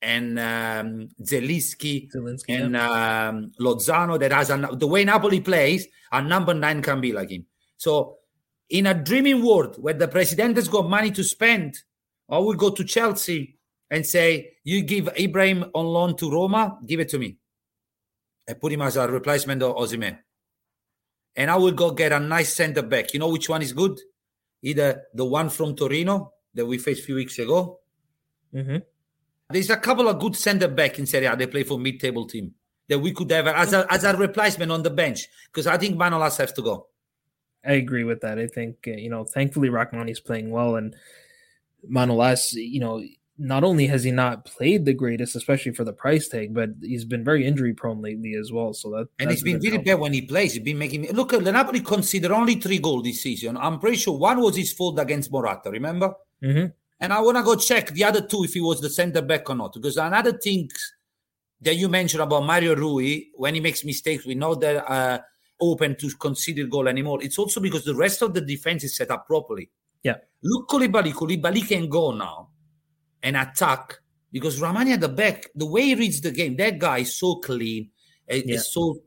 and 0.02 0.38
um, 0.38 1.08
Zielinski 1.22 2.08
and 2.48 2.72
yeah. 2.74 3.28
um, 3.28 3.52
Lozano. 3.60 4.18
That 4.18 4.32
has 4.32 4.50
a, 4.50 4.56
the 4.72 4.86
way 4.86 5.04
Napoli 5.04 5.40
plays, 5.40 5.86
a 6.12 6.22
number 6.22 6.54
nine 6.54 6.82
can 6.82 7.00
be 7.00 7.12
like 7.12 7.30
him. 7.30 7.44
So, 7.76 8.18
in 8.70 8.86
a 8.86 8.94
dreaming 8.94 9.44
world 9.44 9.76
where 9.78 9.94
the 9.94 10.08
president 10.08 10.56
has 10.56 10.68
got 10.68 10.88
money 10.88 11.10
to 11.12 11.22
spend, 11.22 11.76
I 12.28 12.38
will 12.38 12.54
go 12.54 12.70
to 12.70 12.84
Chelsea 12.84 13.55
and 13.90 14.04
say, 14.04 14.54
you 14.64 14.82
give 14.82 15.08
Abraham 15.14 15.70
on 15.74 15.86
loan 15.86 16.16
to 16.16 16.30
Roma, 16.30 16.78
give 16.86 17.00
it 17.00 17.08
to 17.10 17.18
me. 17.18 17.38
I 18.48 18.54
put 18.54 18.72
him 18.72 18.82
as 18.82 18.96
a 18.96 19.08
replacement 19.08 19.62
of 19.62 19.76
Osimhen. 19.76 20.18
And 21.34 21.50
I 21.50 21.56
will 21.56 21.72
go 21.72 21.90
get 21.90 22.12
a 22.12 22.20
nice 22.20 22.54
center 22.54 22.82
back. 22.82 23.12
You 23.12 23.20
know 23.20 23.28
which 23.28 23.48
one 23.48 23.62
is 23.62 23.72
good? 23.72 23.98
Either 24.62 25.02
the 25.14 25.24
one 25.24 25.50
from 25.50 25.76
Torino 25.76 26.32
that 26.54 26.64
we 26.64 26.78
faced 26.78 27.02
a 27.02 27.04
few 27.04 27.16
weeks 27.16 27.38
ago. 27.38 27.80
Mm-hmm. 28.54 28.78
There's 29.50 29.70
a 29.70 29.76
couple 29.76 30.08
of 30.08 30.18
good 30.18 30.34
center 30.34 30.68
back 30.68 30.98
in 30.98 31.06
Serie 31.06 31.26
A. 31.26 31.36
They 31.36 31.46
play 31.46 31.62
for 31.62 31.78
mid-table 31.78 32.26
team 32.26 32.54
that 32.88 32.98
we 32.98 33.12
could 33.12 33.30
have 33.30 33.46
as 33.46 33.72
a, 33.72 33.86
as 33.92 34.04
a 34.04 34.16
replacement 34.16 34.72
on 34.72 34.82
the 34.82 34.90
bench 34.90 35.26
because 35.46 35.66
I 35.66 35.76
think 35.76 35.96
Manolas 35.96 36.38
has 36.38 36.52
to 36.52 36.62
go. 36.62 36.88
I 37.64 37.72
agree 37.72 38.04
with 38.04 38.20
that. 38.20 38.38
I 38.38 38.46
think 38.46 38.76
uh, 38.86 38.92
you 38.92 39.10
know, 39.10 39.24
thankfully 39.24 39.68
Rrahmani's 39.68 40.20
playing 40.20 40.50
well, 40.50 40.76
and 40.76 40.94
Manolas, 41.90 42.52
you 42.52 42.80
know, 42.80 43.02
not 43.38 43.64
only 43.64 43.86
has 43.86 44.04
he 44.04 44.10
not 44.10 44.44
played 44.46 44.84
the 44.84 44.94
greatest, 44.94 45.36
especially 45.36 45.72
for 45.72 45.84
the 45.84 45.92
price 45.92 46.28
tag, 46.28 46.54
but 46.54 46.70
he's 46.82 47.04
been 47.04 47.24
very 47.24 47.46
injury 47.46 47.74
prone 47.74 48.00
lately 48.00 48.34
as 48.34 48.50
well. 48.50 48.72
So 48.72 48.90
that 48.90 49.08
and 49.18 49.30
he's 49.30 49.42
been 49.42 49.60
really 49.60 49.78
bad 49.78 49.98
when 49.98 50.12
he 50.12 50.22
plays. 50.22 50.54
He's 50.54 50.62
been 50.62 50.78
making 50.78 51.10
look. 51.12 51.30
The 51.30 51.52
Napoli 51.52 51.80
consider 51.80 52.32
only 52.32 52.54
three 52.54 52.78
goals 52.78 53.04
this 53.04 53.22
season. 53.22 53.56
I'm 53.56 53.78
pretty 53.78 53.98
sure 53.98 54.16
one 54.16 54.40
was 54.40 54.56
his 54.56 54.72
fault 54.72 54.98
against 54.98 55.30
Morata. 55.30 55.70
Remember? 55.70 56.14
Mm-hmm. 56.42 56.66
And 57.00 57.12
I 57.12 57.20
want 57.20 57.36
to 57.36 57.42
go 57.42 57.56
check 57.56 57.90
the 57.90 58.04
other 58.04 58.22
two 58.22 58.44
if 58.44 58.54
he 58.54 58.60
was 58.60 58.80
the 58.80 58.88
center 58.88 59.20
back 59.20 59.50
or 59.50 59.54
not. 59.54 59.74
Because 59.74 59.98
another 59.98 60.32
thing 60.32 60.70
that 61.60 61.74
you 61.76 61.88
mentioned 61.90 62.22
about 62.22 62.44
Mario 62.44 62.74
Rui, 62.74 63.24
when 63.34 63.54
he 63.54 63.60
makes 63.60 63.84
mistakes, 63.84 64.24
we 64.24 64.34
know 64.34 64.54
that 64.54 64.90
uh, 64.90 65.18
open 65.60 65.96
to 65.96 66.10
consider 66.16 66.64
goal 66.66 66.88
anymore. 66.88 67.22
It's 67.22 67.38
also 67.38 67.60
because 67.60 67.84
the 67.84 67.94
rest 67.94 68.22
of 68.22 68.32
the 68.32 68.40
defense 68.40 68.82
is 68.84 68.96
set 68.96 69.10
up 69.10 69.26
properly. 69.26 69.70
Yeah. 70.02 70.16
Look, 70.42 70.68
Koulibaly. 70.68 71.12
Koulibaly 71.12 71.68
can 71.68 71.90
go 71.90 72.12
now 72.12 72.48
and 73.26 73.36
attack 73.36 73.98
because 74.30 74.60
Rrahmani 74.60 74.92
at 74.92 75.00
the 75.00 75.08
back, 75.08 75.48
the 75.54 75.66
way 75.66 75.82
he 75.82 75.94
reads 75.96 76.20
the 76.20 76.30
game, 76.30 76.56
that 76.56 76.78
guy 76.78 76.98
is 76.98 77.14
so 77.14 77.36
clean, 77.36 77.90
eh, 78.28 78.42
yeah. 78.44 78.54
is 78.54 78.72
so 78.72 79.00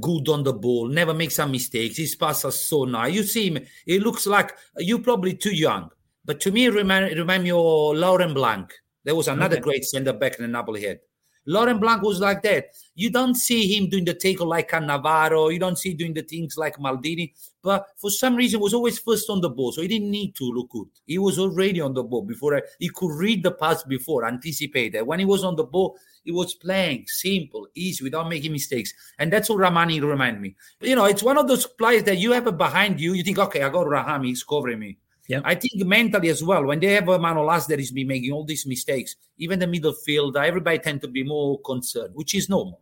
good 0.00 0.28
on 0.28 0.44
the 0.44 0.52
ball, 0.52 0.88
never 0.88 1.12
makes 1.12 1.34
some 1.34 1.50
mistakes. 1.50 1.96
His 1.96 2.14
passes 2.14 2.44
are 2.44 2.52
so 2.52 2.84
nice. 2.84 3.12
You 3.12 3.24
see 3.24 3.50
him, 3.50 3.64
he 3.84 3.98
looks 3.98 4.26
like 4.26 4.56
you're 4.78 5.00
probably 5.00 5.34
too 5.34 5.54
young. 5.54 5.90
But 6.24 6.40
to 6.42 6.52
me, 6.52 6.68
remind, 6.68 7.16
remind 7.18 7.42
me 7.42 7.50
of 7.50 7.96
Laurent 7.96 8.32
Blanc. 8.32 8.72
There 9.04 9.16
was 9.16 9.26
another 9.26 9.56
okay. 9.56 9.62
great 9.62 9.84
center 9.84 10.12
back 10.12 10.36
in 10.36 10.42
the 10.42 10.48
Napoli 10.48 10.82
head. 10.82 11.00
Laurent 11.46 11.80
Blanc 11.80 12.02
was 12.02 12.20
like 12.20 12.42
that. 12.42 12.66
You 12.94 13.10
don't 13.10 13.34
see 13.34 13.76
him 13.76 13.88
doing 13.88 14.04
the 14.04 14.14
tackle 14.14 14.46
like 14.46 14.70
Cannavaro. 14.70 15.52
You 15.52 15.58
don't 15.58 15.78
see 15.78 15.94
doing 15.94 16.14
the 16.14 16.22
things 16.22 16.56
like 16.56 16.76
Maldini. 16.76 17.32
But 17.62 17.86
for 17.96 18.10
some 18.10 18.36
reason, 18.36 18.60
was 18.60 18.74
always 18.74 18.98
first 18.98 19.30
on 19.30 19.40
the 19.40 19.48
ball, 19.48 19.72
so 19.72 19.82
he 19.82 19.88
didn't 19.88 20.10
need 20.10 20.34
to 20.36 20.44
look 20.44 20.70
good. 20.70 20.88
He 21.06 21.18
was 21.18 21.38
already 21.38 21.80
on 21.80 21.94
the 21.94 22.02
ball 22.02 22.22
before. 22.22 22.62
He 22.78 22.88
could 22.88 23.12
read 23.12 23.42
the 23.42 23.52
pass 23.52 23.82
before, 23.84 24.26
anticipate 24.26 24.92
that. 24.92 25.06
When 25.06 25.18
he 25.18 25.24
was 25.24 25.44
on 25.44 25.56
the 25.56 25.64
ball, 25.64 25.96
he 26.24 26.32
was 26.32 26.54
playing 26.54 27.04
simple, 27.06 27.68
easy, 27.74 28.04
without 28.04 28.28
making 28.28 28.52
mistakes. 28.52 28.92
And 29.18 29.32
that's 29.32 29.48
what 29.48 29.58
Rrahmani 29.58 30.02
remind 30.02 30.40
me. 30.40 30.56
You 30.80 30.96
know, 30.96 31.04
it's 31.04 31.22
one 31.22 31.38
of 31.38 31.48
those 31.48 31.66
players 31.66 32.04
that 32.04 32.18
you 32.18 32.32
have 32.32 32.56
behind 32.56 33.00
you. 33.00 33.14
You 33.14 33.22
think, 33.22 33.38
okay, 33.38 33.62
I 33.62 33.68
got 33.68 33.86
Rrahmani, 33.86 34.26
he's 34.26 34.44
covering 34.44 34.78
me. 34.78 34.98
Yeah. 35.28 35.40
I 35.44 35.54
think 35.54 35.84
mentally 35.86 36.28
as 36.28 36.42
well, 36.42 36.64
when 36.64 36.80
they 36.80 36.94
have 36.94 37.08
a 37.08 37.18
man 37.18 37.36
Manolas 37.36 37.66
that 37.68 37.80
is 37.80 37.92
be 37.92 38.04
making 38.04 38.32
all 38.32 38.44
these 38.44 38.66
mistakes, 38.66 39.16
even 39.38 39.58
the 39.58 39.66
middle 39.66 39.92
field, 39.92 40.36
everybody 40.36 40.78
tend 40.78 41.00
to 41.02 41.08
be 41.08 41.22
more 41.22 41.60
concerned, 41.60 42.14
which 42.14 42.34
is 42.34 42.48
normal. 42.48 42.80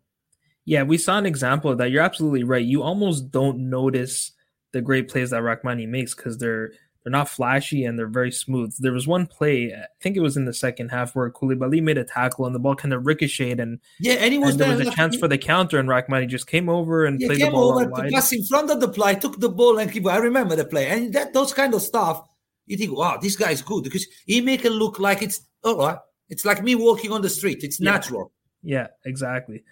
Yeah, 0.64 0.82
we 0.82 0.98
saw 0.98 1.18
an 1.18 1.26
example 1.26 1.70
of 1.70 1.78
that. 1.78 1.90
You're 1.90 2.02
absolutely 2.02 2.44
right. 2.44 2.64
You 2.64 2.82
almost 2.82 3.30
don't 3.30 3.70
notice 3.70 4.32
the 4.72 4.80
great 4.80 5.08
plays 5.08 5.30
that 5.30 5.42
Rrahmani 5.42 5.88
makes 5.88 6.14
because 6.14 6.38
they're 6.38 6.72
they're 7.02 7.10
not 7.10 7.30
flashy 7.30 7.84
and 7.84 7.98
they're 7.98 8.06
very 8.06 8.30
smooth. 8.30 8.74
There 8.78 8.92
was 8.92 9.06
one 9.06 9.26
play, 9.26 9.72
I 9.72 9.86
think 10.02 10.16
it 10.16 10.20
was 10.20 10.36
in 10.36 10.44
the 10.44 10.52
second 10.52 10.90
half, 10.90 11.16
where 11.16 11.30
Koulibaly 11.30 11.82
made 11.82 11.96
a 11.96 12.04
tackle 12.04 12.44
and 12.44 12.54
the 12.54 12.58
ball 12.58 12.74
kind 12.74 12.92
of 12.92 13.06
ricocheted 13.06 13.58
and 13.58 13.80
yeah, 14.00 14.14
and, 14.14 14.38
was 14.42 14.50
and 14.50 14.60
there 14.60 14.76
was 14.76 14.86
a 14.86 14.90
chance 14.90 15.16
for 15.16 15.26
the 15.26 15.38
counter 15.38 15.78
and 15.78 15.88
Rrahmani 15.88 16.28
just 16.28 16.46
came 16.46 16.68
over 16.68 17.06
and 17.06 17.18
yeah, 17.18 17.28
played 17.28 17.38
came 17.38 17.46
the 17.48 17.52
ball 17.52 17.78
over 17.78 17.88
wide. 17.88 18.12
pass 18.12 18.32
in 18.32 18.44
front 18.44 18.70
of 18.70 18.80
the 18.80 18.88
play, 18.88 19.14
took 19.14 19.40
the 19.40 19.48
ball 19.48 19.78
and 19.78 19.90
keep. 19.90 20.06
I 20.06 20.18
remember 20.18 20.56
the 20.56 20.66
play 20.66 20.88
and 20.88 21.12
that 21.14 21.32
those 21.32 21.54
kind 21.54 21.72
of 21.72 21.80
stuff. 21.80 22.22
You 22.70 22.76
think, 22.76 22.96
wow, 22.96 23.18
this 23.20 23.34
guy 23.34 23.50
is 23.50 23.62
good 23.62 23.82
because 23.82 24.06
he 24.26 24.40
make 24.40 24.64
it 24.64 24.70
look 24.70 25.00
like 25.00 25.22
it's 25.22 25.40
all 25.64 25.76
right. 25.76 25.98
It's 26.28 26.44
like 26.44 26.62
me 26.62 26.76
walking 26.76 27.10
on 27.10 27.20
the 27.20 27.28
street. 27.28 27.64
It's 27.64 27.80
Yeah. 27.80 27.90
natural. 27.90 28.32
Yeah, 28.62 28.86
exactly. 29.04 29.64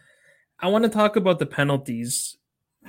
I 0.58 0.66
want 0.66 0.82
to 0.82 0.90
talk 0.90 1.14
about 1.14 1.38
the 1.38 1.46
penalties. 1.46 2.36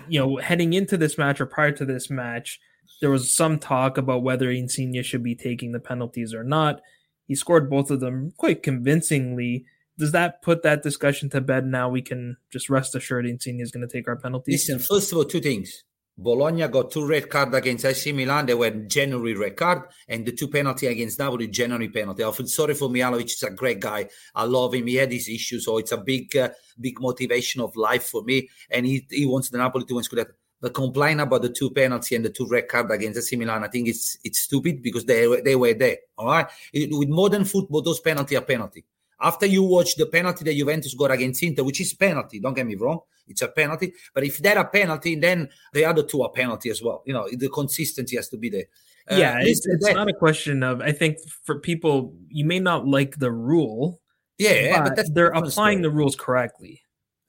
You 0.08 0.20
know, 0.20 0.38
heading 0.38 0.74
into 0.74 0.98
this 0.98 1.16
match 1.20 1.40
or 1.40 1.46
prior 1.46 1.72
to 1.74 1.86
this 1.86 2.10
match, 2.10 2.60
there 3.02 3.12
was 3.12 3.32
some 3.32 3.60
talk 3.60 4.00
about 4.00 4.24
whether 4.24 4.50
Insigne 4.50 5.04
should 5.04 5.22
be 5.22 5.36
taking 5.36 5.74
the 5.74 5.80
penalties 5.80 6.34
or 6.34 6.44
not. 6.44 6.82
He 7.28 7.36
scored 7.36 7.70
both 7.70 7.92
of 7.92 8.00
them 8.00 8.34
quite 8.36 8.64
convincingly. 8.64 9.66
Does 10.00 10.12
that 10.14 10.42
put 10.42 10.64
that 10.64 10.82
discussion 10.82 11.30
to 11.30 11.42
bed 11.42 11.68
now? 11.68 11.88
We 11.88 12.02
can 12.02 12.38
just 12.52 12.68
rest 12.68 12.96
assured 12.96 13.28
Insigne 13.28 13.60
is 13.60 13.72
going 13.72 13.88
to 13.88 13.92
take 13.98 14.08
our 14.08 14.16
penalties. 14.16 14.68
Listen, 14.68 14.80
first 14.80 15.12
of 15.12 15.20
all, 15.20 15.26
two 15.26 15.42
things. 15.42 15.84
Bologna 16.22 16.68
got 16.68 16.92
two 16.92 17.08
red 17.08 17.30
cards 17.30 17.56
against 17.56 17.86
AC 17.86 18.12
Milan. 18.12 18.46
They 18.46 18.54
were 18.54 18.70
genuinely 18.72 19.36
red 19.36 19.56
card, 19.56 19.84
and 20.08 20.26
the 20.26 20.34
two 20.34 20.50
penalty 20.50 20.88
against 20.88 21.18
Napoli, 21.18 21.48
genuinely 21.48 21.88
penalty. 21.88 22.26
I 22.26 22.32
feel 22.32 22.46
sorry 22.48 22.74
for 22.74 22.90
Mihajlovic. 22.90 23.22
He's 23.22 23.44
a 23.44 23.52
great 23.52 23.80
guy. 23.80 24.10
I 24.36 24.44
love 24.44 24.74
him. 24.74 24.88
He 24.88 24.96
had 24.96 25.12
his 25.14 25.30
issues, 25.30 25.64
so 25.64 25.78
it's 25.78 25.94
a 25.94 25.98
big, 25.98 26.36
uh, 26.36 26.50
big 26.80 27.00
motivation 27.00 27.62
of 27.62 27.74
life 27.78 28.04
for 28.10 28.22
me. 28.24 28.50
And 28.70 28.86
he, 28.86 29.08
he 29.10 29.26
wants 29.26 29.50
the 29.50 29.60
Napoli 29.60 29.86
to 29.86 29.96
win. 29.96 30.04
But 30.62 30.74
complain 30.74 31.22
about 31.22 31.42
the 31.42 31.50
two 31.50 31.70
penalty 31.72 32.18
and 32.18 32.26
the 32.26 32.30
two 32.30 32.46
red 32.46 32.68
card 32.68 32.92
against 32.92 33.18
AC 33.18 33.38
Milan, 33.38 33.64
I 33.64 33.70
think 33.70 33.88
it's 33.88 34.18
it's 34.26 34.42
stupid 34.42 34.84
because 34.84 35.06
they 35.06 35.40
they 35.42 35.56
were 35.56 35.74
there. 35.74 36.00
All 36.18 36.28
right, 36.28 36.48
It- 36.74 36.90
with 36.92 37.08
modern 37.08 37.46
football, 37.46 37.82
those 37.82 38.02
penalty 38.02 38.36
are 38.36 38.42
penalty. 38.42 38.84
After 39.22 39.46
you 39.46 39.64
watch 39.64 39.96
the 39.96 40.06
penalty 40.06 40.46
that 40.46 40.56
Juventus 40.56 40.94
got 40.94 41.12
against 41.12 41.44
Inter, 41.44 41.64
which 41.64 41.82
is 41.82 41.94
penalty, 41.94 42.40
don't 42.40 42.54
get 42.54 42.66
me 42.66 42.76
wrong, 42.76 43.00
it's 43.28 43.42
a 43.42 43.48
penalty. 43.50 43.94
But 44.14 44.24
if 44.24 44.38
they're 44.38 44.58
a 44.58 44.66
penalty, 44.66 45.16
then 45.16 45.50
the 45.74 45.86
other 45.86 46.04
two 46.04 46.22
are 46.24 46.30
penalty 46.30 46.70
as 46.70 46.82
well. 46.82 47.04
You 47.06 47.14
know, 47.14 47.28
the 47.32 47.50
consistency 47.50 48.16
has 48.16 48.30
to 48.30 48.38
be 48.38 48.50
there. 48.50 48.66
Uh, 49.12 49.16
yeah, 49.16 49.40
it's, 49.42 49.66
it's 49.66 49.86
that- 49.86 49.96
not 49.96 50.10
a 50.10 50.14
question 50.14 50.64
of. 50.64 50.82
I 50.82 50.92
think 50.92 51.18
for 51.44 51.60
people, 51.60 52.14
you 52.30 52.46
may 52.46 52.60
not 52.60 52.88
like 52.88 53.18
the 53.18 53.32
rule, 53.32 54.00
Yeah, 54.38 54.78
but, 54.78 54.90
but 54.90 54.96
that's 54.96 55.12
they're 55.12 55.30
applying 55.30 55.82
the 55.82 55.90
rules 55.90 56.16
correctly. 56.16 56.82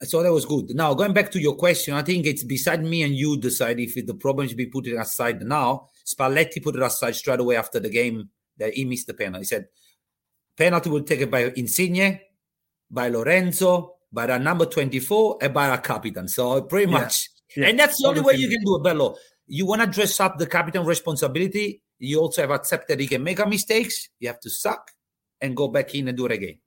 So 0.03 0.23
that 0.23 0.31
was 0.31 0.45
good. 0.45 0.73
Now 0.73 0.95
going 0.95 1.13
back 1.13 1.29
to 1.31 1.39
your 1.39 1.55
question, 1.55 1.93
I 1.93 2.01
think 2.01 2.25
it's 2.25 2.43
beside 2.43 2.83
me 2.83 3.03
and 3.03 3.13
you 3.15 3.37
decide 3.37 3.79
if 3.79 3.93
the 4.03 4.15
problem 4.15 4.47
should 4.47 4.57
be 4.57 4.65
put 4.65 4.87
aside 4.87 5.41
now. 5.43 5.89
Spalletti 6.05 6.61
put 6.63 6.75
it 6.75 6.81
aside 6.81 7.15
straight 7.15 7.39
away 7.39 7.55
after 7.55 7.79
the 7.79 7.89
game 7.89 8.29
that 8.57 8.73
he 8.73 8.83
missed 8.83 9.05
the 9.05 9.13
penalty. 9.13 9.41
He 9.41 9.45
said 9.45 9.67
penalty 10.57 10.89
will 10.89 11.03
take 11.03 11.21
it 11.21 11.31
by 11.31 11.51
Insigne, 11.55 12.19
by 12.89 13.09
Lorenzo, 13.09 13.95
by 14.11 14.27
the 14.27 14.37
number 14.37 14.65
24, 14.65 15.37
and 15.41 15.53
by 15.53 15.73
a 15.73 15.77
captain. 15.77 16.27
So 16.27 16.61
pretty 16.63 16.91
Yeah. 16.91 16.99
much. 16.99 17.29
Yeah. 17.55 17.67
And 17.67 17.79
that's 17.79 18.01
the 18.01 18.07
only 18.07 18.21
way 18.21 18.35
you 18.35 18.49
can 18.49 18.63
do 18.63 18.75
it, 18.75 18.83
Bello. 18.83 19.15
You 19.47 19.65
want 19.65 19.81
to 19.81 19.87
dress 19.87 20.19
up 20.19 20.37
the 20.37 20.47
captain 20.47 20.85
responsibility. 20.85 21.81
You 21.99 22.19
also 22.19 22.41
have 22.41 22.51
accepted 22.51 22.99
he 22.99 23.07
can 23.07 23.23
make 23.23 23.39
a 23.39 23.45
mistakes. 23.45 24.09
You 24.19 24.29
have 24.29 24.39
to 24.41 24.49
suck 24.49 24.91
and 25.41 25.55
go 25.55 25.67
back 25.67 25.93
in 25.95 26.07
and 26.07 26.17
do 26.17 26.25
it 26.25 26.31
again. 26.31 26.59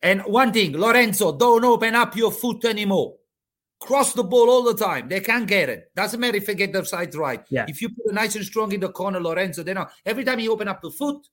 And 0.00 0.22
one 0.22 0.52
thing, 0.52 0.72
Lorenzo, 0.72 1.36
don't 1.36 1.64
open 1.64 1.94
up 1.94 2.16
your 2.16 2.32
foot 2.32 2.64
anymore. 2.64 3.14
Cross 3.80 4.14
the 4.14 4.24
ball 4.24 4.48
all 4.50 4.62
the 4.62 4.74
time. 4.74 5.08
They 5.08 5.20
can't 5.20 5.46
get 5.46 5.68
it. 5.68 5.92
Doesn't 5.94 6.18
matter 6.18 6.36
if 6.36 6.46
they 6.46 6.54
get 6.54 6.72
the 6.72 6.84
side 6.84 7.14
right. 7.14 7.44
Yeah. 7.50 7.66
If 7.68 7.82
you 7.82 7.88
put 7.88 8.06
it 8.06 8.14
nice 8.14 8.34
and 8.36 8.44
strong 8.44 8.72
in 8.72 8.80
the 8.80 8.88
corner, 8.90 9.20
Lorenzo, 9.20 9.62
then 9.62 9.78
every 10.06 10.24
time 10.24 10.40
you 10.40 10.52
open 10.52 10.68
up 10.68 10.80
the 10.82 10.90
foot, 10.90 11.26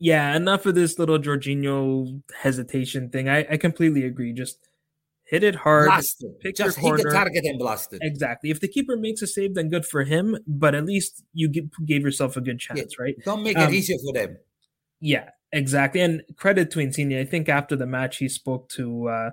Yeah, 0.00 0.34
enough 0.34 0.64
of 0.64 0.74
this 0.74 0.98
little 0.98 1.18
Jorginho 1.18 2.22
hesitation 2.42 3.10
thing. 3.10 3.28
I, 3.28 3.46
I 3.50 3.56
completely 3.58 4.04
agree. 4.04 4.32
Just 4.32 4.58
hit 5.24 5.44
it 5.44 5.54
hard. 5.54 5.86
blast 5.86 6.24
it. 6.24 6.40
pick 6.40 6.56
Just 6.56 6.78
your 6.78 6.96
hit 6.96 7.04
the 7.04 7.10
target 7.10 7.44
and 7.44 7.58
blast 7.58 7.92
it. 7.92 8.00
Exactly. 8.02 8.50
If 8.50 8.60
the 8.60 8.66
keeper 8.66 8.96
makes 8.96 9.20
a 9.20 9.26
save, 9.26 9.54
then 9.54 9.68
good 9.68 9.84
for 9.84 10.02
him. 10.04 10.38
But 10.46 10.74
at 10.74 10.86
least 10.86 11.22
you 11.34 11.48
give, 11.48 11.66
gave 11.84 12.02
yourself 12.02 12.36
a 12.38 12.40
good 12.40 12.58
chance, 12.58 12.98
right? 12.98 13.14
Don't 13.26 13.42
make 13.42 13.58
Um, 13.58 13.68
it 13.68 13.74
easier 13.74 13.98
for 13.98 14.14
them. 14.14 14.38
Yeah, 15.00 15.28
exactly. 15.52 16.00
And 16.00 16.22
credit 16.36 16.70
to 16.72 16.80
Insigne. 16.80 17.18
I 17.18 17.24
think 17.26 17.50
after 17.50 17.76
the 17.76 17.86
match, 17.86 18.16
he 18.16 18.28
spoke 18.28 18.70
to, 18.70 19.08
uh, 19.08 19.30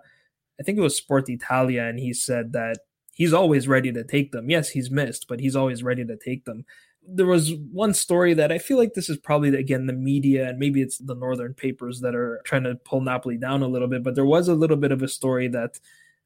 I 0.60 0.64
think 0.64 0.78
it 0.78 0.82
was 0.82 0.98
Sport 0.98 1.30
Italia, 1.30 1.84
and 1.84 1.98
he 1.98 2.14
said 2.14 2.52
that 2.54 2.80
he's 3.14 3.34
always 3.34 3.70
ready 3.70 3.94
to 3.94 4.04
take 4.04 4.34
them. 4.34 4.50
Yes, 4.50 4.70
he's 4.70 4.92
missed, 4.92 5.28
but 5.30 5.40
he's 5.40 5.56
always 5.56 5.82
ready 5.82 6.04
to 6.06 6.18
take 6.18 6.44
them. 6.46 6.66
There 7.08 7.26
was 7.26 7.54
one 7.72 7.94
story 7.94 8.34
that 8.34 8.52
I 8.52 8.58
feel 8.58 8.78
like 8.78 8.94
this 8.94 9.10
is 9.10 9.18
probably, 9.18 9.56
again, 9.56 9.88
the 9.88 9.94
media, 9.94 10.50
and 10.50 10.60
maybe 10.60 10.82
it's 10.82 10.98
the 10.98 11.16
northern 11.16 11.54
papers 11.54 12.02
that 12.02 12.16
are 12.16 12.42
trying 12.44 12.64
to 12.64 12.76
pull 12.76 13.02
Napoli 13.02 13.38
down 13.38 13.64
a 13.64 13.68
little 13.68 13.88
bit, 13.88 14.04
but 14.04 14.16
there 14.16 14.26
was 14.26 14.48
a 14.48 14.56
little 14.56 14.78
bit 14.78 14.92
of 14.92 15.02
a 15.02 15.08
story 15.08 15.48
that 15.48 15.80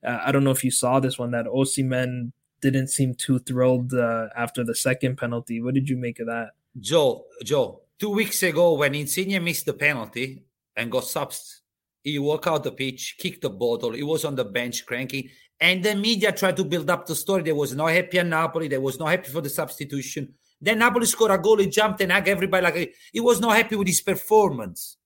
uh, 0.05 0.19
I 0.25 0.31
don't 0.31 0.43
know 0.43 0.51
if 0.51 0.63
you 0.63 0.71
saw 0.71 0.99
this 0.99 1.19
one, 1.19 1.31
that 1.31 1.45
Osimhen 1.45 2.31
didn't 2.61 2.87
seem 2.87 3.15
too 3.15 3.39
thrilled 3.39 3.93
uh, 3.93 4.27
after 4.35 4.63
the 4.63 4.75
second 4.75 5.17
penalty. 5.17 5.61
What 5.61 5.73
did 5.73 5.89
you 5.89 5.97
make 5.97 6.19
of 6.19 6.27
that? 6.27 6.51
Joe, 6.79 7.25
Joe, 7.43 7.81
two 7.99 8.09
weeks 8.09 8.41
ago 8.43 8.73
when 8.73 8.95
Insigne 8.95 9.43
missed 9.43 9.65
the 9.65 9.73
penalty 9.73 10.43
and 10.75 10.91
got 10.91 11.05
subs, 11.05 11.61
he 12.03 12.17
walked 12.17 12.47
out 12.47 12.63
the 12.63 12.71
pitch, 12.71 13.17
kicked 13.19 13.41
the 13.41 13.49
bottle. 13.49 13.91
He 13.91 14.03
was 14.03 14.25
on 14.25 14.35
the 14.35 14.45
bench 14.45 14.85
cranky. 14.85 15.31
And 15.59 15.83
the 15.83 15.95
media 15.95 16.31
tried 16.31 16.57
to 16.57 16.63
build 16.63 16.89
up 16.89 17.05
the 17.05 17.13
story. 17.13 17.43
They 17.43 17.51
was 17.51 17.75
not 17.75 17.91
happy 17.91 18.17
at 18.17 18.25
Napoli. 18.25 18.67
They 18.67 18.79
was 18.79 18.97
not 18.97 19.09
happy 19.09 19.29
for 19.29 19.41
the 19.41 19.49
substitution. 19.49 20.33
Then 20.61 20.79
Napoli 20.79 21.07
scored 21.07 21.31
a 21.31 21.37
goal. 21.37 21.57
He 21.57 21.67
jumped 21.67 22.01
and 22.01 22.11
hugged 22.11 22.27
everybody 22.27 22.63
like 22.63 22.95
he 23.11 23.19
was 23.19 23.39
not 23.39 23.55
happy 23.55 23.75
with 23.75 23.87
his 23.87 24.01
performance. 24.01 24.97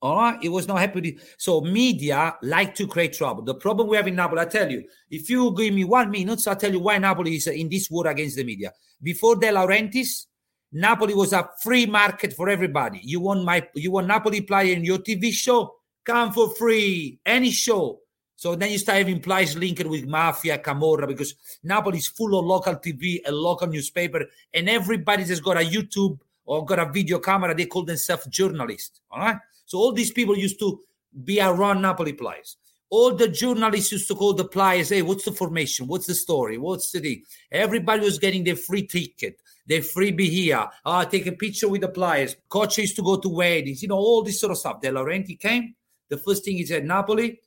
All 0.00 0.16
right, 0.16 0.38
he 0.40 0.48
was 0.48 0.68
not 0.68 0.78
happy 0.78 0.94
with 0.94 1.06
it. 1.06 1.20
So 1.38 1.60
media 1.60 2.36
like 2.42 2.74
to 2.76 2.86
create 2.86 3.14
trouble. 3.14 3.42
The 3.42 3.54
problem 3.54 3.88
we 3.88 3.96
have 3.96 4.06
in 4.06 4.14
Napoli, 4.14 4.40
I 4.40 4.44
tell 4.44 4.70
you, 4.70 4.84
if 5.10 5.28
you 5.28 5.52
give 5.56 5.74
me 5.74 5.84
one 5.84 6.10
minute, 6.10 6.46
I'll 6.46 6.54
tell 6.54 6.70
you 6.70 6.78
why 6.78 6.98
Napoli 6.98 7.36
is 7.36 7.48
in 7.48 7.68
this 7.68 7.90
war 7.90 8.06
against 8.06 8.36
the 8.36 8.44
media. 8.44 8.72
Before 9.02 9.34
De 9.34 9.48
Laurentiis, 9.48 10.26
Napoli 10.72 11.14
was 11.14 11.32
a 11.32 11.48
free 11.62 11.86
market 11.86 12.32
for 12.32 12.48
everybody. 12.48 13.00
You 13.02 13.20
want 13.20 13.44
my 13.44 13.66
you 13.74 13.90
want 13.90 14.06
Napoli 14.06 14.42
player 14.42 14.74
in 14.74 14.84
your 14.84 14.98
TV 14.98 15.32
show? 15.32 15.74
Come 16.04 16.32
for 16.32 16.54
free, 16.54 17.18
any 17.26 17.50
show. 17.50 18.00
So 18.38 18.54
then 18.54 18.70
you 18.70 18.78
start 18.78 18.98
having 18.98 19.20
players 19.20 19.56
linked 19.56 19.84
with 19.84 20.06
mafia, 20.06 20.58
Camorra, 20.58 21.08
because 21.08 21.34
Napoli 21.64 21.98
is 21.98 22.06
full 22.06 22.38
of 22.38 22.44
local 22.44 22.76
TV 22.76 23.18
and 23.26 23.34
local 23.34 23.66
newspaper, 23.66 24.26
and 24.54 24.68
everybody 24.68 25.24
that's 25.24 25.40
got 25.40 25.56
a 25.56 25.64
YouTube 25.64 26.20
or 26.44 26.64
got 26.64 26.78
a 26.78 26.86
video 26.86 27.18
camera, 27.18 27.52
they 27.52 27.66
call 27.66 27.82
themselves 27.82 28.26
journalists. 28.28 29.00
All 29.10 29.18
right. 29.18 29.38
So 29.66 29.78
all 29.78 29.92
these 29.92 30.12
people 30.12 30.38
used 30.38 30.60
to 30.60 30.80
be 31.24 31.40
around 31.40 31.82
Napoli 31.82 32.12
players. 32.12 32.58
All 32.90 33.12
the 33.12 33.26
journalists 33.26 33.90
used 33.90 34.06
to 34.06 34.14
call 34.14 34.34
the 34.34 34.44
players, 34.44 34.90
hey, 34.90 35.02
what's 35.02 35.24
the 35.24 35.32
formation? 35.32 35.88
What's 35.88 36.06
the 36.06 36.14
story? 36.14 36.58
What's 36.58 36.92
the 36.92 37.00
thing? 37.00 37.24
Everybody 37.50 38.04
was 38.04 38.20
getting 38.20 38.44
their 38.44 38.54
free 38.54 38.86
ticket, 38.86 39.40
their 39.66 39.80
freebie 39.80 40.30
here. 40.30 40.64
Ah, 40.84 41.02
take 41.02 41.26
a 41.26 41.32
picture 41.32 41.68
with 41.68 41.80
the 41.80 41.88
players. 41.88 42.36
Coach 42.48 42.78
used 42.78 42.94
to 42.94 43.02
go 43.02 43.16
to 43.16 43.28
weddings, 43.28 43.82
you 43.82 43.88
know, 43.88 43.96
all 43.96 44.22
this 44.22 44.40
sort 44.40 44.52
of 44.52 44.58
stuff. 44.58 44.80
De 44.80 44.92
Laurentiis 44.92 45.40
came. 45.40 45.74
The 46.08 46.18
first 46.18 46.44
thing 46.44 46.56
he 46.56 46.64
said, 46.64 46.84
Napoli, 46.84 47.40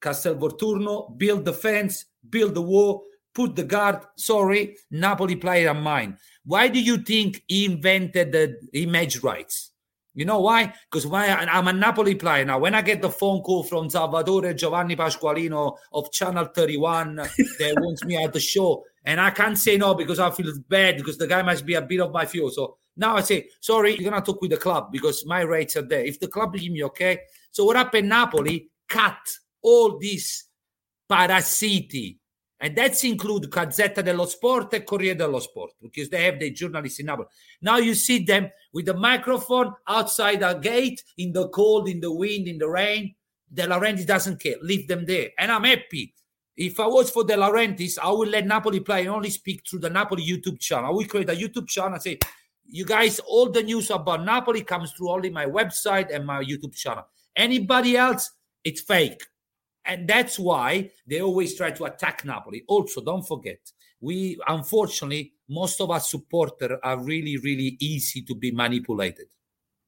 Castel 0.00 0.36
Volturno, 0.36 1.16
build 1.16 1.44
the 1.44 1.52
fence, 1.52 2.06
build 2.28 2.54
the 2.54 2.62
wall, 2.62 3.04
put 3.34 3.56
the 3.56 3.64
guard. 3.64 4.00
Sorry, 4.16 4.76
Napoli 4.90 5.36
player 5.36 5.68
are 5.68 5.74
mine. 5.74 6.18
Why 6.44 6.68
do 6.68 6.80
you 6.80 6.98
think 6.98 7.42
he 7.46 7.64
invented 7.66 8.32
the 8.32 8.58
image 8.72 9.22
rights? 9.22 9.72
You 10.14 10.24
know 10.24 10.40
why? 10.40 10.72
Because 10.90 11.06
why 11.06 11.28
I'm 11.28 11.68
a 11.68 11.72
Napoli 11.72 12.16
player 12.16 12.44
now. 12.44 12.58
When 12.58 12.74
I 12.74 12.82
get 12.82 13.00
the 13.00 13.10
phone 13.10 13.40
call 13.42 13.62
from 13.62 13.88
Salvatore 13.88 14.52
Giovanni 14.52 14.96
Pasqualino 14.96 15.76
of 15.92 16.10
Channel 16.10 16.46
31 16.46 17.14
that 17.58 17.74
wants 17.78 18.04
me 18.04 18.16
at 18.16 18.32
the 18.32 18.40
show, 18.40 18.82
and 19.04 19.20
I 19.20 19.30
can't 19.30 19.56
say 19.56 19.76
no 19.76 19.94
because 19.94 20.18
I 20.18 20.30
feel 20.30 20.52
bad 20.68 20.96
because 20.96 21.18
the 21.18 21.28
guy 21.28 21.42
must 21.42 21.64
be 21.64 21.74
a 21.74 21.82
bit 21.82 22.00
of 22.00 22.12
my 22.12 22.26
fuel. 22.26 22.50
So 22.50 22.78
now 22.96 23.16
I 23.16 23.20
say, 23.20 23.48
sorry, 23.60 23.94
you're 23.94 24.10
gonna 24.10 24.24
talk 24.24 24.40
with 24.42 24.50
the 24.50 24.56
club 24.56 24.90
because 24.90 25.24
my 25.24 25.42
rates 25.42 25.76
are 25.76 25.82
there. 25.82 26.04
If 26.04 26.18
the 26.18 26.26
club 26.26 26.52
give 26.52 26.72
me 26.72 26.82
okay. 26.84 27.20
So 27.52 27.64
what 27.64 27.76
happened? 27.76 28.08
Napoli 28.08 28.70
cut 28.88 29.18
all 29.62 29.98
these 29.98 30.46
parasiti. 31.10 32.18
And 32.60 32.76
that's 32.76 33.04
include 33.04 33.44
Gazzetta 33.50 34.02
dello 34.02 34.26
Sport 34.26 34.74
and 34.74 34.84
Corriere 34.84 35.14
dello 35.14 35.38
Sport 35.38 35.74
because 35.80 36.08
they 36.08 36.24
have 36.24 36.40
the 36.40 36.50
journalists 36.50 36.98
in 36.98 37.06
Napoli. 37.06 37.28
Now 37.62 37.76
you 37.76 37.94
see 37.94 38.24
them 38.24 38.50
with 38.72 38.86
the 38.86 38.94
microphone 38.94 39.72
outside 39.86 40.42
a 40.42 40.58
gate 40.58 41.02
in 41.18 41.32
the 41.32 41.48
cold, 41.50 41.88
in 41.88 42.00
the 42.00 42.12
wind, 42.12 42.48
in 42.48 42.58
the 42.58 42.68
rain. 42.68 43.14
De 43.52 43.62
Laurentiis 43.64 44.06
doesn't 44.06 44.42
care. 44.42 44.56
Leave 44.60 44.88
them 44.88 45.06
there. 45.06 45.30
And 45.38 45.52
I'm 45.52 45.64
happy. 45.64 46.14
If 46.56 46.80
I 46.80 46.86
was 46.88 47.10
for 47.10 47.22
De 47.22 47.34
Laurentiis, 47.34 47.96
I 48.02 48.10
would 48.10 48.28
let 48.28 48.44
Napoli 48.44 48.80
play 48.80 49.02
and 49.02 49.10
only 49.10 49.30
speak 49.30 49.62
through 49.64 49.78
the 49.78 49.90
Napoli 49.90 50.26
YouTube 50.26 50.58
channel. 50.58 50.86
I 50.86 50.90
will 50.90 51.06
create 51.06 51.30
a 51.30 51.34
YouTube 51.34 51.68
channel 51.68 51.94
and 51.94 52.02
say, 52.02 52.18
you 52.66 52.84
guys, 52.84 53.20
all 53.20 53.48
the 53.48 53.62
news 53.62 53.90
about 53.90 54.24
Napoli 54.24 54.62
comes 54.62 54.92
through 54.92 55.10
only 55.10 55.30
my 55.30 55.46
website 55.46 56.14
and 56.14 56.26
my 56.26 56.42
YouTube 56.42 56.74
channel. 56.74 57.04
Anybody 57.36 57.96
else, 57.96 58.32
it's 58.64 58.80
fake. 58.80 59.22
And 59.88 60.06
that's 60.06 60.38
why 60.38 60.90
they 61.06 61.22
always 61.22 61.56
try 61.56 61.70
to 61.70 61.84
attack 61.86 62.22
Napoli. 62.24 62.62
Also, 62.68 63.00
don't 63.00 63.26
forget, 63.26 63.58
we 64.00 64.38
unfortunately, 64.46 65.32
most 65.48 65.80
of 65.80 65.90
our 65.90 66.00
supporters 66.00 66.78
are 66.82 66.98
really, 66.98 67.38
really 67.38 67.78
easy 67.80 68.20
to 68.22 68.34
be 68.34 68.50
manipulated. 68.50 69.28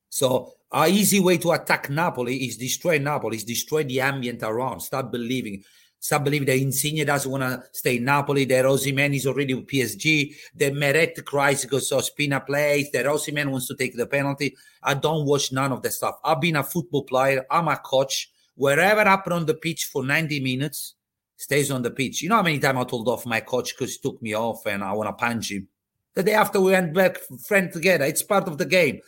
So, 0.08 0.54
our 0.72 0.88
easy 0.88 1.20
way 1.20 1.36
to 1.38 1.52
attack 1.52 1.90
Napoli 1.90 2.46
is 2.46 2.56
destroy 2.56 2.98
Napoli, 2.98 3.36
is 3.36 3.44
destroy 3.44 3.84
the 3.84 4.00
ambient 4.00 4.42
around. 4.42 4.80
Start 4.80 5.12
believing. 5.12 5.62
Start 6.02 6.24
believing 6.24 6.46
that 6.46 6.56
Insigne 6.56 7.04
doesn't 7.04 7.30
want 7.30 7.42
to 7.42 7.62
stay 7.72 7.98
in 7.98 8.04
Napoli, 8.04 8.46
that 8.46 8.64
Osimhen 8.64 9.14
is 9.14 9.26
already 9.26 9.52
with 9.52 9.66
PSG, 9.66 10.34
that 10.54 10.72
Meret 10.72 11.22
cries 11.26 11.62
because 11.62 11.90
Ospina 11.90 12.44
plays, 12.44 12.90
that 12.92 13.04
Osimhen 13.04 13.50
wants 13.50 13.68
to 13.68 13.76
take 13.76 13.94
the 13.94 14.06
penalty. 14.06 14.56
I 14.82 14.94
don't 14.94 15.26
watch 15.26 15.52
none 15.52 15.72
of 15.72 15.82
that 15.82 15.92
stuff. 15.92 16.14
I've 16.24 16.40
been 16.40 16.56
a 16.56 16.64
football 16.64 17.02
player. 17.02 17.44
I'm 17.50 17.68
a 17.68 17.76
coach 17.76 18.30
wherever 18.54 19.02
happened 19.04 19.34
on 19.34 19.46
the 19.46 19.54
pitch 19.54 19.86
for 19.86 20.04
90 20.04 20.40
minutes 20.40 20.94
stays 21.36 21.70
on 21.70 21.82
the 21.82 21.90
pitch. 21.90 22.22
You 22.22 22.28
know 22.28 22.36
how 22.36 22.42
many 22.42 22.58
times 22.58 22.78
I 22.78 22.84
told 22.84 23.08
off 23.08 23.24
my 23.24 23.40
coach 23.40 23.74
because 23.74 23.94
he 23.94 24.00
took 24.02 24.20
me 24.20 24.34
off 24.34 24.66
and 24.66 24.84
I 24.84 24.92
want 24.92 25.08
to 25.08 25.12
punch 25.12 25.50
him. 25.50 25.68
The 26.14 26.22
day 26.22 26.34
after 26.34 26.60
we 26.60 26.72
went 26.72 26.92
back 26.92 27.18
friend 27.46 27.72
together. 27.72 28.04
It's 28.04 28.22
part 28.22 28.46
of 28.46 28.58
the 28.58 28.66
game. 28.66 29.00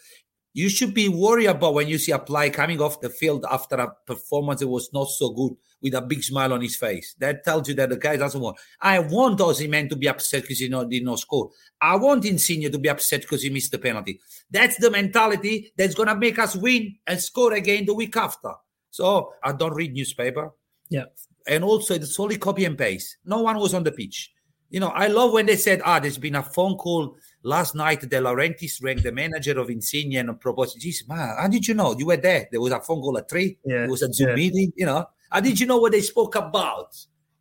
You 0.54 0.68
should 0.68 0.94
be 0.94 1.08
worried 1.08 1.46
about 1.46 1.74
when 1.74 1.88
you 1.88 1.98
see 1.98 2.12
a 2.12 2.18
player 2.18 2.50
coming 2.50 2.80
off 2.80 3.00
the 3.00 3.10
field 3.10 3.44
after 3.50 3.76
a 3.76 3.94
performance 4.06 4.60
that 4.60 4.68
was 4.68 4.92
not 4.92 5.08
so 5.08 5.30
good 5.30 5.52
with 5.82 5.94
a 5.94 6.00
big 6.00 6.22
smile 6.22 6.52
on 6.52 6.60
his 6.60 6.76
face. 6.76 7.14
That 7.18 7.44
tells 7.44 7.68
you 7.68 7.74
that 7.74 7.88
the 7.88 7.96
guy 7.96 8.16
doesn't 8.16 8.40
want. 8.40 8.58
I 8.80 8.98
want 8.98 9.38
Osimhen 9.40 9.88
to 9.88 9.96
be 9.96 10.08
upset 10.08 10.42
because 10.42 10.58
he 10.58 10.68
not, 10.68 10.90
did 10.90 11.04
not 11.04 11.18
score. 11.18 11.50
I 11.80 11.96
want 11.96 12.24
Insigne 12.24 12.70
to 12.70 12.78
be 12.78 12.88
upset 12.88 13.22
because 13.22 13.42
he 13.42 13.50
missed 13.50 13.72
the 13.72 13.78
penalty. 13.78 14.20
That's 14.50 14.76
the 14.76 14.90
mentality 14.90 15.72
that's 15.76 15.94
going 15.94 16.08
to 16.08 16.16
make 16.16 16.38
us 16.38 16.54
win 16.54 16.96
and 17.06 17.20
score 17.20 17.54
again 17.54 17.86
the 17.86 17.94
week 17.94 18.16
after. 18.16 18.52
So 18.92 19.32
I 19.42 19.52
don't 19.52 19.74
read 19.74 19.94
newspaper. 19.94 20.52
Yeah. 20.90 21.06
And 21.48 21.64
also 21.64 21.94
it's 21.94 22.20
only 22.20 22.36
copy 22.36 22.66
and 22.66 22.76
paste. 22.78 23.16
No 23.24 23.40
one 23.42 23.56
was 23.58 23.74
on 23.74 23.82
the 23.82 23.90
pitch. 23.90 24.30
You 24.68 24.80
know, 24.80 24.88
I 24.88 25.06
love 25.08 25.32
when 25.32 25.46
they 25.46 25.56
said, 25.56 25.80
ah, 25.84 25.98
there's 25.98 26.18
been 26.18 26.34
a 26.36 26.42
phone 26.42 26.76
call 26.76 27.16
last 27.42 27.74
night. 27.74 28.02
De 28.02 28.20
Laurentiis 28.20 28.82
rang 28.82 28.98
the 28.98 29.10
manager 29.10 29.58
of 29.58 29.70
Insigne 29.70 30.16
and 30.16 30.38
proposed, 30.40 30.78
geez, 30.78 31.04
man, 31.08 31.34
how 31.38 31.48
did 31.48 31.66
you 31.66 31.74
know? 31.74 31.94
You 31.98 32.06
were 32.06 32.16
there. 32.18 32.48
There 32.50 32.60
was 32.60 32.72
a 32.72 32.80
phone 32.80 33.00
call 33.00 33.18
at 33.18 33.28
three. 33.28 33.58
Yeah. 33.64 33.84
It 33.84 33.90
was 33.90 34.02
a 34.02 34.12
Zoom 34.12 34.28
Yeah. 34.28 34.34
meeting, 34.34 34.72
you 34.76 34.86
know. 34.86 35.06
How 35.30 35.40
did 35.40 35.58
you 35.58 35.66
know 35.66 35.78
what 35.78 35.92
they 35.92 36.02
spoke 36.02 36.36
about? 36.36 36.94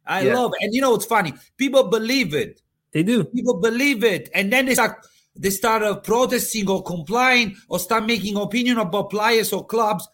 I 0.05 0.21
Yeah. 0.23 0.35
love 0.35 0.53
it. 0.57 0.63
And 0.65 0.73
you 0.73 0.81
know 0.81 0.91
what's 0.91 1.05
funny? 1.05 1.33
People 1.57 1.83
believe 1.83 2.33
it. 2.33 2.61
They 2.93 3.03
do. 3.03 3.23
People 3.25 3.59
believe 3.59 4.03
it. 4.03 4.29
And 4.33 4.51
then 4.51 4.65
they 4.65 4.73
start 4.73 5.05
they 5.35 5.49
start 5.49 5.81
uh, 5.83 5.95
protesting 5.95 6.69
or 6.69 6.83
complying 6.83 7.55
or 7.69 7.79
start 7.79 8.05
making 8.05 8.35
opinion 8.35 8.77
about 8.77 9.09
players 9.09 9.53
or 9.53 9.65
clubs 9.65 10.05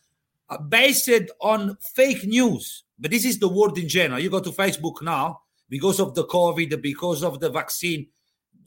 Uh, 0.49 0.57
based 0.57 1.09
on 1.41 1.77
fake 1.93 2.23
news. 2.25 2.83
But 2.97 3.11
this 3.11 3.25
is 3.25 3.37
the 3.37 3.49
word 3.49 3.77
in 3.77 3.87
general. 3.89 4.19
You 4.19 4.29
go 4.29 4.39
to 4.39 4.51
Facebook 4.51 5.01
now 5.01 5.41
because 5.69 5.99
of 5.99 6.15
the 6.15 6.25
COVID, 6.25 6.81
because 6.81 7.23
of 7.23 7.39
the 7.39 7.49
vaccine. 7.49 8.07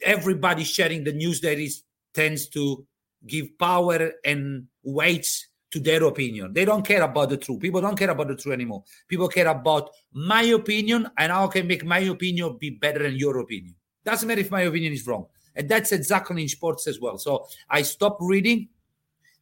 Everybody 0.03 0.65
sharing 0.65 1.05
the 1.05 1.13
news 1.13 1.41
that 1.41 1.59
is 1.59 1.83
tends 2.13 2.49
to 2.49 2.87
give 3.27 3.59
power 3.59 4.13
and 4.25 4.67
weights 4.83 5.47
to 5.71 5.81
their 5.81 6.05
opinion. 6.05 6.53
They 6.53 6.65
don't 6.65 6.87
care 6.87 7.03
about 7.03 7.31
the 7.31 7.37
truth. 7.37 7.61
People 7.61 7.81
don't 7.81 7.99
care 7.99 8.11
about 8.11 8.29
the 8.29 8.37
truth 8.37 8.53
anymore. 8.53 8.85
People 9.09 9.29
care 9.29 9.47
about 9.47 9.91
my 10.13 10.43
opinion 10.43 11.09
and 11.17 11.31
how 11.31 11.47
I 11.47 11.49
can 11.49 11.67
make 11.67 11.85
my 11.85 12.01
opinion 12.01 12.57
be 12.59 12.71
better 12.71 13.03
than 13.03 13.17
your 13.17 13.39
opinion. 13.39 13.75
Doesn't 14.05 14.27
matter 14.27 14.41
if 14.41 14.51
my 14.51 14.63
opinion 14.63 14.93
is 14.93 15.07
wrong. 15.07 15.27
And 15.55 15.69
that's 15.69 15.93
exactly 15.93 16.43
in 16.43 16.49
sports 16.49 16.87
as 16.87 17.01
well. 17.01 17.19
So 17.19 17.47
I 17.69 17.83
stopped 17.83 18.21
reading. 18.21 18.69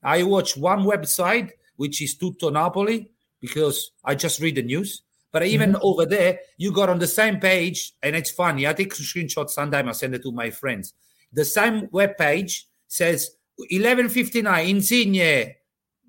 I 0.02 0.22
watch 0.22 0.56
one 0.56 0.84
website, 0.84 1.50
which 1.78 2.02
is 2.02 2.16
Tutto 2.16 2.50
Napoli, 2.50 3.10
because 3.40 3.92
I 4.04 4.14
just 4.14 4.40
read 4.40 4.56
the 4.56 4.62
news. 4.62 5.02
But 5.32 5.46
even 5.46 5.72
mm-hmm. 5.72 5.82
over 5.82 6.04
there, 6.04 6.40
you 6.58 6.72
got 6.72 6.90
on 6.90 6.98
the 6.98 7.06
same 7.06 7.38
page, 7.40 7.92
and 8.02 8.14
it's 8.14 8.30
funny. 8.30 8.66
I 8.66 8.74
take 8.74 8.94
screenshots 8.94 9.50
sometimes, 9.50 9.88
I 9.88 9.92
send 9.92 10.14
it 10.14 10.22
to 10.24 10.32
my 10.32 10.50
friends. 10.50 10.94
The 11.32 11.44
same 11.44 11.88
web 11.92 12.16
page 12.16 12.66
says 12.86 13.30
1159 13.56 14.68
Insigne 14.68 15.54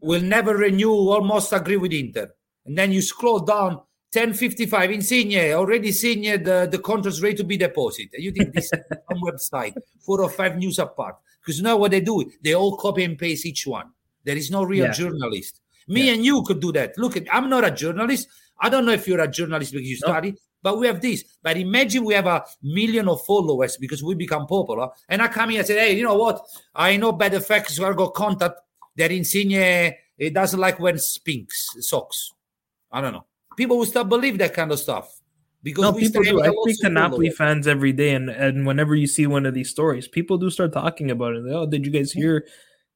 will 0.02 0.22
never 0.22 0.56
renew, 0.56 0.92
almost 0.92 1.54
agree 1.54 1.78
with 1.78 1.94
Inter. 1.94 2.30
And 2.66 2.78
then 2.78 2.92
you 2.92 3.02
scroll 3.02 3.40
down 3.40 3.82
1055 4.12 4.92
Insigne 4.92 5.54
already 5.54 5.92
signed 5.92 6.46
the, 6.46 6.68
the 6.72 6.80
contract's 6.80 7.22
ready 7.22 7.36
to 7.36 7.44
be 7.44 7.58
deposited. 7.58 8.22
You 8.22 8.32
think 8.32 8.54
this 8.54 8.72
on 9.12 9.22
website, 9.22 9.76
four 10.00 10.22
or 10.22 10.30
five 10.30 10.58
news 10.58 10.80
apart. 10.80 11.16
Because 11.42 11.58
you 11.58 11.64
know 11.64 11.78
what 11.78 11.92
they 11.92 12.02
do, 12.02 12.32
they 12.44 12.56
all 12.56 12.76
copy 12.78 13.04
and 13.04 13.18
paste 13.18 13.46
each 13.46 13.68
one. 13.68 13.92
There 14.30 14.38
is 14.38 14.52
no 14.52 14.62
real 14.62 14.86
yeah. 14.86 14.92
journalist. 14.92 15.60
Me 15.88 16.06
yeah. 16.06 16.14
and 16.14 16.24
you 16.24 16.44
could 16.44 16.60
do 16.60 16.72
that. 16.74 16.96
Look, 17.00 17.18
I'm 17.34 17.50
not 17.50 17.66
a 17.66 17.72
journalist. 17.72 18.28
I 18.62 18.70
don't 18.70 18.86
know 18.86 18.92
if 18.92 19.08
you're 19.08 19.20
a 19.22 19.28
journalist 19.28 19.72
because 19.72 19.88
you 19.88 19.98
no. 20.04 20.10
study, 20.10 20.36
but 20.62 20.78
we 20.78 20.86
have 20.86 21.02
this. 21.02 21.24
But 21.42 21.58
imagine 21.58 22.06
we 22.06 22.14
have 22.14 22.28
a 22.28 22.46
million 22.62 23.10
of 23.10 23.26
followers 23.26 23.76
because 23.78 24.04
we 24.04 24.14
become 24.14 24.46
popular. 24.46 24.90
And 25.08 25.24
I 25.24 25.30
come 25.30 25.50
here 25.50 25.62
and 25.62 25.68
say, 25.68 25.80
hey, 25.80 25.98
you 25.98 26.04
know 26.04 26.14
what? 26.14 26.46
I 26.76 26.96
know 26.98 27.12
better 27.12 27.40
facts. 27.40 27.78
So 27.78 27.90
I 27.90 27.94
got 27.94 28.14
contact 28.14 28.60
that 28.98 29.12
Insigne 29.12 29.96
it 30.20 30.36
doesn't 30.36 30.60
like 30.60 30.80
when 30.80 31.00
spinks 31.00 31.70
socks. 31.80 32.34
I 32.92 33.02
don't 33.02 33.14
know. 33.14 33.26
People 33.58 33.80
will 33.80 33.88
start 33.88 34.10
believe 34.10 34.38
that 34.38 34.54
kind 34.54 34.72
of 34.72 34.78
stuff. 34.78 35.12
Because 35.64 35.82
no, 35.82 35.94
people 35.94 36.22
do. 36.22 36.44
I 36.44 36.52
speak 36.62 36.82
to 36.82 36.90
Napoli 36.90 37.32
fans 37.32 37.68
every 37.68 37.94
day, 37.94 38.12
and, 38.12 38.30
and 38.30 38.68
whenever 38.68 38.94
you 38.96 39.08
see 39.08 39.26
one 39.26 39.48
of 39.48 39.56
these 39.56 39.72
stories, 39.72 40.08
people 40.08 40.38
do 40.38 40.52
start 40.52 40.72
talking 40.72 41.10
about 41.10 41.34
it. 41.34 41.44
Oh, 41.50 41.66
did 41.66 41.84
you 41.84 41.92
guys 41.92 42.12
hear? 42.12 42.46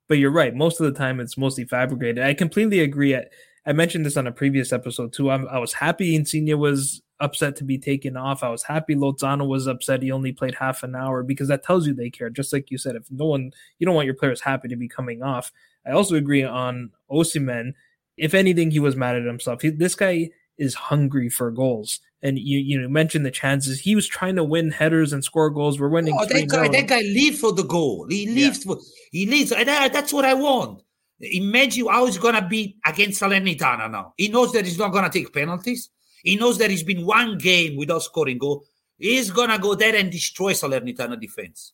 But 0.08 0.18
you're 0.18 0.32
right. 0.32 0.54
Most 0.54 0.80
of 0.80 0.86
the 0.86 0.98
time, 0.98 1.20
it's 1.20 1.38
mostly 1.38 1.66
fabricated. 1.66 2.24
I 2.24 2.34
completely 2.34 2.80
agree. 2.82 3.16
I, 3.16 3.26
I 3.66 3.74
mentioned 3.74 4.06
this 4.06 4.18
on 4.18 4.28
a 4.28 4.32
previous 4.32 4.74
episode 4.74 5.14
too. 5.14 5.32
I'm, 5.32 5.48
i 5.48 5.58
was 5.58 5.74
happy 5.74 6.16
Insigne 6.16 6.58
was 6.58 7.02
upset 7.20 7.56
to 7.56 7.64
be 7.64 7.78
taken 7.78 8.18
off. 8.18 8.44
I 8.44 8.50
was 8.50 8.64
happy 8.64 8.96
Lozano 8.96 9.48
was 9.48 9.68
upset 9.68 10.04
he 10.04 10.12
only 10.12 10.34
played 10.34 10.56
half 10.56 10.84
an 10.84 10.96
hour 10.96 11.24
because 11.24 11.48
that 11.48 11.64
tells 11.64 11.88
you 11.88 11.94
they 11.94 12.10
care. 12.10 12.30
Just 12.30 12.52
like 12.52 12.70
you 12.70 12.78
said, 12.78 12.96
if 12.96 13.10
no 13.10 13.26
one, 13.26 13.52
you 13.80 13.86
don't 13.86 13.96
want 13.96 14.06
your 14.06 14.16
players 14.16 14.42
happy 14.42 14.68
to 14.68 14.76
be 14.76 14.90
coming 14.90 15.24
off. 15.24 15.52
I 15.86 15.92
also 15.92 16.16
agree 16.16 16.44
on 16.44 16.92
Osimhen. 17.10 17.74
If 18.18 18.34
anything, 18.34 18.72
he 18.72 18.80
was 18.80 18.96
mad 18.96 19.16
at 19.16 19.24
himself. 19.24 19.62
He, 19.62 19.70
this 19.70 19.96
guy 19.96 20.30
is 20.58 20.76
hungry 20.76 21.30
for 21.30 21.50
goals. 21.50 22.00
And 22.24 22.40
you 22.40 22.58
you 22.58 22.82
know 22.82 22.88
mentioned 22.88 23.26
the 23.26 23.32
chances. 23.32 23.80
He 23.80 23.96
was 23.96 24.08
trying 24.08 24.38
to 24.38 24.46
win 24.46 24.72
headers 24.72 25.12
and 25.12 25.24
score 25.24 25.50
goals. 25.50 25.80
We're 25.80 25.90
winning. 25.90 26.16
Oh, 26.18 26.26
that 26.26 26.48
guy, 26.48 26.70
that 26.70 26.88
guy 26.88 27.02
lives 27.02 27.40
for 27.40 27.52
the 27.52 27.64
goal. 27.64 28.08
He 28.10 28.30
lives 28.30 28.66
yeah. 28.66 28.76
for 28.76 28.82
he 29.12 29.26
lives. 29.26 29.52
And 29.52 29.68
that's 29.68 30.14
what 30.14 30.24
I 30.24 30.34
want. 30.34 30.82
Imagine 31.20 31.88
how 31.88 32.06
he's 32.06 32.18
gonna 32.18 32.48
be 32.48 32.78
against 32.86 33.22
Salernitana 33.22 33.92
now. 33.92 34.14
He 34.18 34.30
knows 34.30 34.54
that 34.54 34.66
he's 34.66 34.80
not 34.80 34.94
gonna 34.94 35.10
take 35.10 35.34
penalties. 35.34 35.90
He 36.24 36.38
knows 36.38 36.58
that 36.60 36.72
he's 36.72 36.84
been 36.84 37.06
one 37.06 37.38
game 37.38 37.76
without 37.76 38.04
scoring 38.04 38.38
goal. 38.38 38.64
He's 38.98 39.30
gonna 39.30 39.60
go 39.60 39.76
there 39.76 39.96
and 39.96 40.10
destroy 40.10 40.54
Salernitana 40.54 41.20
defense. 41.20 41.74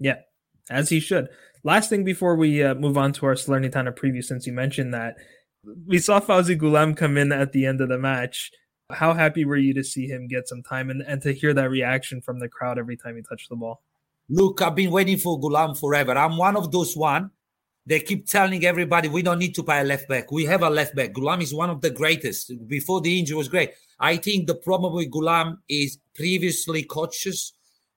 Yeah, 0.00 0.16
as 0.68 0.88
he 0.88 0.98
should. 0.98 1.28
Last 1.64 1.90
thing 1.90 2.04
before 2.04 2.36
we 2.36 2.62
uh, 2.62 2.74
move 2.74 2.98
on 2.98 3.12
to 3.14 3.26
our 3.26 3.34
Salernitana 3.34 3.96
preview, 3.96 4.24
since 4.24 4.46
you 4.46 4.52
mentioned 4.52 4.94
that, 4.94 5.16
we 5.86 5.98
saw 5.98 6.20
Faouzi 6.20 6.58
Ghoulam 6.58 6.96
come 6.96 7.16
in 7.16 7.32
at 7.32 7.52
the 7.52 7.66
end 7.66 7.80
of 7.80 7.88
the 7.88 7.98
match. 7.98 8.50
How 8.90 9.12
happy 9.12 9.44
were 9.44 9.58
you 9.58 9.74
to 9.74 9.84
see 9.84 10.06
him 10.06 10.28
get 10.28 10.48
some 10.48 10.62
time 10.62 10.88
and, 10.88 11.02
and 11.02 11.20
to 11.22 11.32
hear 11.34 11.52
that 11.52 11.68
reaction 11.70 12.22
from 12.22 12.38
the 12.38 12.48
crowd 12.48 12.78
every 12.78 12.96
time 12.96 13.16
he 13.16 13.22
touched 13.22 13.50
the 13.50 13.56
ball? 13.56 13.82
Look, 14.30 14.62
I've 14.62 14.74
been 14.74 14.90
waiting 14.90 15.18
for 15.18 15.38
Ghoulam 15.38 15.78
forever. 15.78 16.16
I'm 16.16 16.38
one 16.38 16.56
of 16.56 16.72
those 16.72 16.96
one. 16.96 17.30
They 17.84 18.00
keep 18.00 18.26
telling 18.26 18.64
everybody 18.64 19.08
we 19.08 19.22
don't 19.22 19.38
need 19.38 19.54
to 19.56 19.62
buy 19.62 19.80
a 19.80 19.84
left 19.84 20.08
back. 20.08 20.32
We 20.32 20.46
have 20.46 20.62
a 20.62 20.70
left 20.70 20.94
back. 20.94 21.12
Ghoulam 21.12 21.42
is 21.42 21.52
one 21.52 21.68
of 21.68 21.82
the 21.82 21.90
greatest. 21.90 22.52
Before 22.66 23.02
the 23.02 23.18
injury 23.18 23.36
was 23.36 23.48
great. 23.48 23.72
I 24.00 24.16
think 24.16 24.46
the 24.46 24.54
problem 24.54 24.94
with 24.94 25.10
Ghoulam 25.10 25.58
is 25.68 25.98
previously 26.14 26.82
coaches 26.84 27.52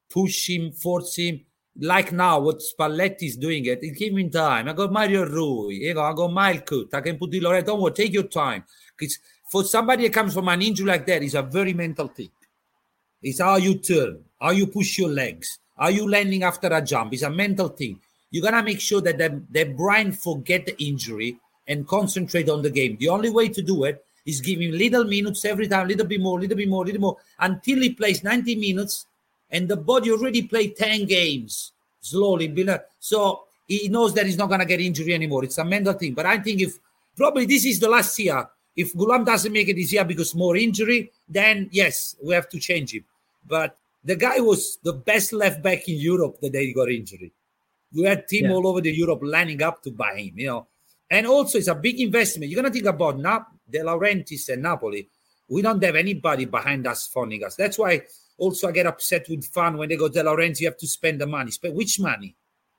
push 0.10 0.50
him, 0.50 0.72
force 0.74 1.16
him, 1.16 1.40
like 1.80 2.12
now 2.12 2.40
what 2.40 2.60
Spalletti 2.60 3.24
is 3.24 3.38
doing 3.38 3.66
it, 3.66 3.82
it 3.82 3.98
give 3.98 4.16
him 4.16 4.30
time. 4.30 4.68
I 4.68 4.74
got 4.74 4.92
Mario 4.92 5.26
Rui, 5.26 5.76
you 5.76 5.94
know, 5.94 6.02
I 6.02 6.14
got 6.14 6.30
Malcuit, 6.32 6.94
I 6.94 7.02
can 7.02 7.18
put 7.18 7.32
Di 7.32 7.40
Lorenzo. 7.40 7.72
Don't 7.72 7.82
worry, 7.82 7.94
take 7.94 8.14
your 8.14 8.24
time. 8.24 8.66
Because 8.98 9.18
for 9.52 9.66
somebody 9.66 10.04
that 10.04 10.14
comes 10.14 10.34
from 10.34 10.48
an 10.48 10.62
injury 10.62 10.88
like 10.88 11.06
that, 11.06 11.22
it's 11.22 11.34
a 11.34 11.42
very 11.42 11.74
mental 11.74 12.08
thing. 12.08 12.30
It's 13.22 13.42
how 13.42 13.58
you 13.58 13.76
turn, 13.76 14.24
how 14.40 14.52
you 14.52 14.66
push 14.66 14.98
your 14.98 15.10
legs, 15.10 15.60
how 15.78 15.90
you 15.90 16.10
landing 16.10 16.44
after 16.44 16.68
a 16.68 16.82
jump. 16.82 17.12
It's 17.12 17.24
a 17.24 17.30
mental 17.30 17.68
thing. 17.68 18.00
You 18.30 18.42
gotta 18.42 18.64
make 18.64 18.80
sure 18.80 19.02
that 19.02 19.18
the, 19.18 19.42
the 19.52 19.66
brain 19.66 20.14
forget 20.14 20.66
the 20.66 20.82
injury 20.82 21.38
and 21.68 21.86
concentrate 21.86 22.50
on 22.50 22.62
the 22.62 22.70
game. 22.70 22.96
The 22.98 23.10
only 23.10 23.30
way 23.30 23.50
to 23.50 23.62
do 23.62 23.84
it 23.84 24.02
is 24.26 24.40
give 24.40 24.62
him 24.62 24.72
little 24.72 25.04
minutes 25.04 25.44
every 25.44 25.68
time, 25.68 25.90
little 25.90 26.08
bit 26.08 26.22
more, 26.22 26.40
little 26.40 26.56
bit 26.56 26.70
more, 26.70 26.86
little 26.86 27.02
more, 27.02 27.18
until 27.38 27.82
he 27.82 27.90
plays 27.90 28.24
90 28.24 28.56
minutes 28.56 29.06
and 29.50 29.68
the 29.68 29.76
body 29.76 30.12
already 30.12 30.44
played 30.44 30.78
10 30.78 31.08
games 31.08 31.74
slowly. 32.00 32.56
So 33.00 33.44
he 33.68 33.90
knows 33.90 34.14
that 34.14 34.28
he's 34.28 34.38
not 34.38 34.48
going 34.48 34.62
to 34.62 34.66
get 34.66 34.80
injury 34.80 35.14
anymore. 35.14 35.44
It's 35.44 35.58
a 35.58 35.66
mental 35.66 35.94
thing. 35.94 36.14
But 36.14 36.26
I 36.26 36.40
think 36.40 36.62
if 36.62 36.80
probably 37.18 37.46
this 37.46 37.66
is 37.66 37.82
the 37.82 37.90
last 37.90 38.18
year, 38.18 38.48
if 38.76 38.94
Ghoulam 38.94 39.26
doesn't 39.26 39.52
make 39.52 39.70
it 39.70 39.76
this 39.76 39.94
year 39.94 40.06
because 40.06 40.34
more 40.36 40.56
injury, 40.56 41.12
then 41.28 41.70
yes, 41.72 42.16
we 42.24 42.34
have 42.34 42.50
to 42.50 42.60
change 42.60 42.94
him. 42.94 43.06
But 43.46 43.78
the 44.04 44.16
guy 44.16 44.40
was 44.40 44.78
the 44.84 44.94
best 44.94 45.34
left 45.34 45.62
back 45.62 45.88
in 45.88 45.98
Europe 45.98 46.40
the 46.42 46.50
day 46.50 46.66
he 46.66 46.74
got 46.74 46.90
injury. 46.90 47.32
We 47.94 48.04
had 48.04 48.28
team 48.28 48.46
yeah. 48.46 48.54
all 48.54 48.68
over 48.68 48.82
the 48.82 48.92
Europe 48.92 49.20
lining 49.24 49.62
up 49.62 49.84
to 49.84 49.92
buy 49.92 50.16
him, 50.16 50.34
you 50.38 50.48
know. 50.48 50.68
And 51.10 51.28
also, 51.28 51.58
it's 51.58 51.68
a 51.68 51.76
big 51.76 52.00
investment. 52.00 52.50
You're 52.50 52.62
gonna 52.62 52.74
think 52.74 52.86
about 52.86 53.20
Nap- 53.20 53.52
De 53.70 53.80
Laurentiis 53.80 54.48
and 54.50 54.64
Napoli. 54.64 55.10
We 55.50 55.62
don't 55.62 55.84
have 55.84 55.96
anybody 55.96 56.46
behind 56.46 56.88
us 56.88 57.08
funding 57.08 57.44
us. 57.44 57.56
That's 57.56 57.78
why 57.78 58.04
also, 58.38 58.70
I 58.70 58.72
get 58.72 58.88
upset 58.88 59.28
with 59.30 59.46
fun 59.46 59.78
when 59.78 59.90
they 59.90 59.98
go, 59.98 60.10
De 60.10 60.24
Laurentiis, 60.24 60.62
you 60.62 60.68
have 60.68 60.78
to 60.78 60.88
spend 60.88 61.22
the 61.22 61.28
money. 61.28 61.52
Spend 61.52 61.76
which 61.76 62.00
money? 62.00 62.36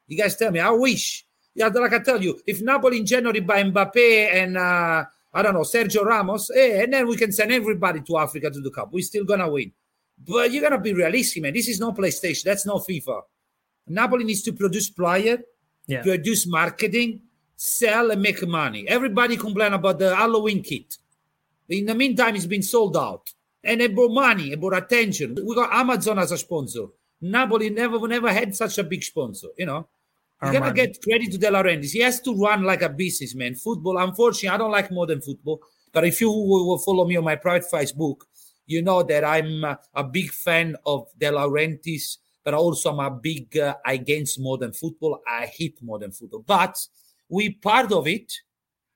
You 0.08 0.18
guys 0.18 0.36
tell 0.36 0.50
me. 0.50 0.58
I 0.58 0.70
wish. 0.70 1.24
Yeah, 1.54 1.68
like 1.68 1.92
I 1.92 1.98
tell 2.00 2.20
you, 2.20 2.40
if 2.46 2.60
Napoli 2.62 2.98
in 2.98 3.06
January 3.06 3.40
buy 3.40 3.62
Mbappe 3.62 4.34
and 4.34 4.56
uh, 4.56 5.04
I 5.34 5.42
don't 5.42 5.54
know 5.54 5.60
Sergio 5.60 6.04
Ramos, 6.04 6.50
eh, 6.50 6.82
and 6.82 6.92
then 6.92 7.06
we 7.06 7.16
can 7.16 7.32
send 7.32 7.52
everybody 7.52 8.00
to 8.02 8.18
Africa 8.18 8.50
to 8.50 8.60
the 8.60 8.70
cup. 8.70 8.92
We're 8.92 9.02
still 9.02 9.24
gonna 9.24 9.50
win. 9.50 9.72
But 10.18 10.52
you're 10.52 10.62
gonna 10.62 10.80
be 10.80 10.92
realistic, 10.92 11.42
man. 11.42 11.54
This 11.54 11.68
is 11.68 11.80
no 11.80 11.92
PlayStation. 11.92 12.44
That's 12.44 12.66
no 12.66 12.76
FIFA. 12.76 13.22
Napoli 13.88 14.24
needs 14.24 14.42
to 14.42 14.52
produce 14.52 14.90
player, 14.90 15.38
yeah. 15.86 16.02
produce 16.02 16.46
marketing, 16.46 17.22
sell 17.56 18.10
and 18.10 18.20
make 18.20 18.46
money. 18.46 18.86
Everybody 18.88 19.36
complain 19.36 19.72
about 19.72 19.98
the 19.98 20.14
Halloween 20.14 20.62
kit. 20.62 20.96
In 21.68 21.86
the 21.86 21.94
meantime, 21.94 22.36
it's 22.36 22.46
been 22.46 22.62
sold 22.62 22.96
out 22.96 23.32
and 23.64 23.80
it 23.80 23.94
brought 23.94 24.12
money, 24.12 24.52
it 24.52 24.60
brought 24.60 24.76
attention. 24.76 25.36
We 25.44 25.54
got 25.54 25.72
Amazon 25.72 26.18
as 26.18 26.32
a 26.32 26.38
sponsor. 26.38 26.86
Napoli 27.20 27.70
never 27.70 28.06
never 28.08 28.32
had 28.32 28.54
such 28.54 28.78
a 28.78 28.84
big 28.84 29.02
sponsor, 29.02 29.48
you 29.56 29.66
know. 29.66 29.88
You 30.44 30.52
gotta 30.52 30.72
get 30.72 31.00
credit 31.02 31.30
to 31.32 31.38
De 31.38 31.48
Laurentiis. 31.48 31.92
He 31.92 32.00
has 32.00 32.20
to 32.22 32.34
run 32.34 32.64
like 32.64 32.82
a 32.82 32.88
businessman. 32.88 33.54
Football, 33.54 33.98
unfortunately, 33.98 34.48
I 34.48 34.56
don't 34.56 34.72
like 34.72 34.90
modern 34.90 35.20
football. 35.20 35.60
But 35.92 36.04
if 36.04 36.20
you 36.20 36.30
will 36.30 36.78
follow 36.78 37.06
me 37.06 37.16
on 37.16 37.24
my 37.24 37.36
private 37.36 37.70
Facebook, 37.70 38.22
you 38.66 38.82
know 38.82 39.02
that 39.02 39.24
I'm 39.24 39.64
a 39.64 40.04
big 40.04 40.30
fan 40.30 40.76
of 40.86 41.08
De 41.18 41.30
Laurentiis, 41.30 42.18
but 42.44 42.54
also 42.54 42.90
I'm 42.90 43.00
a 43.00 43.10
big 43.10 43.56
uh, 43.56 43.76
against 43.84 44.40
modern 44.40 44.72
football. 44.72 45.20
I 45.28 45.46
hate 45.46 45.78
modern 45.82 46.12
football, 46.12 46.44
but 46.46 46.78
we 47.28 47.50
part 47.50 47.92
of 47.92 48.08
it. 48.08 48.32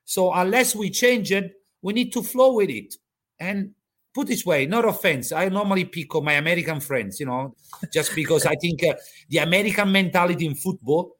So 0.05 0.33
unless 0.33 0.75
we 0.75 0.89
change 0.89 1.31
it, 1.31 1.53
we 1.81 1.93
need 1.93 2.11
to 2.13 2.23
flow 2.23 2.55
with 2.55 2.69
it. 2.69 2.95
And 3.39 3.73
put 4.13 4.27
this 4.27 4.45
way, 4.45 4.65
not 4.65 4.83
offense. 4.83 5.31
I 5.31 5.49
normally 5.49 5.85
pick 5.85 6.15
on 6.15 6.23
my 6.23 6.33
American 6.33 6.79
friends, 6.79 7.19
you 7.19 7.27
know, 7.27 7.55
just 7.93 8.15
because 8.15 8.47
I 8.47 8.55
think 8.55 8.83
uh, 8.83 8.95
the 9.29 9.37
American 9.37 9.91
mentality 9.91 10.47
in 10.47 10.55
football, 10.55 11.16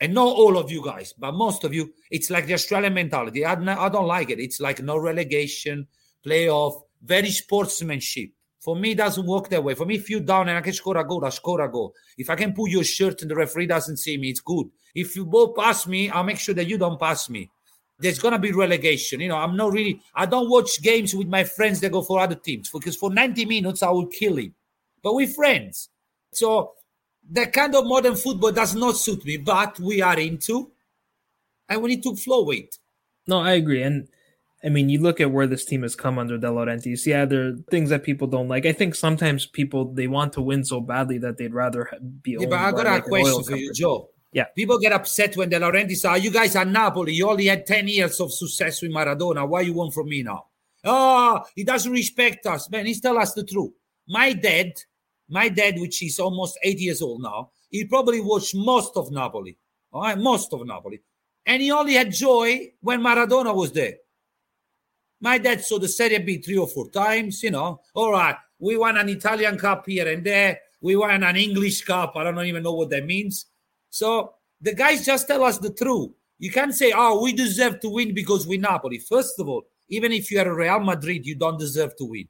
and 0.00 0.14
not 0.14 0.26
all 0.26 0.58
of 0.58 0.70
you 0.70 0.84
guys, 0.84 1.14
but 1.18 1.32
most 1.32 1.64
of 1.64 1.72
you, 1.72 1.92
it's 2.10 2.30
like 2.30 2.46
the 2.46 2.54
Australian 2.54 2.94
mentality. 2.94 3.44
I, 3.44 3.52
I 3.52 3.88
don't 3.88 4.06
like 4.06 4.30
it. 4.30 4.38
It's 4.38 4.60
like 4.60 4.82
no 4.82 4.98
relegation, 4.98 5.86
playoff, 6.24 6.82
very 7.02 7.30
sportsmanship. 7.30 8.30
For 8.60 8.74
me, 8.76 8.90
it 8.92 8.98
doesn't 8.98 9.26
work 9.26 9.48
that 9.50 9.62
way. 9.62 9.74
For 9.74 9.86
me, 9.86 9.94
if 9.94 10.10
you 10.10 10.20
down 10.20 10.48
and 10.48 10.58
I 10.58 10.60
can 10.60 10.72
score 10.72 10.96
a 10.96 11.06
goal, 11.06 11.24
I 11.24 11.30
score 11.30 11.60
a 11.60 11.70
goal. 11.70 11.94
If 12.18 12.28
I 12.30 12.34
can 12.34 12.52
pull 12.52 12.68
your 12.68 12.84
shirt 12.84 13.22
and 13.22 13.30
the 13.30 13.36
referee 13.36 13.66
doesn't 13.66 13.98
see 13.98 14.18
me, 14.18 14.30
it's 14.30 14.40
good. 14.40 14.66
If 14.94 15.14
you 15.14 15.24
both 15.24 15.56
pass 15.56 15.86
me, 15.86 16.10
I'll 16.10 16.24
make 16.24 16.38
sure 16.38 16.54
that 16.54 16.66
you 16.66 16.76
don't 16.76 16.98
pass 16.98 17.30
me. 17.30 17.50
there's 17.98 18.18
gonna 18.18 18.38
be 18.38 18.52
relegation. 18.52 19.20
You 19.20 19.28
know, 19.28 19.36
I'm 19.36 19.56
not 19.56 19.72
really. 19.72 20.00
I 20.14 20.26
don't 20.26 20.50
watch 20.50 20.82
games 20.82 21.14
with 21.14 21.28
my 21.28 21.44
friends 21.44 21.80
that 21.80 21.92
go 21.92 22.02
for 22.02 22.20
other 22.20 22.34
teams 22.34 22.70
because 22.70 22.96
for 22.96 23.10
90 23.10 23.44
minutes 23.46 23.82
I 23.82 23.90
will 23.90 24.06
kill 24.06 24.36
him. 24.36 24.54
But 25.02 25.14
we're 25.14 25.26
friends, 25.28 25.88
so 26.32 26.72
that 27.30 27.52
kind 27.52 27.74
of 27.74 27.86
modern 27.86 28.16
football 28.16 28.52
does 28.52 28.74
not 28.74 28.96
suit 28.96 29.24
me. 29.24 29.36
But 29.36 29.78
we 29.80 30.02
are 30.02 30.18
into, 30.18 30.70
and 31.68 31.82
we 31.82 31.90
need 31.90 32.02
to 32.04 32.16
flow 32.16 32.50
it. 32.50 32.76
No, 33.26 33.40
I 33.40 33.52
agree, 33.52 33.82
and 33.82 34.08
I 34.64 34.68
mean, 34.68 34.88
you 34.88 35.00
look 35.00 35.20
at 35.20 35.30
where 35.30 35.46
this 35.46 35.64
team 35.64 35.82
has 35.82 35.94
come 35.94 36.18
under 36.18 36.38
De 36.38 36.46
Laurentiis. 36.48 37.06
Yeah, 37.06 37.24
there 37.24 37.48
are 37.48 37.56
things 37.70 37.90
that 37.90 38.02
people 38.02 38.26
don't 38.26 38.48
like. 38.48 38.66
I 38.66 38.72
think 38.72 38.94
sometimes 38.94 39.46
people 39.46 39.92
they 39.92 40.08
want 40.08 40.32
to 40.34 40.42
win 40.42 40.64
so 40.64 40.80
badly 40.80 41.18
that 41.18 41.36
they'd 41.36 41.54
rather 41.54 41.90
be. 42.22 42.36
Yeah, 42.38 42.46
but 42.48 42.58
I 42.58 42.70
got 42.72 42.86
like 42.86 43.06
a 43.06 43.08
question 43.08 43.44
for 43.44 43.56
you, 43.56 43.72
Joe. 43.72 44.10
Yeah. 44.32 44.44
People 44.54 44.78
get 44.78 44.92
upset 44.92 45.34
when 45.36 45.48
De 45.48 45.58
Laurentiis 45.58 46.04
are, 46.04 46.12
ah, 46.12 46.14
you 46.16 46.30
guys 46.30 46.56
are 46.56 46.64
Napoli. 46.66 47.14
You 47.14 47.30
only 47.30 47.46
had 47.46 47.64
10 47.64 47.88
years 47.88 48.20
of 48.20 48.32
success 48.34 48.82
with 48.82 48.90
Maradona. 48.90 49.48
Why 49.48 49.62
you 49.62 49.72
want 49.72 49.94
from 49.94 50.10
me 50.10 50.22
now? 50.22 50.46
Oh, 50.84 51.42
he 51.54 51.64
doesn't 51.64 51.90
respect 51.90 52.44
us. 52.44 52.68
Man, 52.68 52.84
he's 52.84 53.00
tell 53.00 53.18
us 53.18 53.32
the 53.32 53.44
truth. 53.44 53.72
My 54.06 54.34
dad, 54.34 54.72
my 55.28 55.48
dad, 55.48 55.78
which 55.78 56.02
is 56.02 56.18
almost 56.18 56.58
80 56.62 56.82
years 56.82 57.02
old 57.02 57.22
now, 57.22 57.50
he 57.70 57.84
probably 57.84 58.20
watched 58.20 58.54
most 58.54 58.96
of 58.96 59.10
Napoli. 59.10 59.56
All 59.92 60.02
right, 60.02 60.18
most 60.18 60.52
of 60.52 60.66
Napoli. 60.66 61.00
And 61.44 61.62
he 61.62 61.70
only 61.70 61.94
had 61.94 62.12
joy 62.12 62.72
when 62.80 63.00
Maradona 63.00 63.54
was 63.54 63.72
there. 63.72 63.94
My 65.20 65.38
dad 65.38 65.64
saw 65.64 65.78
the 65.78 65.88
Serie 65.88 66.18
B 66.18 66.38
three 66.38 66.58
or 66.58 66.68
four 66.68 66.90
times, 66.90 67.42
you 67.42 67.50
know. 67.50 67.80
All 67.94 68.12
right, 68.12 68.36
we 68.58 68.76
won 68.76 68.96
an 68.96 69.08
Italian 69.08 69.58
Cup 69.58 69.86
here 69.86 70.08
and 70.08 70.24
there. 70.24 70.58
We 70.80 70.96
won 70.96 71.22
an 71.22 71.36
English 71.36 71.84
Cup. 71.84 72.12
I 72.16 72.24
don't 72.24 72.46
even 72.46 72.62
know 72.62 72.74
what 72.74 72.90
that 72.90 73.06
means. 73.06 73.46
So 73.90 74.34
the 74.60 74.74
guys 74.74 75.06
just 75.06 75.26
tell 75.26 75.42
us 75.42 75.58
the 75.58 75.72
truth. 75.72 76.10
You 76.38 76.50
can't 76.50 76.74
say, 76.74 76.92
oh, 76.94 77.22
we 77.22 77.32
deserve 77.32 77.80
to 77.80 77.88
win 77.88 78.12
because 78.12 78.46
we're 78.46 78.60
Napoli. 78.60 78.98
First 78.98 79.40
of 79.40 79.48
all, 79.48 79.62
even 79.88 80.12
if 80.12 80.30
you 80.30 80.38
are 80.40 80.54
Real 80.54 80.80
Madrid, 80.80 81.24
you 81.24 81.34
don't 81.34 81.58
deserve 81.58 81.96
to 81.96 82.04
win. 82.04 82.28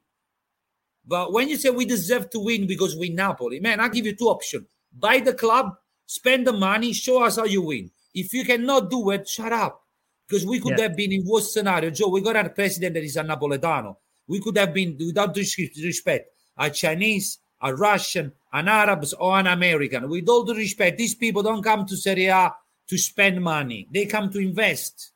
But 1.07 1.31
when 1.31 1.47
you 1.49 1.57
say 1.57 1.69
we 1.69 1.85
deserve 1.85 2.29
to 2.31 2.39
win 2.39 2.67
because 2.67 2.95
we 2.97 3.09
Napoli, 3.09 3.59
man, 3.59 3.79
I'll 3.79 3.89
give 3.89 4.05
you 4.05 4.15
two 4.15 4.25
options. 4.27 4.65
Buy 4.91 5.19
the 5.19 5.33
club, 5.33 5.77
spend 6.05 6.45
the 6.45 6.53
money, 6.53 6.91
show 6.93 7.23
us 7.23 7.37
how 7.37 7.45
you 7.45 7.61
win. 7.61 7.91
If 8.13 8.33
you 8.33 8.43
cannot 8.43 8.89
do 8.89 9.09
it, 9.11 9.27
shut 9.27 9.53
up. 9.53 9.83
Because 10.27 10.45
we 10.45 10.59
could 10.59 10.77
Yeah. 10.77 10.87
have 10.89 10.97
been 10.97 11.13
in 11.13 11.25
worse 11.25 11.53
scenario. 11.53 11.89
Joe, 11.89 12.09
we 12.09 12.19
got 12.19 12.35
a 12.35 12.49
president 12.49 12.95
that 12.95 13.03
is 13.03 13.15
a 13.15 13.23
Napoletano. 13.23 13.95
We 14.27 14.41
could 14.41 14.57
have 14.57 14.73
been, 14.73 14.97
without 14.99 15.33
disrespect, 15.33 16.29
a 16.57 16.69
Chinese, 16.69 17.39
a 17.61 17.73
Russian, 17.73 18.33
an 18.51 18.67
Arab, 18.67 19.05
or 19.19 19.39
an 19.39 19.47
American. 19.47 20.09
With 20.09 20.27
all 20.27 20.43
the 20.43 20.55
respect, 20.55 20.97
these 20.97 21.15
people 21.15 21.43
don't 21.43 21.63
come 21.63 21.85
to 21.85 21.95
Serie 21.95 22.25
A 22.25 22.53
to 22.87 22.97
spend 22.97 23.41
money. 23.41 23.87
They 23.91 24.05
come 24.05 24.29
to 24.31 24.39
invest. 24.39 25.11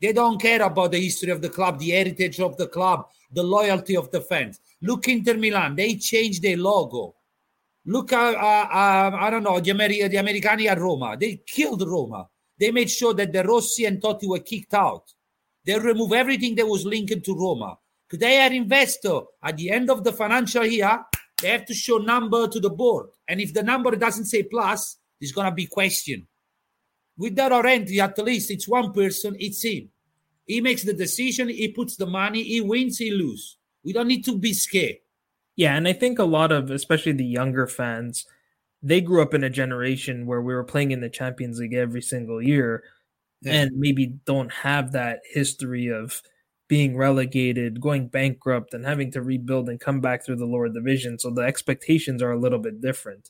They 0.00 0.12
don't 0.12 0.40
care 0.40 0.62
about 0.62 0.92
the 0.92 1.00
history 1.00 1.30
of 1.30 1.42
the 1.42 1.50
club, 1.50 1.78
the 1.78 1.90
heritage 1.90 2.40
of 2.40 2.56
the 2.56 2.66
club, 2.66 3.08
the 3.32 3.42
loyalty 3.42 3.96
of 3.96 4.10
the 4.10 4.20
fans. 4.20 4.60
Look 4.80 5.08
Inter 5.08 5.34
Milan, 5.34 5.76
they 5.76 5.96
changed 5.96 6.42
their 6.42 6.56
logo. 6.56 7.14
Look, 7.86 8.12
uh, 8.12 8.16
uh, 8.16 8.68
uh, 8.72 9.16
I 9.20 9.30
don't 9.30 9.42
know, 9.42 9.60
the, 9.60 9.70
Ameri- 9.70 10.10
the 10.10 10.16
Americani 10.16 10.68
at 10.68 10.78
Roma. 10.78 11.16
They 11.18 11.42
killed 11.46 11.82
Roma. 11.86 12.28
They 12.58 12.70
made 12.70 12.90
sure 12.90 13.14
that 13.14 13.32
De 13.32 13.42
Rossi 13.42 13.86
and 13.86 14.00
Totti 14.00 14.28
were 14.28 14.38
kicked 14.38 14.74
out. 14.74 15.12
They 15.64 15.78
removed 15.78 16.12
everything 16.12 16.54
that 16.56 16.66
was 16.66 16.84
linked 16.84 17.24
to 17.24 17.34
Roma. 17.34 17.78
Because 18.06 18.20
they 18.20 18.40
are 18.40 18.52
investor. 18.52 19.20
At 19.42 19.56
the 19.56 19.70
end 19.70 19.90
of 19.90 20.04
the 20.04 20.12
financial 20.12 20.66
year, 20.66 21.04
they 21.40 21.48
have 21.48 21.64
to 21.66 21.74
show 21.74 21.98
number 21.98 22.48
to 22.48 22.60
the 22.60 22.70
board. 22.70 23.08
And 23.28 23.40
if 23.40 23.54
the 23.54 23.62
number 23.62 23.96
doesn't 23.96 24.26
say 24.26 24.42
plus, 24.42 24.98
there's 25.20 25.32
going 25.32 25.46
to 25.46 25.54
be 25.54 25.66
question. 25.66 26.26
With 27.20 27.34
De 27.34 27.42
Laurentiis, 27.42 28.00
at 28.00 28.18
least 28.24 28.50
it's 28.50 28.66
one 28.66 28.94
person, 28.94 29.36
it's 29.38 29.62
him. 29.62 29.90
He 30.46 30.62
makes 30.62 30.84
the 30.84 30.94
decision, 30.94 31.50
he 31.50 31.68
puts 31.68 31.96
the 31.96 32.06
money, 32.06 32.42
he 32.42 32.62
wins, 32.62 32.96
he 32.96 33.10
loses. 33.10 33.58
We 33.84 33.92
don't 33.92 34.08
need 34.08 34.24
to 34.24 34.38
be 34.38 34.54
scared. 34.54 34.96
Yeah, 35.54 35.76
and 35.76 35.86
I 35.86 35.92
think 35.92 36.18
a 36.18 36.24
lot 36.24 36.50
of, 36.50 36.70
especially 36.70 37.12
the 37.12 37.26
younger 37.26 37.66
fans, 37.66 38.24
they 38.82 39.02
grew 39.02 39.20
up 39.20 39.34
in 39.34 39.44
a 39.44 39.50
generation 39.50 40.24
where 40.24 40.40
we 40.40 40.54
were 40.54 40.64
playing 40.64 40.92
in 40.92 41.02
the 41.02 41.10
Champions 41.10 41.58
League 41.58 41.74
every 41.74 42.00
single 42.00 42.40
year, 42.40 42.84
Yeah. 43.42 43.52
and 43.52 43.70
maybe 43.76 44.06
don't 44.24 44.50
have 44.50 44.92
that 44.92 45.20
history 45.30 45.88
of 45.88 46.22
being 46.68 46.96
relegated, 46.96 47.82
going 47.82 48.08
bankrupt, 48.08 48.72
and 48.72 48.86
having 48.86 49.10
to 49.12 49.20
rebuild 49.20 49.68
and 49.68 49.78
come 49.78 50.00
back 50.00 50.24
through 50.24 50.36
the 50.36 50.46
lower 50.46 50.70
division. 50.70 51.18
So 51.18 51.30
the 51.30 51.42
expectations 51.42 52.22
are 52.22 52.32
a 52.32 52.38
little 52.40 52.60
bit 52.60 52.80
different. 52.80 53.28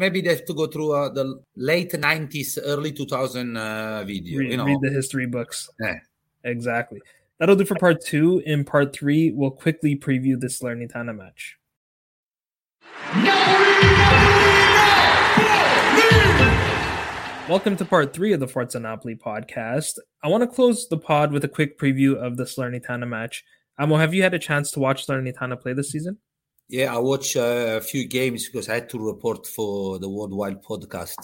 Maybe 0.00 0.22
they 0.22 0.30
have 0.30 0.46
to 0.46 0.54
go 0.54 0.66
through 0.66 0.92
uh, 0.92 1.10
the 1.10 1.42
late 1.56 1.92
90s, 1.92 2.58
early 2.64 2.90
2000 2.90 3.54
uh, 3.54 4.02
video. 4.04 4.38
Read, 4.38 4.50
you 4.50 4.56
know, 4.56 4.64
read 4.64 4.78
the 4.80 4.88
history 4.88 5.26
books. 5.26 5.68
Yeah. 5.78 5.98
Exactly. 6.42 7.02
That'll 7.38 7.54
do 7.54 7.66
for 7.66 7.74
part 7.74 8.02
two. 8.02 8.42
In 8.46 8.64
part 8.64 8.94
three, 8.94 9.30
we'll 9.30 9.50
quickly 9.50 9.94
preview 9.96 10.40
the 10.40 10.46
Salernitana 10.46 11.14
match. 11.14 11.58
Welcome 17.46 17.76
to 17.76 17.84
part 17.84 18.14
three 18.14 18.32
of 18.32 18.40
the 18.40 18.48
Forza 18.48 18.80
Napoli 18.80 19.16
podcast. 19.16 19.98
I 20.24 20.28
want 20.28 20.40
to 20.44 20.46
close 20.46 20.88
the 20.88 20.96
pod 20.96 21.30
with 21.30 21.44
a 21.44 21.48
quick 21.48 21.78
preview 21.78 22.14
of 22.16 22.38
the 22.38 22.44
Salernitana 22.44 23.06
match. 23.06 23.44
Amo, 23.78 23.98
have 23.98 24.14
you 24.14 24.22
had 24.22 24.32
a 24.32 24.38
chance 24.38 24.70
to 24.70 24.80
watch 24.80 25.06
Salernitana 25.06 25.60
play 25.60 25.74
this 25.74 25.90
season? 25.90 26.16
Yeah, 26.70 26.94
I 26.94 26.98
watched 26.98 27.36
uh, 27.36 27.78
a 27.78 27.80
few 27.80 28.06
games 28.06 28.46
because 28.46 28.68
I 28.68 28.74
had 28.74 28.88
to 28.90 28.98
report 29.04 29.44
for 29.44 29.98
the 29.98 30.08
Worldwide 30.08 30.62
podcast. 30.62 31.16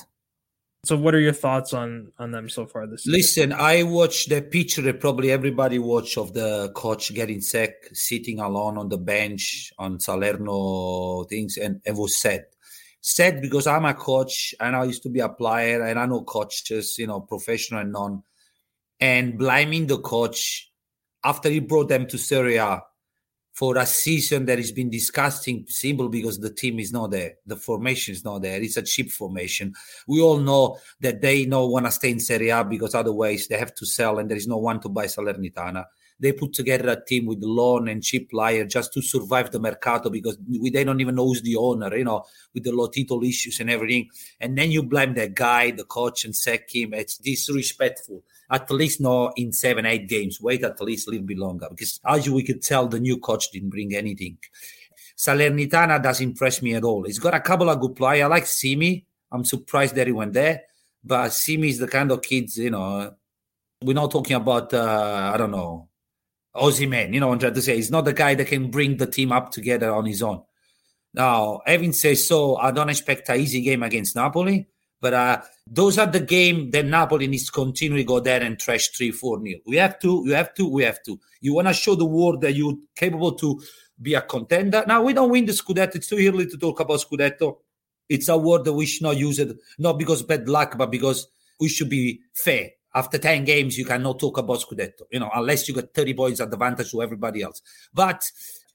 So, 0.84 0.96
what 0.96 1.14
are 1.14 1.20
your 1.20 1.32
thoughts 1.32 1.72
on 1.72 2.10
on 2.18 2.32
them 2.32 2.48
so 2.48 2.66
far 2.66 2.88
this 2.88 3.04
season? 3.04 3.16
Listen, 3.16 3.52
I 3.52 3.84
watched 3.84 4.28
the 4.28 4.42
picture 4.42 4.82
that 4.82 4.98
probably 4.98 5.30
everybody 5.30 5.78
watched 5.78 6.18
of 6.18 6.34
the 6.34 6.72
coach 6.74 7.14
getting 7.14 7.40
sick, 7.40 7.74
sitting 7.92 8.40
alone 8.40 8.76
on 8.76 8.88
the 8.88 8.98
bench 8.98 9.72
on 9.78 10.00
Salerno 10.00 11.22
things, 11.24 11.58
and 11.58 11.80
it 11.84 11.94
was 11.94 12.16
sad. 12.16 12.46
Sad 13.00 13.40
because 13.40 13.68
I'm 13.68 13.84
a 13.84 13.94
coach 13.94 14.52
and 14.58 14.74
I 14.74 14.82
used 14.82 15.04
to 15.04 15.08
be 15.08 15.20
a 15.20 15.28
player 15.28 15.84
and 15.84 15.96
I 15.96 16.06
know 16.06 16.22
coaches, 16.22 16.96
you 16.98 17.06
know, 17.06 17.20
professional 17.20 17.82
and 17.82 17.92
non, 17.92 18.24
and 18.98 19.38
blaming 19.38 19.86
the 19.86 19.98
coach 19.98 20.72
after 21.22 21.48
he 21.48 21.60
brought 21.60 21.88
them 21.88 22.08
to 22.08 22.18
Serie 22.18 22.56
A 22.56 22.82
for 23.56 23.78
a 23.78 23.86
season 23.86 24.44
that 24.44 24.58
has 24.58 24.70
been 24.70 24.90
disgusting, 24.90 25.64
simple 25.66 26.10
because 26.10 26.38
the 26.38 26.52
team 26.52 26.78
is 26.78 26.92
not 26.92 27.10
there, 27.10 27.36
the 27.46 27.56
formation 27.56 28.12
is 28.12 28.22
not 28.22 28.42
there. 28.42 28.60
It's 28.60 28.76
a 28.76 28.82
cheap 28.82 29.10
formation. 29.10 29.72
We 30.06 30.20
all 30.20 30.36
know 30.36 30.78
that 31.00 31.22
they 31.22 31.46
don't 31.46 31.70
want 31.70 31.86
to 31.86 31.90
stay 31.90 32.10
in 32.10 32.20
Serie 32.20 32.50
A 32.50 32.62
because 32.62 32.94
otherwise 32.94 33.48
they 33.48 33.56
have 33.56 33.74
to 33.76 33.86
sell 33.86 34.18
and 34.18 34.30
there 34.30 34.36
is 34.36 34.46
no 34.46 34.58
one 34.58 34.78
to 34.80 34.90
buy 34.90 35.06
Salernitana. 35.06 35.86
They 36.20 36.32
put 36.32 36.52
together 36.52 36.90
a 36.90 37.02
team 37.02 37.24
with 37.24 37.42
loan 37.42 37.88
and 37.88 38.02
cheap 38.02 38.30
player 38.30 38.66
just 38.66 38.92
to 38.92 39.00
survive 39.00 39.50
the 39.50 39.58
mercato 39.58 40.10
because 40.10 40.36
we, 40.46 40.68
they 40.68 40.84
don't 40.84 41.00
even 41.00 41.14
know 41.14 41.24
who's 41.24 41.40
the 41.40 41.56
owner, 41.56 41.96
you 41.96 42.04
know, 42.04 42.24
with 42.52 42.64
the 42.64 42.72
Lotito 42.72 43.26
issues 43.26 43.60
and 43.60 43.70
everything. 43.70 44.10
And 44.38 44.56
then 44.56 44.70
you 44.70 44.82
blame 44.82 45.14
that 45.14 45.34
guy, 45.34 45.70
the 45.70 45.84
coach, 45.84 46.26
and 46.26 46.36
sack 46.36 46.68
him. 46.74 46.92
It's 46.92 47.16
disrespectful. 47.16 48.22
At 48.50 48.70
least 48.70 49.00
not 49.00 49.32
in 49.36 49.52
seven, 49.52 49.86
eight 49.86 50.08
games. 50.08 50.40
Wait 50.40 50.62
at 50.62 50.80
least 50.80 51.08
a 51.08 51.10
little 51.10 51.26
bit 51.26 51.38
longer 51.38 51.66
because 51.70 52.00
as 52.06 52.28
we 52.30 52.42
could 52.42 52.62
tell, 52.62 52.86
the 52.86 53.00
new 53.00 53.18
coach 53.18 53.50
didn't 53.50 53.70
bring 53.70 53.94
anything. 53.94 54.38
Salernitana 55.16 56.02
doesn't 56.02 56.28
impress 56.30 56.62
me 56.62 56.74
at 56.74 56.84
all. 56.84 57.04
He's 57.04 57.18
got 57.18 57.34
a 57.34 57.40
couple 57.40 57.70
of 57.70 57.80
good 57.80 57.96
players. 57.96 58.24
I 58.24 58.26
like 58.26 58.46
Simy. 58.46 59.06
I'm 59.32 59.44
surprised 59.44 59.94
that 59.96 60.06
he 60.06 60.12
went 60.12 60.34
there. 60.34 60.62
But 61.02 61.30
Simy 61.30 61.70
is 61.70 61.78
the 61.78 61.88
kind 61.88 62.10
of 62.12 62.22
kids, 62.22 62.58
you 62.58 62.70
know, 62.70 63.14
we're 63.82 63.94
not 63.94 64.10
talking 64.10 64.36
about, 64.36 64.72
uh, 64.72 65.30
I 65.32 65.36
don't 65.36 65.50
know, 65.50 65.88
Osimhen. 66.54 67.12
You 67.12 67.20
know 67.20 67.32
I'm 67.32 67.38
trying 67.38 67.54
to 67.54 67.62
say? 67.62 67.76
He's 67.76 67.90
not 67.90 68.04
the 68.04 68.12
guy 68.12 68.34
that 68.34 68.46
can 68.46 68.70
bring 68.70 68.96
the 68.96 69.06
team 69.06 69.32
up 69.32 69.50
together 69.52 69.94
on 69.94 70.06
his 70.06 70.22
own. 70.22 70.42
Now, 71.14 71.60
having 71.66 71.92
said 71.92 72.18
so, 72.18 72.56
I 72.56 72.70
don't 72.70 72.90
expect 72.90 73.28
an 73.28 73.40
easy 73.40 73.62
game 73.62 73.82
against 73.82 74.16
Napoli. 74.16 74.66
But 75.06 75.14
uh, 75.14 75.40
those 75.68 75.98
are 75.98 76.06
the 76.08 76.18
game 76.18 76.72
that 76.72 76.84
Napoli 76.84 77.28
needs 77.28 77.46
to 77.46 77.52
continually 77.52 78.02
go 78.02 78.18
there 78.18 78.42
and 78.42 78.58
trash 78.58 78.88
three, 78.88 79.12
four 79.12 79.38
nil. 79.38 79.58
We 79.64 79.76
have 79.76 80.00
to, 80.00 80.24
you 80.26 80.34
have 80.34 80.52
to, 80.54 80.68
we 80.68 80.82
have 80.82 81.00
to. 81.04 81.20
You 81.40 81.54
want 81.54 81.68
to 81.68 81.74
show 81.74 81.94
the 81.94 82.04
world 82.04 82.40
that 82.40 82.54
you're 82.54 82.74
capable 82.96 83.30
to 83.34 83.62
be 84.02 84.14
a 84.14 84.20
contender. 84.20 84.82
Now 84.84 85.04
we 85.04 85.12
don't 85.12 85.30
win 85.30 85.46
the 85.46 85.52
Scudetto. 85.52 85.94
It's 85.94 86.08
too 86.08 86.16
early 86.16 86.46
to 86.46 86.58
talk 86.58 86.80
about 86.80 86.98
Scudetto. 86.98 87.58
It's 88.08 88.28
a 88.28 88.36
word 88.36 88.64
that 88.64 88.72
we 88.72 88.84
should 88.84 89.04
not 89.04 89.16
use 89.16 89.38
it, 89.38 89.56
not 89.78 89.96
because 89.96 90.24
bad 90.24 90.48
luck, 90.48 90.76
but 90.76 90.90
because 90.90 91.28
we 91.60 91.68
should 91.68 91.88
be 91.88 92.18
fair. 92.34 92.70
After 92.92 93.16
10 93.16 93.44
games, 93.44 93.78
you 93.78 93.84
cannot 93.84 94.18
talk 94.18 94.38
about 94.38 94.58
Scudetto, 94.58 95.02
you 95.12 95.20
know, 95.20 95.30
unless 95.32 95.68
you 95.68 95.74
got 95.74 95.94
30 95.94 96.14
points 96.14 96.40
advantage 96.40 96.90
to 96.90 97.00
everybody 97.00 97.42
else. 97.42 97.62
But 97.94 98.28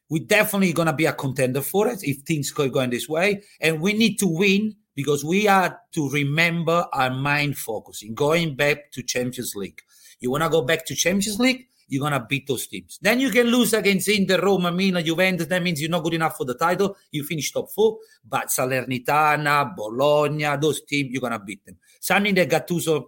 we're 0.07 0.23
definitely 0.23 0.71
going 0.71 0.85
to 0.85 0.93
be 0.93 1.07
a 1.07 1.13
contender 1.13 1.61
for 1.61 1.89
it 1.89 1.99
if 2.03 2.19
things 2.19 2.51
go 2.51 2.69
going 2.69 2.89
this 2.89 3.09
way. 3.09 3.43
And 3.59 3.81
we 3.81 3.91
need 3.91 4.17
to 4.19 4.27
win 4.27 4.77
because 4.95 5.23
we 5.23 5.47
are 5.47 5.79
to 5.93 6.09
remember 6.09 6.85
our 6.93 7.09
mind 7.09 7.57
focusing, 7.57 8.13
going 8.13 8.55
back 8.55 8.91
to 8.91 9.03
Champions 9.03 9.55
League. 9.55 9.81
You 10.19 10.31
want 10.31 10.43
to 10.43 10.49
go 10.49 10.61
back 10.61 10.85
to 10.85 10.95
Champions 10.95 11.39
League? 11.39 11.67
You're 11.87 12.01
going 12.01 12.13
to 12.13 12.25
beat 12.25 12.47
those 12.47 12.67
teams. 12.67 12.97
Then 13.01 13.19
you 13.19 13.29
can 13.31 13.47
lose 13.47 13.73
against 13.73 14.07
Inter, 14.07 14.39
Roma, 14.41 14.71
Milan, 14.71 15.03
Juventus. 15.03 15.47
That 15.47 15.61
means 15.61 15.81
you're 15.81 15.89
not 15.89 16.03
good 16.03 16.13
enough 16.13 16.37
for 16.37 16.45
the 16.45 16.55
title. 16.55 16.95
You 17.11 17.25
finish 17.25 17.51
top 17.51 17.69
four. 17.69 17.97
But 18.25 18.47
Salernitana, 18.47 19.75
Bologna, 19.75 20.55
those 20.61 20.83
teams, 20.85 21.09
you're 21.11 21.19
going 21.19 21.33
to 21.33 21.39
beat 21.39 21.65
them. 21.65 21.77
Something 21.99 22.35
that 22.35 22.49
Gattuso 22.49 23.07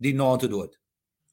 didn't 0.00 0.16
know 0.16 0.30
how 0.30 0.36
to 0.36 0.48
do 0.48 0.62
it. 0.62 0.74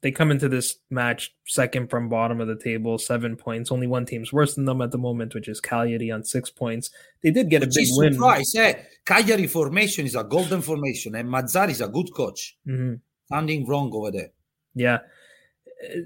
They 0.01 0.11
come 0.11 0.31
into 0.31 0.47
this 0.47 0.77
match 0.89 1.35
second 1.45 1.89
from 1.89 2.07
bottom 2.07 2.39
of 2.39 2.47
the 2.47 2.55
table, 2.55 2.97
seven 2.97 3.35
points. 3.35 3.69
Only 3.71 3.85
one 3.87 4.05
team's 4.05 4.31
worse 4.31 4.55
than 4.55 4.63
them 4.65 4.81
at 4.81 4.91
the 4.91 4.97
moment, 4.97 5.33
which 5.35 5.49
is 5.49 5.59
Cagliari 5.59 6.09
on 6.09 6.23
six 6.23 6.49
points. 6.49 6.89
They 7.21 7.31
did 7.31 7.49
get 7.49 7.61
Which 7.61 7.75
a 7.75 7.79
big 7.81 7.87
win. 7.91 8.13
surprise. 8.13 8.55
Eh? 8.55 8.73
Cagliari 9.05 9.47
formation 9.47 10.05
is 10.05 10.15
a 10.15 10.23
golden 10.23 10.61
formation, 10.61 11.15
and 11.15 11.27
Mazzarri 11.27 11.71
is 11.71 11.81
a 11.81 11.87
good 11.89 12.13
coach. 12.13 12.57
hmm 12.65 12.93
Something 13.31 13.67
wrong 13.67 13.91
over 13.93 14.09
there. 14.11 14.29
Yeah. 14.73 14.99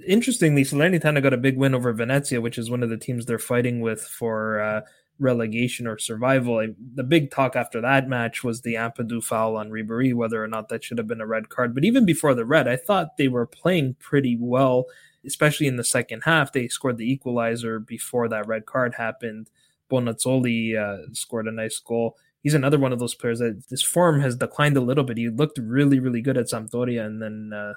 Interestingly, 0.08 0.64
Salernitana 0.64 1.22
got 1.24 1.34
a 1.34 1.38
big 1.38 1.58
win 1.58 1.74
over 1.74 1.94
Venezia, 1.94 2.42
which 2.42 2.58
is 2.58 2.70
one 2.70 2.84
of 2.84 2.90
the 2.90 2.98
teams 2.98 3.26
they're 3.26 3.40
fighting 3.40 3.80
with 3.82 4.02
for 4.02 4.60
uh, 4.60 4.82
relegation 5.20 5.88
or 5.88 5.98
survival. 5.98 6.60
I, 6.60 6.70
the 6.96 7.04
big 7.04 7.32
talk 7.32 7.56
after 7.56 7.82
that 7.82 8.08
match 8.08 8.44
was 8.44 8.62
the 8.62 8.76
Ampadu 8.76 9.24
foul 9.24 9.56
on 9.56 9.70
Ribery, 9.70 10.14
whether 10.14 10.44
or 10.44 10.48
not 10.48 10.70
that 10.70 10.84
should 10.84 10.98
have 10.98 11.08
been 11.08 11.22
a 11.22 11.28
red 11.28 11.50
card. 11.50 11.74
But 11.74 11.86
even 11.86 12.06
before 12.06 12.34
the 12.34 12.46
red, 12.46 12.68
I 12.68 12.76
thought 12.76 13.18
they 13.18 13.28
were 13.28 13.46
playing 13.46 13.96
pretty 14.00 14.38
well, 14.40 14.86
especially 15.26 15.68
in 15.68 15.78
the 15.78 15.84
second 15.84 16.22
half. 16.26 16.52
They 16.52 16.68
scored 16.68 16.98
the 16.98 17.10
equalizer 17.10 17.80
before 17.80 18.28
that 18.30 18.48
red 18.48 18.66
card 18.66 18.96
happened. 18.96 19.50
Bonazzoli 19.92 20.78
uh, 20.78 21.14
scored 21.14 21.48
a 21.48 21.52
nice 21.52 21.80
goal. 21.80 22.18
He's 22.42 22.56
another 22.56 22.80
one 22.80 22.92
of 22.92 23.00
those 23.00 23.16
players 23.16 23.40
that 23.40 23.64
his 23.70 23.84
form 23.84 24.20
has 24.20 24.36
declined 24.36 24.76
a 24.76 24.82
little 24.82 25.04
bit. 25.04 25.18
He 25.18 25.30
looked 25.30 25.58
really, 25.58 26.00
really 26.00 26.22
good 26.22 26.38
at 26.38 26.48
Sampdoria, 26.48 27.06
and 27.06 27.22
then 27.22 27.52
uh, 27.56 27.74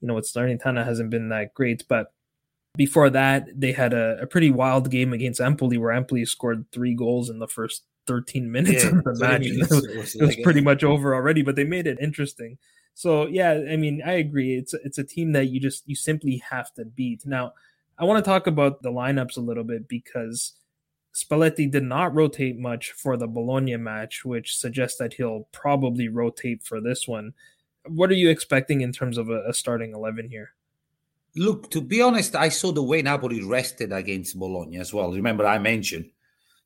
you 0.00 0.08
know, 0.08 0.14
with 0.14 0.30
Salernitana 0.30 0.84
hasn't 0.84 1.10
been 1.10 1.30
that 1.30 1.54
great. 1.54 1.84
But 1.88 2.12
before 2.76 3.10
that, 3.10 3.48
they 3.58 3.72
had 3.72 3.92
a, 3.92 4.18
a 4.22 4.26
pretty 4.26 4.50
wild 4.50 4.90
game 4.90 5.12
against 5.12 5.40
Empoli, 5.40 5.78
where 5.78 5.92
Empoli 5.92 6.24
scored 6.24 6.64
three 6.72 6.94
goals 6.94 7.30
in 7.30 7.38
the 7.38 7.48
first 7.48 7.84
13 8.06 8.50
minutes 8.50 8.84
Yeah, 8.84 8.90
of 8.98 9.04
the 9.04 9.16
match. 9.18 9.40
minutes, 9.44 9.70
It 9.72 9.74
was, 9.74 9.84
it 9.86 9.96
was 9.96 10.14
it 10.14 10.20
was 10.22 10.34
like- 10.36 10.44
pretty 10.44 10.60
much 10.60 10.84
over 10.92 11.14
already, 11.14 11.42
but 11.42 11.56
they 11.56 11.64
made 11.64 11.86
it 11.86 11.98
interesting. 12.00 12.58
So 12.94 13.26
yeah, 13.26 13.52
I 13.70 13.76
mean, 13.76 14.00
I 14.06 14.12
agree. 14.12 14.56
It's 14.56 14.72
it's 14.72 14.96
a 14.98 15.04
team 15.04 15.32
that 15.32 15.46
you 15.46 15.60
just 15.60 15.86
you 15.86 15.94
simply 15.94 16.42
have 16.50 16.72
to 16.74 16.84
beat. 16.86 17.26
Now, 17.26 17.52
I 17.98 18.04
want 18.04 18.24
to 18.24 18.28
talk 18.28 18.46
about 18.46 18.82
the 18.82 18.90
lineups 18.90 19.36
a 19.36 19.40
little 19.42 19.64
bit 19.64 19.86
because 19.86 20.54
Spalletti 21.14 21.70
did 21.70 21.82
not 21.82 22.14
rotate 22.14 22.58
much 22.58 22.92
for 22.92 23.16
the 23.16 23.26
Bologna 23.26 23.76
match, 23.76 24.24
which 24.24 24.56
suggests 24.56 24.98
that 24.98 25.14
he'll 25.14 25.48
probably 25.52 26.08
rotate 26.08 26.62
for 26.62 26.80
this 26.80 27.06
one. 27.06 27.32
What 27.86 28.10
are 28.10 28.14
you 28.14 28.30
expecting 28.30 28.80
in 28.80 28.92
terms 28.92 29.18
of 29.18 29.28
a, 29.28 29.42
a 29.48 29.52
starting 29.54 29.92
eleven 29.92 30.28
here? 30.30 30.52
Look, 31.36 31.70
to 31.70 31.80
be 31.80 32.00
honest, 32.00 32.34
I 32.34 32.48
saw 32.48 32.72
the 32.72 32.82
way 32.82 33.02
Napoli 33.02 33.42
rested 33.42 33.92
against 33.92 34.38
Bologna 34.38 34.78
as 34.78 34.92
well. 34.92 35.12
Remember, 35.12 35.46
I 35.46 35.58
mentioned. 35.58 36.06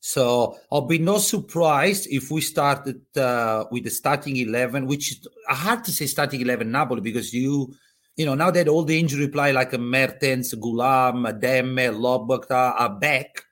So 0.01 0.57
I'll 0.73 0.87
be 0.87 0.99
no 0.99 1.19
surprised 1.19 2.07
if 2.11 2.31
we 2.31 2.41
started 2.41 3.03
uh, 3.17 3.65
with 3.71 3.85
the 3.85 3.91
starting 3.91 4.37
11, 4.37 4.87
which 4.87 5.13
is 5.13 5.29
hard 5.49 5.85
to 5.85 5.93
say 5.93 6.07
starting 6.07 6.41
11 6.41 6.71
Napoli 6.71 7.03
because 7.03 7.35
you, 7.35 7.75
you 8.17 8.25
know, 8.25 8.35
now 8.35 8.51
that 8.51 8.69
all 8.69 8.85
the 8.85 8.99
injury 8.99 9.29
play 9.29 9.53
like 9.53 9.73
Mertens, 9.79 10.55
Ghoulam, 10.55 11.39
Demme, 11.39 11.93
Lobotka 11.93 12.75
are 12.79 12.95
back, 12.95 13.45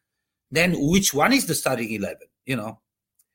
then 0.51 0.75
which 0.79 1.13
one 1.13 1.35
is 1.35 1.47
the 1.47 1.55
starting 1.55 1.91
11, 1.91 2.17
you 2.47 2.57
know? 2.57 2.81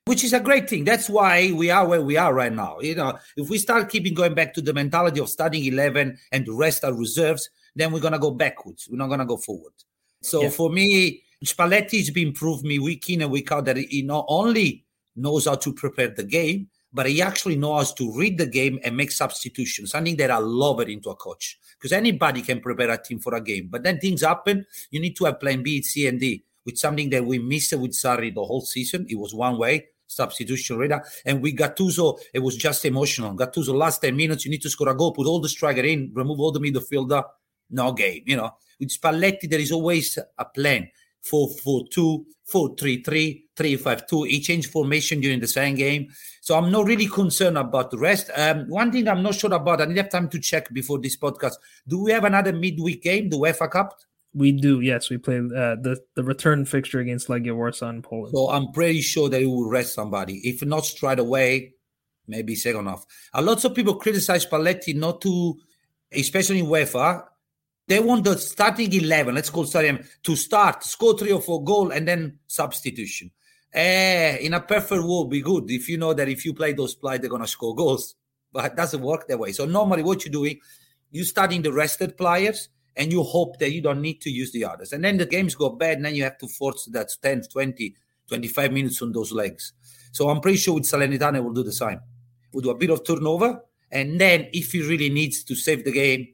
Which 0.05 0.23
is 0.23 0.33
a 0.33 0.39
great 0.39 0.69
thing. 0.69 0.83
That's 0.83 1.09
why 1.09 1.51
we 1.51 1.69
are 1.69 1.87
where 1.87 2.01
we 2.01 2.17
are 2.17 2.33
right 2.33 2.51
now. 2.51 2.79
You 2.79 2.95
know, 2.95 3.19
if 3.37 3.49
we 3.49 3.57
start 3.57 3.89
keeping 3.89 4.13
going 4.13 4.33
back 4.33 4.53
to 4.55 4.61
the 4.61 4.73
mentality 4.73 5.19
of 5.19 5.29
starting 5.29 5.63
11 5.65 6.17
and 6.31 6.45
the 6.45 6.53
rest 6.53 6.83
are 6.83 6.93
reserves, 6.93 7.49
then 7.75 7.91
we're 7.91 7.99
going 7.99 8.13
to 8.13 8.19
go 8.19 8.31
backwards. 8.31 8.87
We're 8.89 8.97
not 8.97 9.07
going 9.07 9.19
to 9.19 9.25
go 9.25 9.37
forward. 9.37 9.73
So 10.21 10.43
Yeah. 10.43 10.49
for 10.49 10.69
me, 10.69 11.23
Spalletti's 11.43 12.09
been 12.09 12.31
proved 12.31 12.63
me 12.63 12.79
week 12.79 13.09
in 13.09 13.21
and 13.21 13.31
week 13.31 13.51
out 13.51 13.65
that 13.65 13.77
he 13.77 14.01
not 14.01 14.25
only 14.29 14.85
knows 15.15 15.45
how 15.45 15.55
to 15.55 15.73
prepare 15.73 16.07
the 16.09 16.23
game, 16.23 16.69
but 16.93 17.07
he 17.07 17.21
actually 17.21 17.55
knows 17.55 17.89
how 17.89 17.95
to 17.95 18.13
read 18.17 18.37
the 18.37 18.45
game 18.45 18.79
and 18.83 18.95
make 18.95 19.11
substitutions. 19.11 19.91
Something 19.91 20.15
that 20.17 20.31
I 20.31 20.37
love 20.37 20.79
it 20.79 20.89
into 20.89 21.09
a 21.09 21.15
coach 21.15 21.59
because 21.77 21.91
anybody 21.91 22.41
can 22.41 22.61
prepare 22.61 22.91
a 22.91 22.97
team 23.01 23.19
for 23.19 23.33
a 23.35 23.41
game, 23.41 23.67
but 23.69 23.83
then 23.83 23.99
things 23.99 24.21
happen. 24.21 24.65
You 24.91 24.99
need 25.01 25.15
to 25.17 25.25
have 25.25 25.39
plan 25.39 25.63
B, 25.63 25.81
C, 25.81 26.07
and 26.07 26.19
D. 26.19 26.43
With 26.65 26.77
something 26.77 27.09
that 27.09 27.25
we 27.25 27.39
missed 27.39 27.73
with 27.73 27.91
Sarri 27.91 28.33
the 28.33 28.45
whole 28.45 28.61
season, 28.61 29.05
it 29.09 29.15
was 29.15 29.33
one 29.33 29.57
way 29.57 29.87
substitution 30.07 30.77
radar. 30.77 31.03
And 31.25 31.41
with 31.41 31.57
Gattuso, 31.57 32.19
it 32.33 32.39
was 32.39 32.55
just 32.55 32.85
emotional. 32.85 33.35
Gattuso, 33.35 33.73
last 33.73 33.99
10 34.01 34.15
minutes, 34.15 34.45
you 34.45 34.51
need 34.51 34.61
to 34.61 34.69
score 34.69 34.89
a 34.89 34.95
goal, 34.95 35.11
put 35.11 35.27
all 35.27 35.41
the 35.41 35.49
striker 35.49 35.81
in, 35.81 36.11
remove 36.13 36.39
all 36.39 36.51
the 36.51 36.59
midfielder, 36.59 37.23
no 37.69 37.93
game. 37.93 38.23
You 38.25 38.37
know, 38.37 38.51
with 38.79 38.89
Spalletti, 38.89 39.49
there 39.49 39.59
is 39.59 39.71
always 39.71 40.17
a 40.37 40.45
plan. 40.45 40.89
4 41.23 41.49
4 41.63 41.87
2, 41.89 42.25
4 42.45 42.75
3 42.77 43.03
3, 43.03 43.45
3 43.55 43.75
5 43.77 44.07
2. 44.07 44.23
He 44.23 44.41
changed 44.41 44.71
formation 44.71 45.21
during 45.21 45.39
the 45.39 45.47
second 45.47 45.75
game. 45.75 46.07
So 46.41 46.57
I'm 46.57 46.71
not 46.71 46.85
really 46.85 47.07
concerned 47.07 47.57
about 47.57 47.91
the 47.91 47.97
rest. 47.97 48.29
Um, 48.35 48.67
one 48.67 48.91
thing 48.91 49.07
I'm 49.07 49.23
not 49.23 49.35
sure 49.35 49.53
about, 49.53 49.81
I 49.81 49.85
need 49.85 49.97
have 49.97 50.09
time 50.09 50.27
to 50.29 50.39
check 50.39 50.71
before 50.73 50.99
this 50.99 51.15
podcast. 51.15 51.53
Do 51.87 52.03
we 52.03 52.11
have 52.11 52.25
another 52.25 52.51
midweek 52.51 53.03
game, 53.03 53.29
the 53.29 53.37
UEFA 53.37 53.71
Cup? 53.71 53.97
We 54.35 54.51
do, 54.51 54.81
yes. 54.81 55.09
We 55.09 55.17
play 55.17 55.37
uh, 55.37 55.75
the 55.79 56.01
the 56.15 56.23
return 56.23 56.65
fixture 56.65 56.99
against 56.99 57.27
Legia 57.27 57.55
Warsaw 57.55 57.89
in 57.89 58.01
Poland. 58.01 58.33
So 58.35 58.49
I'm 58.49 58.71
pretty 58.71 59.01
sure 59.01 59.29
that 59.29 59.39
he 59.39 59.45
will 59.45 59.69
rest 59.69 59.93
somebody. 59.93 60.41
If 60.43 60.65
not 60.65 60.85
straight 60.85 61.19
away, 61.19 61.73
maybe 62.27 62.55
second 62.55 62.87
half. 62.87 63.05
A 63.33 63.41
lot 63.41 63.63
of 63.63 63.75
people 63.75 63.95
criticize 63.95 64.45
Spalletti 64.45 64.95
not 64.95 65.21
to, 65.21 65.55
especially 66.11 66.59
in 66.59 66.65
UEFA. 66.65 67.23
They 67.87 67.99
want 67.99 68.23
the 68.23 68.37
starting 68.37 68.93
eleven. 68.93 69.35
Let's 69.35 69.49
call 69.49 69.65
starting 69.65 69.95
11, 69.95 70.09
to 70.23 70.35
start, 70.35 70.83
score 70.83 71.17
three 71.17 71.31
or 71.31 71.41
four 71.41 71.63
goal, 71.63 71.91
and 71.91 72.07
then 72.07 72.39
substitution. 72.47 73.31
Eh, 73.73 74.37
in 74.37 74.53
a 74.53 74.61
perfect 74.61 75.03
world, 75.03 75.31
be 75.31 75.41
good 75.41 75.69
if 75.69 75.89
you 75.89 75.97
know 75.97 76.13
that 76.13 76.29
if 76.29 76.45
you 76.45 76.53
play 76.53 76.73
those 76.73 76.95
players, 76.95 77.19
they're 77.21 77.29
gonna 77.29 77.47
score 77.47 77.75
goals. 77.75 78.15
But 78.51 78.65
it 78.65 78.75
doesn't 78.75 79.01
work 79.01 79.27
that 79.27 79.39
way. 79.39 79.51
So 79.51 79.65
normally, 79.65 80.03
what 80.03 80.23
you're 80.23 80.31
doing, 80.31 80.59
you're 81.11 81.25
starting 81.25 81.61
the 81.61 81.73
rested 81.73 82.15
players, 82.15 82.69
and 82.95 83.11
you 83.11 83.23
hope 83.23 83.59
that 83.59 83.71
you 83.71 83.81
don't 83.81 84.01
need 84.01 84.21
to 84.21 84.29
use 84.29 84.51
the 84.51 84.65
others. 84.65 84.93
And 84.93 85.03
then 85.03 85.17
the 85.17 85.25
games 85.25 85.55
go 85.55 85.69
bad, 85.69 85.97
and 85.97 86.05
then 86.05 86.15
you 86.15 86.23
have 86.23 86.37
to 86.37 86.47
force 86.47 86.85
that 86.91 87.09
10, 87.21 87.43
20, 87.51 87.95
25 88.27 88.71
minutes 88.71 89.01
on 89.01 89.11
those 89.11 89.31
legs. 89.31 89.73
So 90.11 90.29
I'm 90.29 90.39
pretty 90.39 90.57
sure 90.57 90.75
with 90.75 90.83
Salernitana 90.83 91.43
will 91.43 91.53
do 91.53 91.63
the 91.63 91.71
same. 91.71 91.99
We'll 92.53 92.61
do 92.61 92.69
a 92.69 92.75
bit 92.75 92.91
of 92.91 93.03
turnover, 93.03 93.61
and 93.91 94.21
then 94.21 94.47
if 94.53 94.71
he 94.71 94.81
really 94.83 95.09
needs 95.09 95.43
to 95.45 95.55
save 95.55 95.83
the 95.83 95.91
game, 95.91 96.27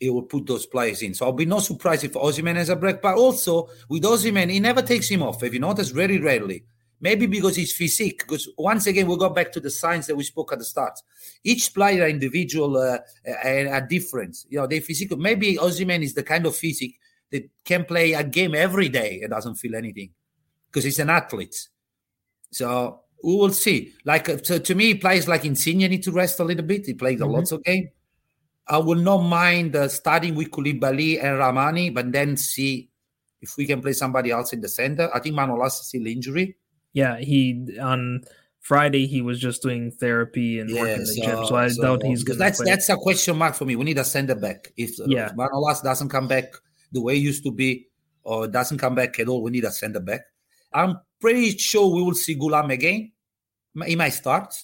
he 0.00 0.08
will 0.10 0.22
put 0.22 0.46
those 0.46 0.66
players 0.66 1.02
in. 1.02 1.12
So 1.14 1.26
I'll 1.26 1.32
be 1.32 1.44
no 1.44 1.60
surprised 1.60 2.04
if 2.04 2.14
Osimhen 2.14 2.56
has 2.56 2.70
a 2.70 2.74
break. 2.76 3.02
But 3.02 3.16
also 3.16 3.68
with 3.88 4.02
Osimhen, 4.02 4.50
he 4.50 4.58
never 4.58 4.80
takes 4.82 5.08
him 5.08 5.22
off. 5.22 5.42
Have 5.42 5.52
you 5.54 5.60
noticed? 5.60 5.94
very 5.94 6.18
rarely. 6.18 6.64
Maybe 7.02 7.26
because 7.26 7.54
he's 7.56 7.74
physique. 7.74 8.20
Because 8.26 8.48
once 8.58 8.86
again, 8.86 9.06
we 9.06 9.16
go 9.18 9.28
back 9.28 9.52
to 9.52 9.60
the 9.60 9.70
signs 9.70 10.06
that 10.06 10.16
we 10.16 10.24
spoke 10.24 10.52
at 10.52 10.58
the 10.58 10.64
start. 10.64 10.98
Each 11.44 11.72
player, 11.72 12.06
individual, 12.08 12.78
uh, 12.78 12.98
are, 13.44 13.86
different. 13.86 14.38
You 14.48 14.58
know, 14.60 14.66
they 14.66 14.80
physical. 14.80 15.18
Maybe 15.18 15.56
Osimhen 15.56 16.02
is 16.02 16.14
the 16.14 16.22
kind 16.22 16.46
of 16.46 16.56
physique 16.56 16.98
that 17.30 17.48
can 17.64 17.84
play 17.84 18.14
a 18.14 18.24
game 18.24 18.54
every 18.54 18.88
day 18.88 19.20
and 19.22 19.30
doesn't 19.30 19.56
feel 19.56 19.74
anything 19.76 20.10
because 20.70 20.84
he's 20.84 20.98
an 20.98 21.10
athlete. 21.10 21.68
So 22.52 23.00
we 23.22 23.34
will 23.34 23.52
see. 23.52 23.92
Like 24.04 24.28
uh, 24.30 24.36
to, 24.38 24.60
to 24.60 24.74
me, 24.74 24.94
players 24.94 25.28
like 25.28 25.44
Insigne 25.44 25.88
need 25.88 26.02
to 26.04 26.12
rest 26.12 26.40
a 26.40 26.44
little 26.44 26.64
bit. 26.64 26.86
He 26.86 26.94
played 26.94 27.20
a 27.20 27.24
Mhm. 27.24 27.32
lots 27.32 27.52
of 27.52 27.62
game. 27.64 27.90
I 28.70 28.78
will 28.78 28.98
not 29.02 29.18
mind 29.18 29.74
uh, 29.74 29.88
starting 29.88 30.36
with 30.36 30.50
Koulibaly 30.52 31.18
and 31.18 31.38
Rrahmani, 31.38 31.92
but 31.92 32.12
then 32.12 32.36
see 32.36 32.88
if 33.42 33.56
we 33.56 33.66
can 33.66 33.82
play 33.82 33.92
somebody 33.92 34.30
else 34.30 34.52
in 34.52 34.60
the 34.60 34.68
center. 34.68 35.10
I 35.12 35.18
think 35.18 35.34
Manolas 35.34 35.80
is 35.80 35.88
still 35.88 36.06
injury. 36.06 36.56
Yeah, 36.92 37.18
he 37.18 37.76
on 37.80 38.22
Friday 38.60 39.06
he 39.06 39.22
was 39.22 39.40
just 39.40 39.62
doing 39.62 39.90
therapy 39.90 40.60
and 40.60 40.70
working 40.72 41.02
in 41.02 41.04
the 41.04 41.20
gym, 41.24 41.44
so 41.46 41.56
I 41.56 41.68
doubt 41.68 42.02
he's 42.04 42.22
going 42.22 42.38
that's 42.38 42.60
play. 42.60 42.70
that's 42.70 42.88
a 42.88 42.96
question 42.96 43.36
mark 43.36 43.54
for 43.54 43.64
me. 43.64 43.74
We 43.74 43.84
need 43.84 43.98
a 43.98 44.04
center 44.04 44.34
back. 44.34 44.72
If 44.76 44.98
uh, 45.00 45.04
Yeah. 45.08 45.26
if 45.26 45.32
Manolas 45.32 45.82
doesn't 45.82 46.08
come 46.08 46.28
back 46.28 46.54
the 46.92 47.00
way 47.00 47.16
he 47.16 47.22
used 47.22 47.42
to 47.44 47.50
be, 47.50 47.88
or 48.22 48.46
doesn't 48.46 48.78
come 48.78 48.94
back 48.94 49.18
at 49.18 49.28
all, 49.28 49.42
we 49.42 49.50
need 49.50 49.64
a 49.64 49.72
center 49.72 50.00
back. 50.00 50.22
I'm 50.72 51.00
pretty 51.20 51.56
sure 51.58 51.92
we 51.92 52.02
will 52.02 52.14
see 52.14 52.36
Ghoulam 52.36 52.72
again. 52.72 53.12
He 53.86 53.96
might 53.96 54.10
start. 54.10 54.54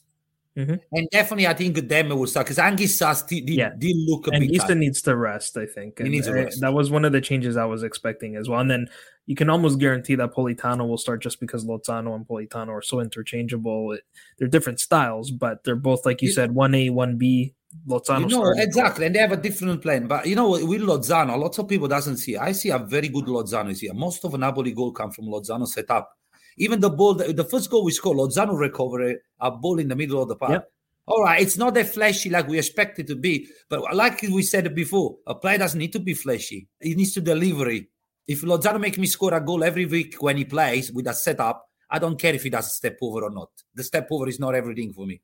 Mhm. 0.57 0.81
And 0.93 1.09
definitely, 1.11 1.47
I 1.47 1.53
think 1.55 1.87
Demme 1.87 2.09
will 2.19 2.27
start 2.27 2.47
because 2.47 2.57
Anguissa 2.59 3.27
did, 3.29 3.45
did, 3.47 3.57
Yeah. 3.57 3.71
did 3.77 3.95
look 4.07 4.27
a 4.27 4.31
and 4.31 4.45
Easton 4.51 4.81
needs 4.81 5.03
to 5.03 5.15
rest, 5.17 5.57
I 5.59 5.67
think. 5.67 5.99
He 5.99 6.09
needs 6.09 6.29
I- 6.29 6.33
rest. 6.33 6.61
that 6.63 6.73
was 6.73 6.91
one 6.91 7.05
of 7.05 7.13
the 7.13 7.21
changes 7.21 7.57
I 7.59 7.67
was 7.67 7.83
expecting 7.83 8.37
as 8.37 8.49
well. 8.49 8.61
And 8.61 8.71
then 8.71 8.89
you 9.27 9.37
can 9.37 9.51
almost 9.51 9.79
guarantee 9.79 10.15
that 10.15 10.33
Politano 10.33 10.89
will 10.89 10.97
start 10.97 11.21
just 11.21 11.41
because 11.41 11.67
Lozano 11.67 12.15
and 12.15 12.27
Politano 12.27 12.69
are 12.69 12.81
so 12.83 13.01
interchangeable. 13.01 13.93
It, 13.93 14.03
they're 14.39 14.49
different 14.49 14.81
styles, 14.81 15.31
but 15.31 15.63
they're 15.65 15.77
both, 15.77 16.07
like 16.07 16.23
you 16.23 16.29
You- 16.29 16.35
said, 16.35 16.55
one 16.55 16.75
A, 16.75 16.89
one 16.91 17.17
B. 17.19 17.55
Lozano 17.87 18.21
You 18.21 18.29
know, 18.39 18.53
exactly, 18.57 19.05
and 19.05 19.15
they 19.15 19.19
have 19.19 19.33
a 19.33 19.37
different 19.37 19.83
plan. 19.83 20.07
But 20.07 20.25
you 20.27 20.35
know, 20.35 20.49
with 20.53 20.81
Lozano, 20.81 21.37
lots 21.39 21.59
of 21.59 21.69
people 21.69 21.89
doesn't 21.89 22.17
see. 22.17 22.35
I 22.39 22.53
see 22.53 22.71
a 22.71 22.79
very 22.79 23.09
good 23.09 23.27
Lozano 23.27 23.79
here. 23.79 23.93
Most 23.93 24.25
of 24.25 24.39
Napoli 24.39 24.73
goal 24.73 24.93
come 24.93 25.11
from 25.11 25.27
Lozano 25.27 25.67
setup. 25.67 26.17
Even 26.57 26.81
the 26.81 26.91
ball, 26.91 27.15
the, 27.15 27.33
the 27.33 27.45
first 27.45 27.71
goal 27.71 27.85
we 27.85 27.93
scored, 27.93 28.17
Lozano 28.17 28.59
recovered 28.59 29.19
a 29.41 29.51
ball 29.51 29.79
in 29.79 29.89
the 29.89 29.97
middle 29.97 30.23
of 30.23 30.29
the 30.29 30.37
park. 30.37 30.53
Yep. 30.53 30.73
All 31.09 31.23
right, 31.23 31.41
it's 31.41 31.57
not 31.57 31.75
that 31.75 31.89
flashy 31.89 32.31
like 32.31 32.49
we 32.49 32.59
expect 32.59 32.99
it 32.99 33.07
to 33.07 33.15
be, 33.15 33.47
but 33.69 33.95
like 33.95 34.23
we 34.23 34.43
said 34.43 34.75
before, 34.75 35.17
a 35.27 35.37
player 35.37 35.59
doesn't 35.59 35.79
need 35.79 35.93
to 35.93 36.01
be 36.01 36.15
flashy. 36.15 36.67
He 36.81 36.95
needs 36.97 37.15
to 37.15 37.21
deliver 37.21 37.69
it. 37.71 37.87
If 38.27 38.43
Lozano 38.43 38.81
make 38.81 38.99
me 38.99 39.07
score 39.07 39.35
a 39.35 39.41
goal 39.41 39.63
every 39.63 39.87
week 39.87 40.17
when 40.21 40.37
he 40.37 40.45
plays 40.45 40.91
with 40.91 41.07
a 41.07 41.15
setup, 41.15 41.65
I 41.89 42.01
don't 42.01 42.19
care 42.19 42.35
if 42.35 42.43
he 42.43 42.51
does 42.51 42.67
a 42.67 42.71
step 42.71 42.99
over 43.01 43.23
or 43.23 43.31
not. 43.31 43.51
The 43.75 43.85
step 43.85 44.09
over 44.11 44.29
is 44.29 44.41
not 44.41 44.57
everything 44.57 44.93
for 44.93 45.07
me. 45.07 45.21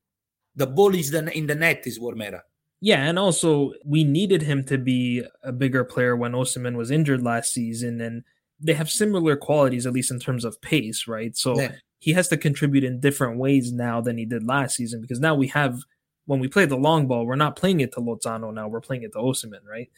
The 0.55 0.69
ball 0.69 0.95
is 0.95 1.11
the, 1.11 1.37
in 1.37 1.49
the 1.49 1.57
net 1.57 1.83
is 1.87 1.99
what 1.99 2.17
matter. 2.17 2.43
Yeah, 2.81 3.03
and 3.05 3.19
also 3.19 3.73
we 3.85 4.05
needed 4.05 4.43
him 4.43 4.65
to 4.65 4.79
be 4.79 5.25
a 5.43 5.53
bigger 5.53 5.85
player 5.85 6.15
when 6.15 6.33
Osimhen 6.33 6.77
was 6.77 6.91
injured 6.91 7.23
last 7.23 7.53
season, 7.53 8.01
and 8.01 8.23
they 8.63 8.75
have 8.75 8.91
similar 8.91 9.37
qualities, 9.37 9.87
at 9.87 9.93
least 9.93 10.11
in 10.11 10.19
terms 10.21 10.45
of 10.45 10.61
pace, 10.61 11.07
right? 11.09 11.37
So 11.37 11.59
Yeah. 11.59 11.73
he 11.99 12.13
has 12.13 12.29
to 12.29 12.37
contribute 12.37 12.85
in 12.85 13.01
different 13.01 13.39
ways 13.39 13.73
now 13.73 14.01
than 14.01 14.19
he 14.19 14.25
did 14.25 14.47
last 14.47 14.77
season 14.77 15.01
because 15.01 15.21
now 15.21 15.35
we 15.35 15.49
have 15.49 15.81
when 16.27 16.39
we 16.39 16.47
play 16.47 16.65
the 16.67 16.77
long 16.77 17.09
ball, 17.09 17.27
we're 17.27 17.35
not 17.35 17.57
playing 17.57 17.81
it 17.81 17.93
to 17.93 18.01
Lozano 18.01 18.55
now, 18.55 18.69
we're 18.69 18.81
playing 18.81 19.03
it 19.03 19.13
to 19.13 19.19
Osimhen, 19.19 19.65
right? 19.69 19.91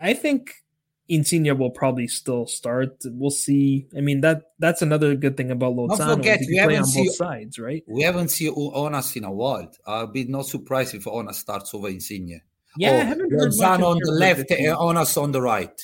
I 0.00 0.14
think 0.14 0.54
Insigne 1.08 1.58
will 1.58 1.70
probably 1.70 2.06
still 2.06 2.46
start. 2.46 2.96
We'll 3.04 3.30
see. 3.30 3.86
I 3.96 4.00
mean 4.00 4.20
that 4.22 4.52
that's 4.58 4.80
another 4.80 5.14
good 5.16 5.36
thing 5.36 5.50
about 5.50 5.74
Lozano. 5.74 5.98
Not 5.98 6.16
forget, 6.18 6.40
we 6.48 6.56
haven't 6.56 6.76
on 6.78 6.84
seen- 6.86 7.06
both 7.06 7.14
sides, 7.16 7.58
right? 7.58 7.82
We 7.88 8.02
haven't 8.02 8.28
seen 8.28 8.54
Ounas 8.54 9.16
in 9.16 9.24
a 9.24 9.32
while. 9.32 9.70
I'll 9.86 10.06
be 10.06 10.24
not 10.24 10.46
surprised 10.46 10.94
if 10.94 11.04
Ounas 11.04 11.34
starts 11.34 11.74
over 11.74 11.88
Insigne. 11.88 12.40
Yeah, 12.78 12.92
I 12.92 12.96
haven't 12.98 13.32
Lozano 13.32 13.86
on 13.86 13.98
the 14.00 14.12
left, 14.12 14.48
Ounas 14.50 15.20
on 15.20 15.32
the 15.32 15.42
right. 15.42 15.78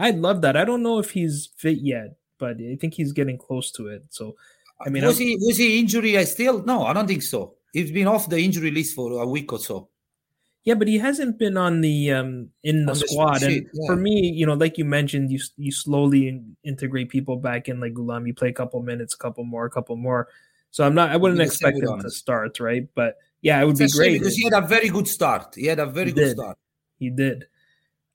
I'd 0.00 0.18
love 0.18 0.42
that. 0.42 0.56
I 0.56 0.64
don't 0.64 0.82
know 0.82 0.98
if 0.98 1.10
he's 1.10 1.48
fit 1.56 1.78
yet, 1.78 2.16
but 2.38 2.56
I 2.60 2.76
think 2.80 2.94
he's 2.94 3.12
getting 3.12 3.38
close 3.38 3.70
to 3.72 3.88
it. 3.88 4.04
So, 4.10 4.34
I 4.80 4.88
mean, 4.90 5.04
was 5.04 5.18
I'm- 5.20 5.28
he 5.28 5.36
was 5.40 5.56
he 5.56 5.78
injury 5.80 6.24
still? 6.24 6.62
No, 6.64 6.84
I 6.84 6.92
don't 6.92 7.06
think 7.06 7.22
so. 7.22 7.54
He's 7.72 7.92
been 7.92 8.06
off 8.08 8.28
the 8.28 8.38
injury 8.38 8.70
list 8.70 8.94
for 8.96 9.22
a 9.22 9.26
week 9.26 9.52
or 9.52 9.58
so. 9.60 9.88
yeah, 10.64 10.74
but 10.74 10.88
he 10.88 10.98
hasn't 10.98 11.38
been 11.38 11.56
on 11.56 11.80
the 11.80 12.12
um 12.12 12.50
in 12.64 12.84
the 12.86 12.92
the 12.92 13.06
squad. 13.06 13.42
And 13.42 13.66
yeah. 13.72 13.86
for 13.86 13.96
me, 13.96 14.30
you 14.34 14.44
know, 14.46 14.54
like 14.54 14.76
you 14.78 14.84
mentioned, 14.84 15.30
you 15.30 15.38
you 15.56 15.72
slowly 15.72 16.42
integrate 16.64 17.08
people 17.08 17.36
back 17.36 17.68
in. 17.68 17.80
Like 17.80 17.94
Ghoulam, 17.94 18.26
you 18.26 18.34
play 18.34 18.48
a 18.50 18.52
couple 18.52 18.82
minutes, 18.82 19.14
a 19.14 19.18
couple 19.18 19.44
more, 19.44 19.64
a 19.66 19.70
couple 19.70 19.96
more. 19.96 20.28
So 20.70 20.84
I'm 20.84 20.94
not. 20.94 21.10
I 21.10 21.16
wouldn't 21.16 21.40
expect 21.40 21.78
him 21.78 21.98
to 22.00 22.10
start, 22.10 22.60
right? 22.60 22.86
But 22.94 23.16
yeah, 23.42 23.60
it 23.60 23.64
would 23.66 23.80
It's 23.80 23.92
be 23.94 23.98
great 23.98 24.18
because 24.18 24.36
he 24.36 24.44
had 24.44 24.52
a 24.52 24.66
very 24.66 24.88
good 24.88 25.08
start. 25.08 25.54
He 25.56 25.66
had 25.66 25.78
a 25.80 25.86
very 25.86 26.08
He 26.10 26.12
good 26.12 26.24
did. 26.34 26.36
start. 26.36 26.58
He 26.98 27.08
did. 27.10 27.46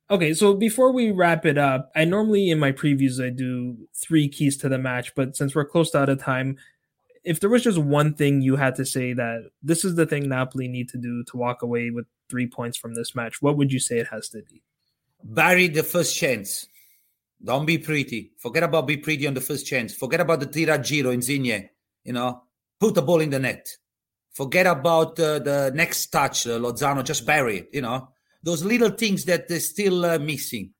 Okay, 0.09 0.35
so 0.35 0.53
before 0.53 0.91
we 0.91 1.09
wrap 1.09 1.45
it 1.45 1.57
up, 1.57 1.91
I 1.95 2.05
normally 2.05 2.51
in 2.51 2.59
my 2.59 2.71
previews 2.71 3.23
I 3.23 3.31
do 3.31 3.75
three 3.95 4.27
keys 4.29 4.55
to 4.57 4.69
the 4.69 4.77
match, 4.77 5.15
but 5.15 5.35
since 5.35 5.55
we're 5.55 5.65
close 5.65 5.89
to 5.91 5.99
out 5.99 6.09
of 6.09 6.21
time, 6.21 6.57
if 7.23 7.39
there 7.39 7.49
was 7.49 7.63
just 7.63 7.79
one 7.79 8.13
thing 8.13 8.41
you 8.41 8.55
had 8.55 8.75
to 8.75 8.85
say 8.85 9.13
that 9.13 9.49
this 9.63 9.83
is 9.83 9.95
the 9.95 10.05
thing 10.05 10.29
Napoli 10.29 10.67
need 10.67 10.89
to 10.89 10.99
do 10.99 11.23
to 11.23 11.37
walk 11.37 11.63
away 11.63 11.89
with 11.89 12.05
three 12.29 12.45
points 12.45 12.77
from 12.77 12.93
this 12.93 13.15
match, 13.15 13.41
what 13.41 13.57
would 13.57 13.71
you 13.71 13.79
say 13.79 13.97
it 13.97 14.07
has 14.11 14.29
to 14.29 14.43
be? 14.43 14.61
Bury 15.23 15.67
the 15.67 15.81
first 15.81 16.15
chance. 16.15 16.67
Don't 17.43 17.65
be 17.65 17.79
pretty. 17.79 18.31
Forget 18.37 18.61
about 18.61 18.85
be 18.85 18.97
pretty 18.97 19.25
on 19.25 19.33
the 19.33 19.41
first 19.41 19.65
chance. 19.65 19.91
Forget 19.93 20.21
about 20.21 20.39
the 20.39 20.45
tira 20.45 20.77
giro 20.77 21.09
Insigne. 21.09 21.69
You 22.03 22.13
know, 22.13 22.43
put 22.79 22.93
the 22.93 23.01
ball 23.01 23.21
in 23.21 23.31
the 23.31 23.39
net. 23.39 23.67
Forget 24.33 24.67
about 24.67 25.19
uh, 25.19 25.39
the 25.39 25.71
next 25.73 26.07
touch, 26.07 26.45
uh, 26.45 26.59
Lozano. 26.59 27.03
Just 27.03 27.25
bury 27.25 27.59
it. 27.59 27.69
You 27.73 27.81
know, 27.81 28.09
those 28.45 28.63
little 28.63 28.91
things 28.91 29.25
that 29.25 29.47
they're 29.49 29.59
still 29.59 30.05
uh, 30.05 30.19
missing. 30.19 30.71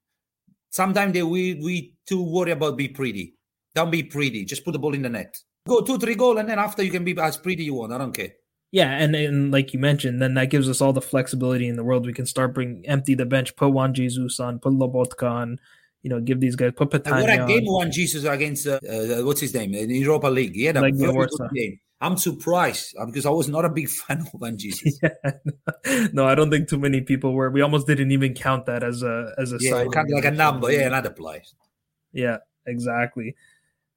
Sometimes 0.70 1.12
they 1.12 1.22
we 1.22 1.54
we 1.54 1.94
too 2.06 2.22
worry 2.22 2.52
about 2.52 2.76
be 2.78 2.88
pretty. 2.88 3.34
Don't 3.74 3.90
be 3.90 4.02
pretty. 4.02 4.44
Just 4.44 4.64
put 4.64 4.72
the 4.72 4.78
ball 4.78 4.94
in 4.94 5.02
the 5.02 5.10
net. 5.10 5.36
Go 5.68 5.82
two 5.82 5.98
three 5.98 6.14
goal, 6.14 6.38
and 6.38 6.48
then 6.48 6.58
after 6.58 6.82
you 6.82 6.90
can 6.90 7.04
be 7.04 7.18
as 7.18 7.36
pretty 7.36 7.64
you 7.64 7.74
want. 7.74 7.92
I 7.92 7.98
don't 7.98 8.16
care. 8.16 8.32
Yeah, 8.72 8.90
and, 8.90 9.14
and 9.14 9.52
like 9.52 9.72
you 9.72 9.78
mentioned, 9.78 10.20
then 10.20 10.34
that 10.34 10.50
gives 10.50 10.68
us 10.68 10.80
all 10.80 10.92
the 10.92 11.00
flexibility 11.00 11.68
in 11.68 11.76
the 11.76 11.84
world. 11.84 12.04
We 12.04 12.12
can 12.12 12.26
start 12.26 12.52
bring 12.52 12.82
empty 12.84 13.14
the 13.14 13.24
bench, 13.24 13.54
put 13.56 13.68
Juan 13.72 13.94
Jesus 13.94 14.38
on, 14.40 14.58
put 14.58 14.72
Lobotka 14.72 15.30
on, 15.30 15.60
you 16.02 16.10
know, 16.10 16.20
give 16.20 16.40
these 16.40 16.56
guys 16.56 16.72
put 16.76 16.92
And 17.06 17.20
what 17.20 17.30
a 17.30 17.46
game 17.46 17.64
Juan 17.64 17.90
Jesus 17.90 18.24
against 18.24 18.66
uh, 18.66 18.78
uh, 18.88 19.22
what's 19.22 19.40
his 19.40 19.54
name 19.54 19.74
in 19.74 19.90
Europa 19.90 20.26
League. 20.26 20.56
Yeah, 20.56 20.68
had 20.68 20.76
a 20.76 20.80
Legia 20.80 20.98
very 20.98 21.12
Warsaw. 21.12 21.48
good 21.48 21.54
game. 21.54 21.80
I'm 22.00 22.16
surprised 22.16 22.94
um, 22.98 23.06
because 23.06 23.24
I 23.24 23.30
was 23.30 23.48
not 23.48 23.64
a 23.64 23.70
big 23.70 23.88
fan 24.06 24.20
of 24.20 24.28
Juan 24.34 24.58
Jesus. 24.58 24.98
Yeah. 25.86 26.08
no, 26.12 26.26
I 26.26 26.34
don't 26.34 26.50
think 26.50 26.68
too 26.68 26.78
many 26.78 27.00
people 27.00 27.32
were. 27.32 27.50
We 27.50 27.62
almost 27.62 27.86
didn't 27.86 28.10
even 28.10 28.34
count 28.34 28.66
that 28.66 28.82
as 28.82 29.02
a 29.02 29.32
as 29.38 29.52
a 29.52 29.58
yeah, 29.60 29.70
signing 29.70 29.92
kind 29.92 30.08
of 30.10 30.14
like 30.14 30.24
a 30.24 30.30
number. 30.30 30.70
Yeah, 30.70 30.86
another 30.86 31.10
play. 31.10 31.42
Yeah, 32.12 32.38
exactly. 32.66 33.36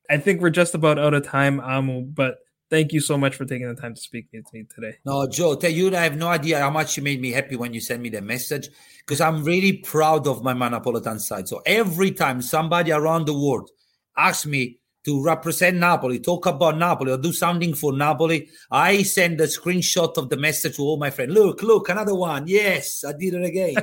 I 0.10 0.18
think 0.18 0.42
we're 0.42 0.50
just 0.50 0.76
about 0.76 1.00
out 1.00 1.14
of 1.14 1.26
time, 1.26 1.60
Amu, 1.60 2.02
but 2.02 2.40
thank 2.70 2.94
you 2.94 3.00
so 3.00 3.18
much 3.18 3.36
for 3.36 3.46
taking 3.46 3.68
the 3.68 3.80
time 3.80 3.96
to 3.96 4.02
speak 4.02 4.28
with 4.34 4.52
me 4.54 4.66
today. 4.74 4.98
No, 5.06 5.28
Joe, 5.28 5.56
tell 5.56 5.72
you, 5.72 5.96
I 5.96 6.02
have 6.02 6.18
no 6.18 6.28
idea 6.28 6.60
how 6.60 6.70
much 6.70 6.98
you 6.98 7.04
made 7.04 7.22
me 7.22 7.32
happy 7.32 7.56
when 7.56 7.74
you 7.74 7.80
sent 7.80 8.02
me 8.02 8.10
the 8.10 8.22
message 8.22 8.70
because 9.00 9.22
I'm 9.22 9.44
really 9.44 9.74
proud 9.78 10.28
of 10.28 10.44
my 10.44 10.54
Manapolitan 10.54 11.20
side. 11.20 11.48
So 11.48 11.62
every 11.66 12.12
time 12.12 12.42
somebody 12.42 12.92
around 12.92 13.26
the 13.26 13.38
world 13.38 13.70
asks 14.18 14.46
me 14.46 14.79
to 15.06 15.24
represent 15.24 15.78
Napoli, 15.78 16.20
talk 16.20 16.46
about 16.46 16.78
Napoli, 16.78 17.12
or 17.12 17.18
do 17.18 17.32
something 17.32 17.74
for 17.74 17.94
Napoli, 17.94 18.50
I 18.70 19.04
send 19.04 19.40
a 19.42 19.48
screenshot 19.48 20.18
of 20.18 20.30
the 20.30 20.38
message 20.38 20.76
to 20.76 20.84
all 20.84 20.98
my 20.98 21.10
friends. 21.10 21.34
Look, 21.34 21.64
look, 21.64 21.90
another 21.90 22.16
one. 22.16 22.48
Yes, 22.48 23.04
I 23.04 23.14
did 23.14 23.34
it 23.34 23.44
again. 23.44 23.76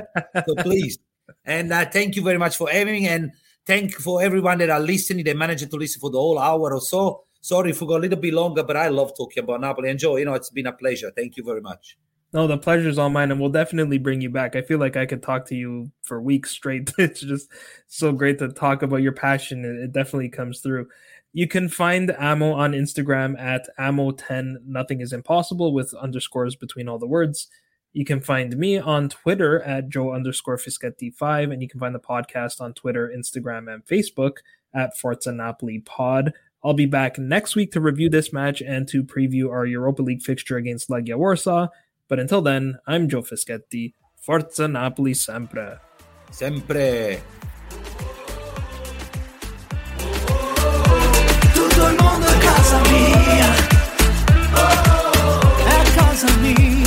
so 0.45 0.55
please. 0.59 0.99
And 1.43 1.73
uh, 1.73 1.85
thank 1.85 2.15
you 2.15 2.21
very 2.21 2.37
much 2.37 2.55
for 2.55 2.69
having 2.69 3.07
and 3.07 3.31
thank 3.65 3.93
for 3.93 4.21
everyone 4.21 4.59
that 4.59 4.69
are 4.69 4.79
listening. 4.79 5.25
They 5.25 5.33
managed 5.33 5.69
to 5.69 5.77
listen 5.77 5.99
for 5.99 6.11
the 6.11 6.19
whole 6.19 6.39
hour 6.39 6.73
or 6.73 6.81
so. 6.81 7.23
Sorry 7.41 7.71
if 7.71 7.81
we 7.81 7.87
got 7.87 7.97
a 7.97 7.99
little 7.99 8.19
bit 8.19 8.33
longer, 8.33 8.63
but 8.63 8.77
I 8.77 8.89
love 8.89 9.15
talking 9.15 9.43
about 9.43 9.61
Napoli. 9.61 9.89
And 9.89 9.99
Joe, 9.99 10.17
you 10.17 10.25
know, 10.25 10.33
it's 10.33 10.49
been 10.49 10.67
a 10.67 10.73
pleasure. 10.73 11.11
Thank 11.15 11.37
you 11.37 11.43
very 11.43 11.61
much. 11.61 11.97
No, 12.37 12.45
the 12.45 12.55
pleasure's 12.55 12.99
all 12.99 13.09
mine, 13.09 13.31
and 13.31 13.41
we'll 13.41 13.49
definitely 13.49 13.97
bring 13.97 14.21
you 14.21 14.29
back. 14.29 14.55
I 14.55 14.61
feel 14.61 14.77
like 14.77 14.95
I 14.95 15.07
could 15.07 15.23
talk 15.23 15.47
to 15.47 15.55
you 15.55 15.91
for 16.03 16.21
weeks 16.21 16.51
straight. 16.51 16.93
It's 16.99 17.21
just 17.21 17.49
so 17.87 18.11
great 18.11 18.37
to 18.37 18.49
talk 18.49 18.83
about 18.83 19.01
your 19.01 19.11
passion. 19.11 19.65
It 19.65 19.85
it 19.85 19.91
definitely 19.91 20.29
comes 20.29 20.59
through. 20.59 20.87
You 21.33 21.47
can 21.47 21.67
find 21.67 22.15
Ammo 22.19 22.51
on 22.53 22.73
Instagram 22.73 23.39
at 23.39 23.67
Ammo10 23.79 24.57
Nothing 24.67 25.01
is 25.01 25.13
Impossible 25.13 25.73
with 25.73 25.95
underscores 25.95 26.55
between 26.55 26.87
all 26.87 26.99
the 26.99 27.07
words. 27.07 27.47
You 27.93 28.05
can 28.05 28.19
find 28.19 28.55
me 28.55 28.77
on 28.77 29.09
Twitter 29.09 29.63
at 29.63 29.89
Joe 29.89 30.13
underscore 30.13 30.57
Fischetti5, 30.57 31.51
and 31.51 31.59
you 31.59 31.67
can 31.67 31.79
find 31.79 31.95
the 31.95 31.99
podcast 31.99 32.61
on 32.61 32.75
Twitter, 32.75 33.11
Instagram, 33.17 33.73
and 33.73 33.83
Facebook 33.83 34.33
at 34.75 34.95
Forza 34.95 35.31
Napoli 35.31 35.79
Pod. 35.79 36.33
I'll 36.63 36.75
be 36.75 36.85
back 36.85 37.17
next 37.17 37.55
week 37.55 37.71
to 37.71 37.81
review 37.81 38.09
this 38.09 38.31
match 38.31 38.61
and 38.61 38.87
to 38.89 39.03
preview 39.03 39.49
our 39.49 39.65
Europa 39.65 40.03
League 40.03 40.21
fixture 40.21 40.57
against 40.57 40.89
Legia 40.89 41.15
Warsaw. 41.15 41.69
But 42.07 42.19
until 42.19 42.41
then, 42.41 42.79
I'm 42.87 43.07
Joe 43.07 43.21
Fischetti. 43.21 43.93
Forza 44.15 44.67
Napoli 44.67 45.13
sempre. 45.13 45.81
Sempre. 46.29 47.21
Tutto 51.53 51.87
il 51.87 51.95
mondo 51.99 52.25
è 52.27 52.37
casa 52.39 52.81
mia, 52.89 53.55
è 55.65 55.95
casa 55.95 56.37
mia. 56.39 56.86